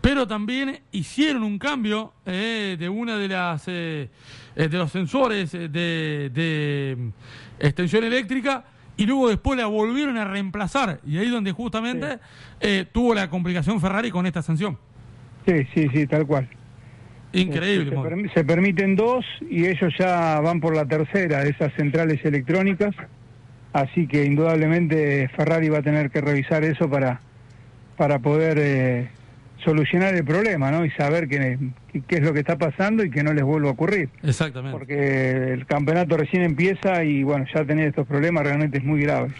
pero 0.00 0.26
también 0.26 0.80
hicieron 0.92 1.42
un 1.42 1.58
cambio 1.58 2.12
eh, 2.26 2.76
de 2.78 2.88
una 2.88 3.16
de 3.16 3.28
las 3.28 3.64
eh, 3.68 4.08
eh, 4.56 4.68
de 4.68 4.78
los 4.78 4.90
sensores 4.90 5.52
eh, 5.54 5.68
de, 5.68 6.30
de 6.32 6.96
mm, 6.98 7.08
extensión 7.60 8.04
eléctrica 8.04 8.64
y 8.96 9.06
luego 9.06 9.28
después 9.28 9.58
la 9.58 9.66
volvieron 9.66 10.16
a 10.18 10.24
reemplazar 10.24 11.00
y 11.06 11.18
ahí 11.18 11.28
donde 11.28 11.52
justamente 11.52 12.18
eh, 12.60 12.86
tuvo 12.90 13.14
la 13.14 13.28
complicación 13.30 13.80
Ferrari 13.80 14.10
con 14.10 14.26
esta 14.26 14.42
sanción. 14.42 14.78
Sí, 15.46 15.66
sí, 15.74 15.88
sí, 15.92 16.06
tal 16.06 16.26
cual. 16.26 16.48
Increíble. 17.32 17.90
Se, 17.90 17.94
Mauro. 17.94 18.10
permi- 18.16 18.34
se 18.34 18.44
permiten 18.44 18.96
dos 18.96 19.24
y 19.48 19.66
ellos 19.66 19.92
ya 19.98 20.40
van 20.40 20.60
por 20.60 20.74
la 20.74 20.84
tercera 20.86 21.44
de 21.44 21.50
esas 21.50 21.72
centrales 21.74 22.24
electrónicas. 22.24 22.94
Así 23.72 24.06
que 24.08 24.24
indudablemente 24.24 25.28
Ferrari 25.36 25.68
va 25.68 25.78
a 25.78 25.82
tener 25.82 26.10
que 26.10 26.20
revisar 26.20 26.64
eso 26.64 26.90
para, 26.90 27.20
para 27.96 28.18
poder 28.18 28.58
solucionar 29.64 30.14
el 30.14 30.24
problema 30.24 30.70
¿no? 30.70 30.84
y 30.84 30.90
saber 30.90 31.28
qué, 31.28 31.58
qué 32.08 32.16
es 32.16 32.22
lo 32.22 32.32
que 32.32 32.40
está 32.40 32.56
pasando 32.58 33.04
y 33.04 33.10
que 33.10 33.22
no 33.22 33.32
les 33.32 33.44
vuelva 33.44 33.68
a 33.68 33.72
ocurrir. 33.72 34.08
Exactamente. 34.22 34.76
Porque 34.76 35.52
el 35.52 35.66
campeonato 35.66 36.16
recién 36.16 36.42
empieza 36.42 37.04
y 37.04 37.22
bueno, 37.22 37.44
ya 37.54 37.64
tener 37.64 37.88
estos 37.88 38.06
problemas 38.06 38.44
realmente 38.44 38.78
es 38.78 38.84
muy 38.84 39.00
grave. 39.02 39.30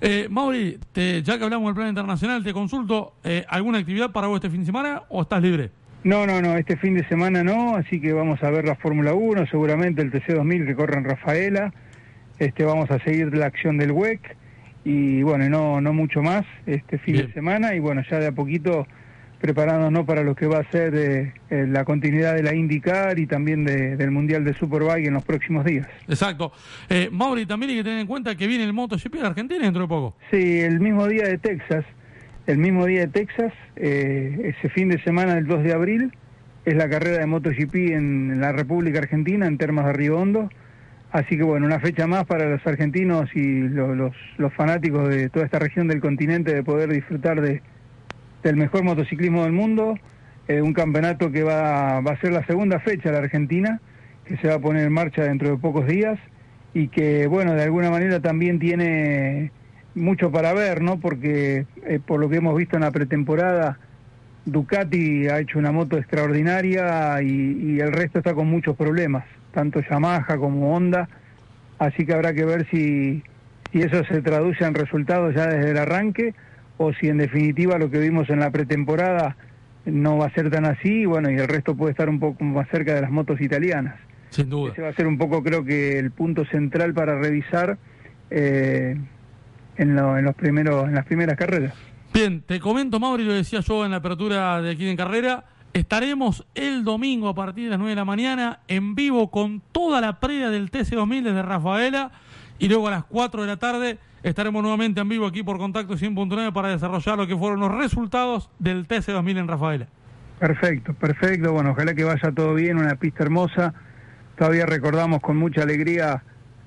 Eh, 0.00 0.26
Mauri, 0.30 0.78
te- 0.92 1.22
ya 1.22 1.38
que 1.38 1.44
hablamos 1.44 1.68
del 1.68 1.74
plan 1.76 1.88
internacional, 1.88 2.42
te 2.42 2.52
consulto, 2.52 3.14
eh, 3.22 3.44
¿alguna 3.48 3.78
actividad 3.78 4.10
para 4.10 4.26
vos 4.26 4.36
este 4.36 4.50
fin 4.50 4.60
de 4.60 4.66
semana 4.66 5.02
o 5.08 5.22
estás 5.22 5.40
libre? 5.42 5.70
No, 6.04 6.26
no, 6.26 6.42
no, 6.42 6.56
este 6.56 6.76
fin 6.76 6.94
de 6.94 7.06
semana 7.08 7.44
no, 7.44 7.76
así 7.76 8.00
que 8.00 8.12
vamos 8.12 8.42
a 8.42 8.50
ver 8.50 8.64
la 8.64 8.74
Fórmula 8.74 9.14
1, 9.14 9.46
seguramente 9.46 10.02
el 10.02 10.10
TC2000 10.10 10.66
que 10.66 10.74
corre 10.74 10.98
en 10.98 11.04
Rafaela, 11.04 11.72
este, 12.40 12.64
vamos 12.64 12.90
a 12.90 12.98
seguir 13.04 13.32
la 13.36 13.46
acción 13.46 13.78
del 13.78 13.92
WEC 13.92 14.36
y 14.84 15.22
bueno, 15.22 15.48
no, 15.48 15.80
no 15.80 15.92
mucho 15.92 16.20
más 16.20 16.44
este 16.66 16.98
fin 16.98 17.18
de 17.18 17.32
semana 17.32 17.76
y 17.76 17.78
bueno, 17.78 18.02
ya 18.10 18.18
de 18.18 18.26
a 18.26 18.32
poquito 18.32 18.88
preparándonos 19.42 20.06
para 20.06 20.22
lo 20.22 20.34
que 20.36 20.46
va 20.46 20.60
a 20.60 20.70
ser 20.70 20.94
eh, 20.94 21.34
eh, 21.50 21.66
la 21.68 21.84
continuidad 21.84 22.34
de 22.36 22.44
la 22.44 22.54
IndyCar 22.54 23.18
y 23.18 23.26
también 23.26 23.64
de- 23.64 23.96
del 23.96 24.12
Mundial 24.12 24.44
de 24.44 24.54
Superbike 24.54 25.06
en 25.08 25.14
los 25.14 25.24
próximos 25.24 25.64
días. 25.64 25.86
Exacto. 26.08 26.52
Eh, 26.88 27.08
Mauri, 27.12 27.44
también 27.44 27.70
hay 27.70 27.76
que 27.78 27.82
tener 27.84 27.98
en 27.98 28.06
cuenta 28.06 28.36
que 28.36 28.46
viene 28.46 28.62
el 28.64 28.72
MotoGP 28.72 29.14
de 29.16 29.26
Argentina 29.26 29.64
dentro 29.64 29.82
de 29.82 29.88
poco. 29.88 30.16
Sí, 30.30 30.60
el 30.60 30.78
mismo 30.80 31.08
día 31.08 31.24
de 31.24 31.38
Texas, 31.38 31.84
el 32.46 32.58
mismo 32.58 32.86
día 32.86 33.00
de 33.00 33.08
Texas, 33.08 33.52
eh, 33.74 34.54
ese 34.56 34.68
fin 34.70 34.88
de 34.88 35.02
semana 35.02 35.34
del 35.34 35.46
2 35.48 35.64
de 35.64 35.72
abril, 35.72 36.12
es 36.64 36.76
la 36.76 36.88
carrera 36.88 37.18
de 37.18 37.26
MotoGP 37.26 37.74
en 37.92 38.40
la 38.40 38.52
República 38.52 39.00
Argentina, 39.00 39.46
en 39.48 39.58
Termas 39.58 39.86
de 39.86 39.92
Río 39.94 40.18
Hondo. 40.18 40.48
Así 41.10 41.36
que 41.36 41.42
bueno, 41.42 41.66
una 41.66 41.80
fecha 41.80 42.06
más 42.06 42.24
para 42.26 42.48
los 42.48 42.64
argentinos 42.66 43.28
y 43.34 43.62
lo- 43.68 43.94
los, 43.96 44.14
los 44.38 44.54
fanáticos 44.54 45.08
de 45.08 45.28
toda 45.28 45.44
esta 45.44 45.58
región 45.58 45.88
del 45.88 46.00
continente 46.00 46.54
de 46.54 46.62
poder 46.62 46.88
disfrutar 46.90 47.40
de, 47.42 47.60
del 48.42 48.56
mejor 48.56 48.82
motociclismo 48.82 49.44
del 49.44 49.52
mundo. 49.52 49.94
Eh, 50.48 50.60
un 50.60 50.72
campeonato 50.72 51.30
que 51.30 51.42
va, 51.42 51.98
a 51.98 52.20
ser 52.20 52.32
la 52.32 52.44
segunda 52.46 52.80
fecha 52.80 53.10
de 53.10 53.12
la 53.12 53.24
Argentina, 53.24 53.80
que 54.24 54.36
se 54.38 54.48
va 54.48 54.54
a 54.54 54.58
poner 54.58 54.86
en 54.86 54.92
marcha 54.92 55.22
dentro 55.22 55.50
de 55.50 55.56
pocos 55.56 55.86
días 55.86 56.18
y 56.74 56.88
que 56.88 57.26
bueno, 57.26 57.54
de 57.54 57.62
alguna 57.62 57.90
manera 57.90 58.20
también 58.20 58.58
tiene 58.58 59.52
mucho 59.94 60.32
para 60.32 60.52
ver, 60.52 60.82
¿no? 60.82 60.98
Porque 60.98 61.66
eh, 61.86 62.00
por 62.04 62.18
lo 62.18 62.28
que 62.28 62.36
hemos 62.36 62.56
visto 62.56 62.76
en 62.76 62.82
la 62.82 62.90
pretemporada, 62.90 63.78
Ducati 64.44 65.28
ha 65.28 65.38
hecho 65.38 65.58
una 65.58 65.70
moto 65.70 65.96
extraordinaria 65.96 67.22
y, 67.22 67.76
y 67.76 67.80
el 67.80 67.92
resto 67.92 68.18
está 68.18 68.34
con 68.34 68.48
muchos 68.48 68.76
problemas, 68.76 69.24
tanto 69.52 69.80
Yamaha 69.80 70.38
como 70.38 70.74
Honda, 70.74 71.08
así 71.78 72.04
que 72.04 72.14
habrá 72.14 72.32
que 72.32 72.44
ver 72.44 72.66
si, 72.70 73.22
si 73.70 73.80
eso 73.80 74.02
se 74.04 74.22
traduce 74.22 74.64
en 74.64 74.74
resultados 74.74 75.34
ya 75.34 75.46
desde 75.46 75.70
el 75.70 75.78
arranque 75.78 76.34
o 76.86 76.92
si 76.94 77.08
en 77.08 77.18
definitiva 77.18 77.78
lo 77.78 77.90
que 77.90 77.98
vimos 77.98 78.28
en 78.30 78.40
la 78.40 78.50
pretemporada 78.50 79.36
no 79.84 80.18
va 80.18 80.26
a 80.26 80.30
ser 80.34 80.50
tan 80.50 80.64
así, 80.64 81.04
bueno, 81.06 81.30
y 81.30 81.34
el 81.34 81.48
resto 81.48 81.74
puede 81.76 81.90
estar 81.92 82.08
un 82.08 82.20
poco 82.20 82.44
más 82.44 82.68
cerca 82.70 82.94
de 82.94 83.00
las 83.02 83.10
motos 83.10 83.40
italianas. 83.40 83.96
Sin 84.30 84.48
duda. 84.48 84.72
Ese 84.72 84.82
va 84.82 84.88
a 84.88 84.92
ser 84.94 85.06
un 85.06 85.18
poco, 85.18 85.42
creo 85.42 85.64
que, 85.64 85.98
el 85.98 86.10
punto 86.10 86.44
central 86.46 86.94
para 86.94 87.18
revisar 87.18 87.78
eh, 88.30 88.96
en, 89.76 89.94
lo- 89.96 90.16
en 90.16 90.24
los 90.24 90.34
primeros, 90.34 90.86
en 90.88 90.94
las 90.94 91.04
primeras 91.04 91.36
carreras. 91.36 91.74
Bien, 92.14 92.42
te 92.42 92.60
comento, 92.60 93.00
Mauri, 93.00 93.24
lo 93.24 93.32
decía 93.32 93.60
yo 93.60 93.84
en 93.84 93.90
la 93.90 93.98
apertura 93.98 94.60
de 94.62 94.70
aquí 94.72 94.88
en 94.88 94.96
carrera. 94.96 95.44
Estaremos 95.72 96.46
el 96.54 96.84
domingo 96.84 97.28
a 97.28 97.34
partir 97.34 97.64
de 97.64 97.70
las 97.70 97.78
9 97.78 97.90
de 97.90 97.96
la 97.96 98.04
mañana 98.04 98.60
en 98.68 98.94
vivo 98.94 99.30
con 99.30 99.62
toda 99.72 100.00
la 100.02 100.20
previa 100.20 100.50
del 100.50 100.70
TC2000 100.70 101.22
desde 101.22 101.42
Rafaela 101.42 102.12
y 102.58 102.68
luego 102.68 102.88
a 102.88 102.92
las 102.92 103.04
4 103.04 103.42
de 103.42 103.46
la 103.46 103.56
tarde 103.56 103.98
estaremos 104.22 104.62
nuevamente 104.62 105.00
en 105.00 105.08
vivo 105.08 105.26
aquí 105.26 105.42
por 105.42 105.58
Contacto 105.58 105.94
100.9 105.94 106.52
para 106.52 106.68
desarrollar 106.68 107.18
lo 107.18 107.26
que 107.26 107.36
fueron 107.36 107.60
los 107.60 107.74
resultados 107.74 108.50
del 108.58 108.86
TC2000 108.86 109.38
en 109.38 109.48
Rafaela. 109.48 109.88
Perfecto, 110.38 110.94
perfecto. 110.94 111.52
Bueno, 111.52 111.70
ojalá 111.70 111.94
que 111.94 112.04
vaya 112.04 112.32
todo 112.32 112.54
bien, 112.54 112.78
una 112.78 112.96
pista 112.96 113.22
hermosa. 113.22 113.74
Todavía 114.36 114.66
recordamos 114.66 115.20
con 115.20 115.36
mucha 115.36 115.62
alegría 115.62 116.22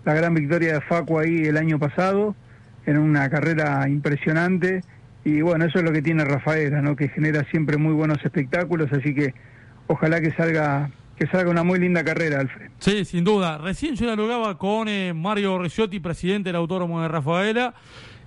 la 0.05 0.13
gran 0.13 0.33
victoria 0.33 0.75
de 0.75 0.81
Facu 0.81 1.19
ahí 1.19 1.45
el 1.45 1.57
año 1.57 1.79
pasado, 1.79 2.35
en 2.85 2.97
una 2.97 3.29
carrera 3.29 3.87
impresionante. 3.89 4.81
Y 5.25 5.41
bueno, 5.41 5.65
eso 5.65 5.79
es 5.79 5.83
lo 5.83 5.91
que 5.91 6.01
tiene 6.01 6.23
Rafaela, 6.23 6.81
¿no? 6.81 6.95
Que 6.95 7.09
genera 7.09 7.43
siempre 7.51 7.77
muy 7.77 7.93
buenos 7.93 8.23
espectáculos, 8.23 8.93
así 8.93 9.13
que 9.13 9.33
ojalá 9.87 10.21
que 10.21 10.31
salga 10.31 10.89
que 11.17 11.27
salga 11.27 11.49
una 11.49 11.63
muy 11.63 11.79
linda 11.79 12.03
carrera, 12.03 12.41
Alfred. 12.41 12.71
Sí, 12.79 13.05
sin 13.05 13.23
duda. 13.23 13.57
Recién 13.57 13.95
yo 13.95 14.05
dialogaba 14.05 14.57
con 14.57 14.87
eh, 14.87 15.13
Mario 15.13 15.57
Ricciotti, 15.57 15.99
presidente 15.99 16.49
del 16.49 16.57
Autódromo 16.57 17.01
de 17.01 17.07
Rafaela, 17.07 17.73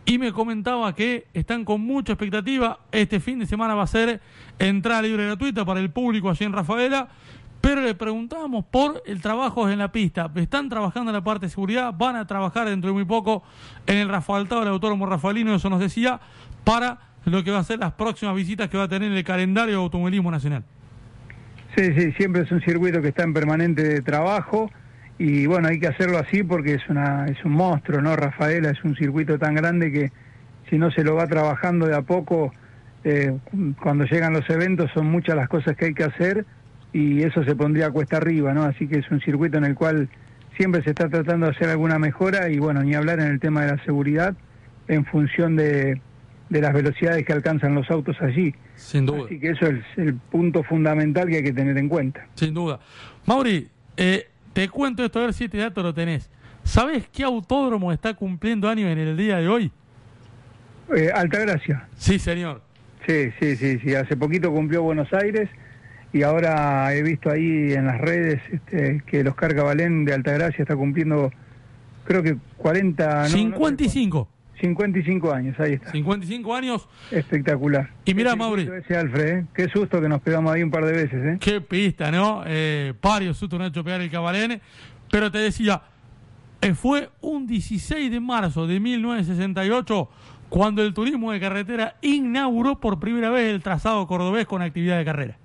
y 0.07 0.17
me 0.17 0.33
comentaba 0.33 0.95
que 0.95 1.27
están 1.35 1.65
con 1.65 1.83
mucha 1.83 2.15
expectativa. 2.15 2.81
Este 2.91 3.21
fin 3.21 3.39
de 3.39 3.47
semana 3.47 3.75
va 3.75 3.83
a 3.83 3.87
ser 3.87 4.21
entrada 4.59 5.03
libre 5.03 5.27
gratuita 5.27 5.67
para 5.67 5.81
el 5.81 5.91
público 5.91 6.31
allí 6.31 6.47
en 6.47 6.55
Rafaela, 6.55 7.09
pero 7.61 7.83
le 7.83 7.95
preguntábamos 7.95 8.65
por 8.65 9.03
el 9.05 9.21
trabajo 9.21 9.69
en 9.69 9.79
la 9.79 9.93
pista. 9.93 10.31
Están 10.37 10.71
trabajando 10.71 11.11
en 11.11 11.15
la 11.15 11.25
parte 11.25 11.47
de 11.47 11.51
seguridad, 11.51 11.93
van 11.93 12.17
a 12.17 12.27
trabajar 12.27 12.69
dentro 12.69 12.89
de 12.89 12.95
muy 12.95 13.05
poco 13.05 13.43
en 13.87 13.99
el 13.99 14.09
Rafaeltado 14.09 14.63
del 14.63 14.71
Autódromo 14.71 15.05
Rafaelino, 15.05 15.55
eso 15.55 15.69
nos 15.69 15.81
decía, 15.81 16.21
para 16.65 17.01
lo 17.27 17.45
que 17.45 17.51
va 17.51 17.59
a 17.59 17.65
ser 17.65 17.79
las 17.79 17.93
próximas 17.93 18.35
visitas 18.35 18.71
que 18.71 18.79
va 18.79 18.85
a 18.85 18.89
tener 18.89 19.13
el 19.13 19.25
calendario 19.25 19.77
de 19.77 19.83
automovilismo 19.83 20.31
nacional. 20.31 20.65
Sí, 21.79 21.93
sí, 21.97 22.11
siempre 22.15 22.43
es 22.43 22.51
un 22.51 22.61
circuito 22.61 23.01
que 23.01 23.07
está 23.07 23.23
en 23.23 23.33
permanente 23.33 24.03
trabajo 24.03 24.69
y 25.17 25.47
bueno, 25.47 25.69
hay 25.69 25.79
que 25.79 25.87
hacerlo 25.87 26.19
así 26.19 26.43
porque 26.43 26.75
es 26.75 26.89
una 26.89 27.27
es 27.27 27.45
un 27.45 27.53
monstruo, 27.53 28.01
¿no? 28.01 28.17
Rafaela 28.17 28.71
es 28.71 28.83
un 28.83 28.97
circuito 28.97 29.39
tan 29.39 29.55
grande 29.55 29.93
que 29.93 30.11
si 30.69 30.77
no 30.77 30.91
se 30.91 31.05
lo 31.05 31.15
va 31.15 31.29
trabajando 31.29 31.87
de 31.87 31.95
a 31.95 32.03
poco, 32.03 32.53
eh, 33.05 33.33
cuando 33.81 34.07
llegan 34.07 34.33
los 34.33 34.51
eventos 34.51 34.91
son 34.93 35.07
muchas 35.07 35.37
las 35.37 35.49
cosas 35.49 35.77
que 35.77 35.85
hay 35.85 35.95
que 35.95 36.03
hacer 36.03 36.47
y 36.93 37.23
eso 37.23 37.45
se 37.45 37.55
pondría 37.55 37.93
cuesta 37.93 38.17
arriba, 38.17 38.53
¿no? 38.55 38.65
Así 38.65 38.89
que 38.89 38.99
es 38.99 39.09
un 39.13 39.21
circuito 39.21 39.57
en 39.59 39.65
el 39.65 39.77
cual 39.77 40.09
siempre 40.57 40.83
se 40.83 40.91
está 40.91 41.09
tratando 41.09 41.47
de 41.47 41.53
hacer 41.53 41.69
alguna 41.69 42.01
mejora 42.01 42.51
y 42.51 42.59
bueno, 42.59 42.83
ni 42.83 42.97
hablar 42.97 43.21
en 43.21 43.29
el 43.29 43.39
tema 43.39 43.65
de 43.65 43.77
la 43.77 43.85
seguridad 43.85 44.35
en 44.89 45.05
función 45.05 45.55
de, 45.55 46.01
de 46.49 46.61
las 46.61 46.73
velocidades 46.73 47.25
que 47.25 47.33
alcanzan 47.33 47.75
los 47.75 47.91
autos 47.91 48.17
allí. 48.21 48.55
Sin 48.77 49.07
duda. 49.07 49.25
Así 49.27 49.39
que 49.39 49.51
eso 49.51 49.67
es 49.67 49.85
el 49.97 50.15
punto 50.15 50.63
fundamental 50.63 51.29
que 51.29 51.37
hay 51.37 51.43
que 51.43 51.53
tener 51.53 51.77
en 51.77 51.89
cuenta. 51.89 52.27
Sin 52.35 52.55
duda. 52.55 52.81
Mauri, 53.27 53.69
eh, 53.97 54.29
te 54.53 54.69
cuento 54.69 55.05
esto 55.05 55.19
a 55.19 55.23
ver 55.23 55.35
si 55.35 55.45
este 55.45 55.59
dato 55.59 55.83
lo 55.83 55.93
tenés. 55.93 56.31
¿Sabes 56.65 57.09
qué 57.13 57.25
autódromo 57.25 57.93
está 57.93 58.15
cumpliendo 58.15 58.69
años 58.69 58.91
en 58.91 58.99
el 58.99 59.17
día 59.17 59.39
de 59.39 59.49
hoy? 59.49 59.73
Eh, 60.95 61.11
Altagracia. 61.15 61.87
Sí, 61.97 62.19
señor. 62.19 62.63
Sí, 63.07 63.31
sí, 63.41 63.57
sí, 63.57 63.79
sí. 63.79 63.95
Hace 63.95 64.17
poquito 64.17 64.53
cumplió 64.53 64.83
Buenos 64.83 65.13
Aires 65.13 65.49
y 66.13 66.23
ahora 66.23 66.95
he 66.95 67.03
visto 67.03 67.31
ahí 67.31 67.73
en 67.73 67.87
las 67.87 68.01
redes 68.01 68.41
este, 68.51 69.03
que 69.07 69.21
el 69.21 69.29
Oscar 69.29 69.55
Cabalén 69.55 70.05
de 70.05 70.15
Altagracia 70.15 70.63
está 70.63 70.77
cumpliendo, 70.77 71.31
creo 72.05 72.23
que 72.23 72.37
40... 72.57 73.23
no, 73.23 73.29
55. 73.29 74.29
55 74.61 75.33
años, 75.33 75.59
ahí 75.61 75.75
está. 75.75 75.91
55 75.91 76.55
años. 76.55 76.89
Espectacular. 77.11 77.91
Y 78.05 78.15
mira, 78.15 78.37
Mauri. 78.37 78.69
Ese 78.79 78.97
Alfred, 78.97 79.29
¿eh? 79.29 79.47
qué 79.55 79.69
susto 79.69 80.01
que 80.01 80.09
nos 80.09 80.21
pegamos 80.21 80.53
ahí 80.53 80.63
un 80.63 80.71
par 80.71 80.85
de 80.85 80.93
veces, 80.93 81.25
¿eh? 81.25 81.39
Qué 81.41 81.61
pista, 81.61 82.11
¿no? 82.11 82.43
Eh, 82.47 82.93
varios 83.01 83.37
sustos 83.37 83.59
no 83.59 83.65
ha 83.65 83.69
hecho 83.69 83.85
pegar 83.85 84.01
el 84.01 84.11
Cabalén. 84.11 84.61
Pero 85.11 85.31
te 85.31 85.39
decía, 85.39 85.83
eh, 86.61 86.75
fue 86.75 87.09
un 87.21 87.47
16 87.47 88.11
de 88.11 88.21
marzo 88.21 88.67
de 88.67 88.81
1968 88.81 90.09
cuando 90.49 90.83
el 90.83 90.95
turismo 90.95 91.33
de 91.33 91.41
carretera 91.41 91.97
inauguró 92.03 92.81
por 92.81 92.99
primera 92.99 93.31
vez 93.31 93.53
el 93.53 93.63
trazado 93.63 94.07
cordobés 94.07 94.47
con 94.47 94.63
actividad 94.63 94.99
de 94.99 95.05
carrera. 95.05 95.37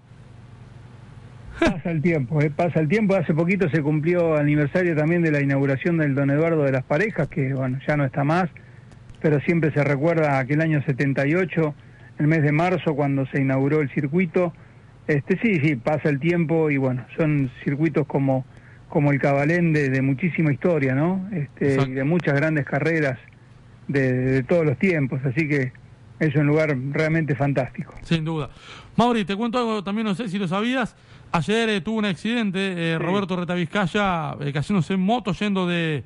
Pasa 1.59 1.91
el 1.91 2.01
tiempo, 2.01 2.41
¿eh? 2.41 2.49
pasa 2.49 2.80
el 2.80 2.88
tiempo. 2.88 3.16
Hace 3.16 3.34
poquito 3.34 3.70
se 3.70 3.82
cumplió 3.82 4.36
aniversario 4.36 4.95
también 4.95 5.22
de 5.22 5.32
la 5.32 5.41
inauguración 5.41 5.97
del 5.97 6.16
Don 6.16 6.30
Eduardo 6.30 6.64
de 6.64 6.72
las 6.72 6.84
Parejas, 6.84 7.28
que 7.28 7.53
bueno, 7.53 7.80
ya 7.88 7.95
no 7.95 8.05
está 8.05 8.24
más, 8.24 8.49
pero 9.24 9.39
siempre 9.39 9.71
se 9.71 9.82
recuerda 9.86 10.38
aquel 10.38 10.59
año 10.59 10.84
78, 10.84 11.74
el 12.19 12.28
mes 12.28 12.43
de 12.43 12.51
marzo, 12.51 12.93
cuando 12.93 13.26
se 13.28 13.41
inauguró 13.41 13.80
el 13.80 13.89
circuito. 13.91 14.53
Este 15.07 15.39
sí, 15.41 15.61
sí, 15.63 15.78
pasa 15.78 16.09
el 16.09 16.19
tiempo 16.19 16.69
y 16.69 16.76
bueno, 16.76 17.05
son 17.17 17.49
circuitos 17.63 18.05
como, 18.05 18.45
como 18.89 19.13
el 19.13 19.19
Cabalén 19.19 19.71
de, 19.71 19.89
de 19.89 20.01
muchísima 20.01 20.51
historia, 20.51 20.93
¿no? 20.93 21.30
Este, 21.32 21.82
y 21.82 21.91
de 21.93 22.03
muchas 22.03 22.36
grandes 22.36 22.65
carreras 22.65 23.17
de, 23.88 24.11
de 24.11 24.43
todos 24.43 24.65
los 24.65 24.78
tiempos, 24.78 25.21
así 25.24 25.47
que 25.47 25.71
es 26.19 26.36
un 26.36 26.45
lugar 26.45 26.78
realmente 26.91 27.34
fantástico. 27.34 27.93
Sin 28.03 28.26
duda. 28.26 28.49
Mauri, 28.97 29.24
te 29.24 29.38
cuento 29.38 29.57
algo 29.57 29.84
también, 29.86 30.05
no 30.05 30.15
sé 30.15 30.28
si 30.28 30.38
lo 30.38 30.49
sabías. 30.49 30.97
Ayer 31.32 31.69
eh, 31.69 31.82
tuvo 31.82 31.97
un 31.97 32.05
accidente, 32.05 32.59
eh, 32.59 32.99
Roberto 32.99 33.38
Retavizcaya, 33.38 34.36
eh, 34.41 34.51
cayéndose 34.51 34.95
en 34.95 34.99
moto 34.99 35.32
yendo 35.32 35.65
de, 35.65 36.03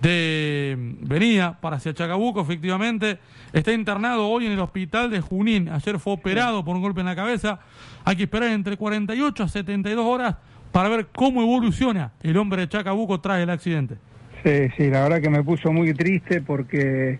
de 0.00 0.76
venía 1.00 1.58
para 1.60 1.76
hacia 1.76 1.94
Chacabuco, 1.94 2.40
efectivamente. 2.40 3.18
Está 3.52 3.72
internado 3.72 4.28
hoy 4.28 4.46
en 4.46 4.52
el 4.52 4.60
hospital 4.60 5.10
de 5.10 5.20
Junín. 5.20 5.68
Ayer 5.68 5.98
fue 5.98 6.12
operado 6.12 6.64
por 6.64 6.76
un 6.76 6.82
golpe 6.82 7.00
en 7.00 7.06
la 7.06 7.16
cabeza. 7.16 7.60
Hay 8.04 8.16
que 8.16 8.24
esperar 8.24 8.50
entre 8.50 8.76
48 8.76 9.42
a 9.42 9.48
72 9.48 10.04
horas 10.04 10.36
para 10.72 10.88
ver 10.88 11.06
cómo 11.14 11.42
evoluciona 11.42 12.12
el 12.22 12.36
hombre 12.36 12.62
de 12.62 12.68
Chacabuco 12.68 13.20
tras 13.20 13.40
el 13.40 13.50
accidente. 13.50 13.96
Sí, 14.44 14.68
sí, 14.76 14.90
la 14.90 15.02
verdad 15.02 15.20
que 15.20 15.30
me 15.30 15.42
puso 15.42 15.72
muy 15.72 15.92
triste 15.94 16.40
porque 16.40 17.18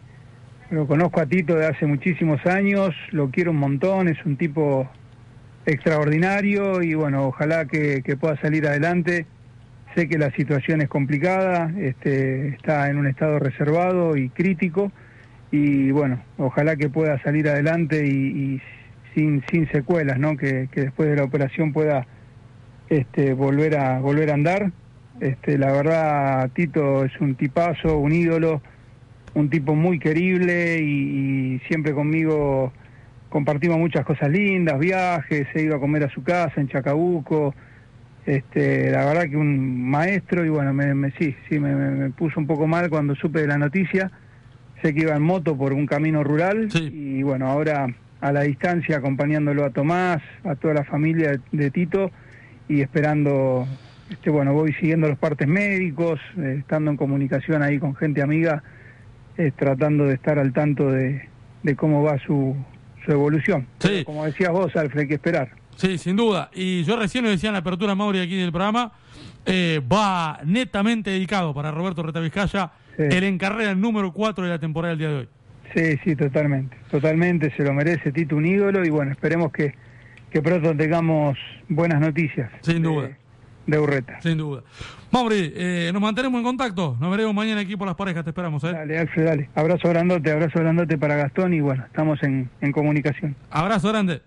lo 0.70 0.86
conozco 0.86 1.20
a 1.20 1.26
Tito 1.26 1.54
de 1.56 1.66
hace 1.66 1.86
muchísimos 1.86 2.44
años, 2.46 2.94
lo 3.10 3.30
quiero 3.30 3.50
un 3.50 3.56
montón, 3.56 4.08
es 4.08 4.24
un 4.24 4.36
tipo 4.36 4.88
extraordinario 5.66 6.82
y 6.82 6.94
bueno, 6.94 7.26
ojalá 7.26 7.66
que, 7.66 8.02
que 8.02 8.16
pueda 8.16 8.40
salir 8.40 8.66
adelante. 8.66 9.26
Sé 9.98 10.06
que 10.06 10.16
la 10.16 10.30
situación 10.30 10.80
es 10.80 10.88
complicada, 10.88 11.72
este, 11.76 12.50
está 12.50 12.88
en 12.88 12.98
un 12.98 13.08
estado 13.08 13.40
reservado 13.40 14.16
y 14.16 14.28
crítico 14.28 14.92
y 15.50 15.90
bueno, 15.90 16.22
ojalá 16.36 16.76
que 16.76 16.88
pueda 16.88 17.20
salir 17.24 17.48
adelante 17.48 18.06
y, 18.06 18.62
sin, 19.12 19.42
sin 19.50 19.68
secuelas, 19.72 20.20
¿no? 20.20 20.36
Que, 20.36 20.68
después 20.72 21.10
de 21.10 21.16
la 21.16 21.24
operación 21.24 21.72
pueda 21.72 22.06
este, 22.88 23.32
volver 23.32 23.76
a 23.76 23.98
volver 23.98 24.30
a 24.30 24.34
andar. 24.34 24.70
Este, 25.18 25.58
la 25.58 25.72
verdad, 25.72 26.48
Tito 26.54 27.04
es 27.04 27.20
un 27.20 27.34
tipazo, 27.34 27.98
un 27.98 28.12
ídolo, 28.12 28.62
un 29.34 29.50
tipo 29.50 29.74
muy 29.74 29.98
querible 29.98 30.78
y, 30.80 31.56
y 31.56 31.58
siempre 31.66 31.92
conmigo 31.92 32.72
compartimos 33.30 33.78
muchas 33.78 34.04
cosas 34.06 34.28
lindas, 34.28 34.78
viajes, 34.78 35.48
he 35.56 35.62
ido 35.62 35.74
a 35.74 35.80
comer 35.80 36.04
a 36.04 36.10
su 36.10 36.22
casa 36.22 36.60
en 36.60 36.68
Chacabuco, 36.68 37.52
este, 38.28 38.90
la 38.90 39.06
verdad 39.06 39.28
que 39.30 39.36
un 39.36 39.88
maestro 39.88 40.44
y 40.44 40.48
bueno, 40.50 40.74
me, 40.74 40.94
me- 40.94 41.12
sí, 41.12 41.34
sí, 41.48 41.58
me, 41.58 42.10
puso 42.10 42.38
un 42.38 42.46
poco 42.46 42.66
mal 42.66 42.90
cuando 42.90 43.14
supe 43.14 43.40
de 43.40 43.46
la 43.46 43.56
noticia, 43.58 44.10
sé 44.82 44.92
que 44.94 45.00
iba 45.02 45.16
en 45.16 45.22
moto 45.22 45.56
por 45.56 45.72
un 45.72 45.86
camino 45.86 46.22
rural 46.22 46.68
y 46.92 47.22
bueno, 47.22 47.46
ahora 47.48 47.86
a 48.20 48.32
la 48.32 48.42
distancia 48.42 48.98
acompañándolo 48.98 49.64
a 49.64 49.70
Tomás, 49.70 50.20
a 50.44 50.56
toda 50.56 50.74
la 50.74 50.84
familia 50.84 51.30
de, 51.32 51.40
de 51.52 51.70
Tito 51.70 52.12
y 52.68 52.82
esperando, 52.82 53.66
este, 54.10 54.28
bueno, 54.28 54.52
voy 54.52 54.74
siguiendo 54.74 55.08
los 55.08 55.18
partes 55.18 55.48
médicos, 55.48 56.20
eh, 56.36 56.56
estando 56.60 56.90
en 56.90 56.96
comunicación 56.98 57.62
ahí 57.62 57.78
con 57.78 57.94
gente 57.96 58.20
amiga, 58.20 58.62
eh, 59.38 59.52
tratando 59.56 60.04
de 60.04 60.14
estar 60.14 60.38
al 60.38 60.52
tanto 60.52 60.90
de, 60.90 61.30
de 61.62 61.76
cómo 61.76 62.02
va 62.02 62.18
su, 62.18 62.56
su 63.06 63.12
evolución. 63.12 63.68
Pero 63.78 64.04
como 64.04 64.26
decías 64.26 64.50
vos, 64.50 64.74
Alfred, 64.76 65.02
hay 65.02 65.08
que 65.08 65.14
esperar. 65.14 65.52
Sí, 65.78 65.96
sin 65.96 66.16
duda. 66.16 66.50
Y 66.52 66.82
yo 66.82 66.96
recién 66.96 67.22
lo 67.22 67.30
decía 67.30 67.50
en 67.50 67.52
la 67.52 67.60
apertura, 67.60 67.94
Mauri, 67.94 68.18
aquí 68.18 68.36
del 68.36 68.50
programa, 68.50 68.90
eh, 69.46 69.80
va 69.90 70.40
netamente 70.44 71.10
dedicado 71.10 71.54
para 71.54 71.70
Roberto 71.70 72.02
Retavizcaya, 72.02 72.72
el 72.98 73.22
encarrera 73.22 73.76
número 73.76 74.12
4 74.12 74.42
de 74.42 74.50
la 74.50 74.58
temporada 74.58 74.90
del 74.90 74.98
día 74.98 75.08
de 75.08 75.14
hoy. 75.14 75.28
Sí, 75.72 75.98
sí, 76.02 76.16
totalmente, 76.16 76.76
totalmente, 76.90 77.54
se 77.56 77.62
lo 77.62 77.72
merece 77.72 78.10
Tito, 78.10 78.34
un 78.34 78.46
ídolo, 78.46 78.84
y 78.84 78.90
bueno, 78.90 79.12
esperemos 79.12 79.52
que, 79.52 79.72
que 80.32 80.42
pronto 80.42 80.76
tengamos 80.76 81.38
buenas 81.68 82.00
noticias. 82.00 82.50
Sin 82.62 82.82
duda. 82.82 83.10
De 83.66 83.78
Urreta. 83.78 84.20
Sin 84.20 84.38
duda. 84.38 84.64
Mauri, 85.12 85.52
eh, 85.54 85.90
nos 85.92 86.02
mantenemos 86.02 86.38
en 86.38 86.44
contacto. 86.44 86.96
Nos 86.98 87.10
veremos 87.10 87.34
mañana 87.34 87.60
aquí 87.60 87.76
por 87.76 87.86
las 87.86 87.96
parejas. 87.96 88.24
Te 88.24 88.30
esperamos. 88.30 88.64
¿eh? 88.64 88.72
Dale, 88.72 88.98
Alfred, 88.98 89.24
dale. 89.26 89.50
Abrazo 89.54 89.90
grandote, 89.90 90.32
abrazo 90.32 90.58
grandote 90.58 90.96
para 90.96 91.16
Gastón 91.16 91.52
y 91.52 91.60
bueno, 91.60 91.84
estamos 91.84 92.20
en, 92.22 92.48
en 92.62 92.72
comunicación. 92.72 93.36
Abrazo 93.50 93.88
grande. 93.88 94.22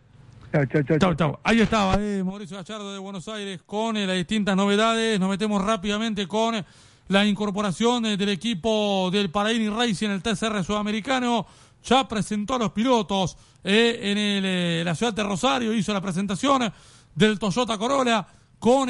Chao, 0.52 0.66
chao, 0.66 0.84
chao. 0.84 1.00
Chau, 1.00 1.16
chau. 1.16 1.40
Ahí 1.44 1.62
estaba 1.62 1.96
eh, 1.98 2.22
Mauricio 2.26 2.58
Gallardo 2.58 2.92
de 2.92 3.00
Buenos 3.00 3.26
Aires 3.30 3.62
con 3.66 3.96
eh, 3.96 4.06
las 4.06 4.18
distintas 4.18 4.54
novedades. 4.58 5.18
Nos 5.18 5.30
metemos 5.30 5.64
rápidamente 5.64 6.28
con 6.28 6.56
eh, 6.56 6.66
la 7.08 7.26
incorporación 7.26 8.06
eh, 8.06 8.18
del 8.18 8.28
equipo 8.28 9.10
del 9.14 9.30
Paraini 9.30 9.70
Racing 9.70 10.08
en 10.08 10.12
el 10.12 10.22
TCR 10.22 10.62
sudamericano. 10.66 11.46
Ya 11.86 12.06
presentó 12.06 12.56
a 12.56 12.60
los 12.60 12.74
pilotos 12.74 13.38
eh, 13.64 13.98
en 14.02 14.18
el, 14.18 14.84
la 14.84 14.94
ciudad 14.94 15.14
de 15.14 15.24
Rosario. 15.24 15.74
Hizo 15.74 15.94
la 15.94 16.02
presentación 16.02 16.70
del 17.16 17.40
Toyota 17.40 17.78
Corolla 17.78 18.28
con 18.60 18.90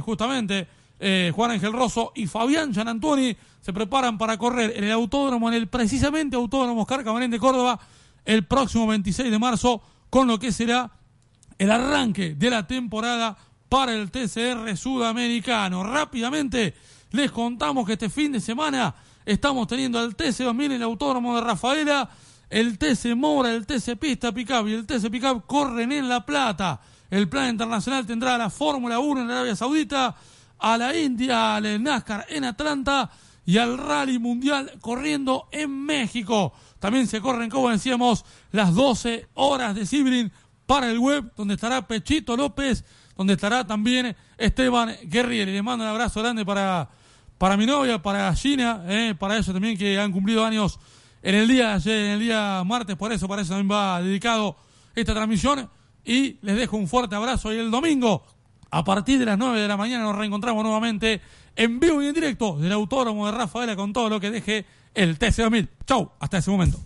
justamente 0.00 0.66
Juan 1.32 1.50
Ángel 1.52 1.72
Rosso 1.72 2.12
y 2.14 2.26
Fabián 2.26 2.72
Gianantuoni 2.72 3.36
se 3.60 3.72
preparan 3.72 4.18
para 4.18 4.36
correr 4.36 4.72
en 4.76 4.84
el 4.84 4.92
autódromo, 4.92 5.48
en 5.48 5.54
el 5.54 5.68
precisamente 5.68 6.36
autódromo 6.36 6.82
Oscar 6.82 7.04
Camarén 7.04 7.30
de 7.30 7.38
Córdoba, 7.38 7.78
el 8.24 8.46
próximo 8.46 8.86
26 8.88 9.30
de 9.30 9.38
marzo, 9.38 9.80
con 10.10 10.28
lo 10.28 10.38
que 10.38 10.52
será 10.52 10.90
el 11.56 11.70
arranque 11.70 12.34
de 12.34 12.50
la 12.50 12.66
temporada 12.66 13.36
para 13.68 13.94
el 13.94 14.10
TCR 14.10 14.76
sudamericano. 14.76 15.84
Rápidamente 15.84 16.74
les 17.12 17.30
contamos 17.30 17.86
que 17.86 17.92
este 17.94 18.10
fin 18.10 18.32
de 18.32 18.40
semana 18.40 18.94
estamos 19.24 19.66
teniendo 19.68 20.02
el 20.02 20.16
TC2000 20.16 20.64
en 20.64 20.72
el 20.72 20.82
autódromo 20.82 21.36
de 21.36 21.42
Rafaela, 21.42 22.10
el 22.50 22.78
TC 22.78 23.14
Mora, 23.14 23.52
el 23.52 23.66
TC 23.66 23.96
Pista 23.96 24.32
Pickup 24.32 24.66
y 24.66 24.74
el 24.74 24.86
TC 24.86 25.08
Pickup 25.10 25.46
corren 25.46 25.92
en 25.92 26.08
La 26.08 26.26
Plata. 26.26 26.80
El 27.08 27.28
plan 27.28 27.50
internacional 27.50 28.06
tendrá 28.06 28.36
la 28.36 28.50
Fórmula 28.50 28.98
1 28.98 29.22
en 29.22 29.30
Arabia 29.30 29.56
Saudita, 29.56 30.16
a 30.58 30.76
la 30.76 30.96
India, 30.96 31.56
al 31.56 31.82
NASCAR 31.82 32.26
en 32.28 32.44
Atlanta 32.44 33.10
y 33.46 33.58
al 33.58 33.78
Rally 33.78 34.18
Mundial 34.18 34.72
corriendo 34.80 35.48
en 35.50 35.70
México. 35.84 36.52
También 36.80 37.06
se 37.06 37.20
corren, 37.20 37.50
como 37.50 37.70
decíamos, 37.70 38.24
las 38.50 38.74
12 38.74 39.28
horas 39.34 39.74
de 39.74 39.86
Sibrin 39.86 40.32
para 40.66 40.90
el 40.90 40.98
web, 40.98 41.30
donde 41.36 41.54
estará 41.54 41.86
Pechito 41.86 42.36
López, 42.36 42.84
donde 43.16 43.34
estará 43.34 43.66
también 43.66 44.16
Esteban 44.38 44.96
Guerrier. 45.04 45.48
Y 45.48 45.52
le 45.52 45.62
mando 45.62 45.84
un 45.84 45.90
abrazo 45.90 46.20
grande 46.20 46.44
para, 46.44 46.88
para 47.36 47.56
mi 47.56 47.66
novia, 47.66 48.00
para 48.00 48.34
Gina, 48.34 48.82
eh, 48.88 49.14
para 49.18 49.34
ellos 49.34 49.52
también 49.52 49.76
que 49.76 49.98
han 50.00 50.10
cumplido 50.10 50.44
años 50.44 50.80
en 51.22 51.34
el 51.34 51.48
día 51.48 51.74
ayer, 51.74 52.06
en 52.06 52.10
el 52.12 52.20
día 52.20 52.62
martes, 52.64 52.96
por 52.96 53.12
eso, 53.12 53.28
para 53.28 53.42
eso 53.42 53.52
también 53.52 53.70
va 53.76 54.00
dedicado 54.02 54.56
esta 54.94 55.12
transmisión. 55.12 55.68
Y 56.02 56.38
les 56.40 56.56
dejo 56.56 56.78
un 56.78 56.88
fuerte 56.88 57.14
abrazo 57.14 57.52
y 57.52 57.58
el 57.58 57.70
domingo, 57.70 58.24
a 58.70 58.82
partir 58.84 59.18
de 59.18 59.26
las 59.26 59.36
9 59.36 59.60
de 59.60 59.68
la 59.68 59.76
mañana, 59.76 60.04
nos 60.04 60.16
reencontramos 60.16 60.62
nuevamente 60.64 61.20
en 61.56 61.78
vivo 61.78 62.02
y 62.02 62.06
en 62.06 62.14
directo 62.14 62.56
del 62.58 62.72
autódromo 62.72 63.26
de 63.26 63.32
Rafaela 63.32 63.76
con 63.76 63.92
todo 63.92 64.08
lo 64.08 64.18
que 64.18 64.30
deje 64.30 64.64
el 64.94 65.18
TC2000. 65.18 65.68
Chau, 65.86 66.12
hasta 66.20 66.38
ese 66.38 66.50
momento. 66.50 66.78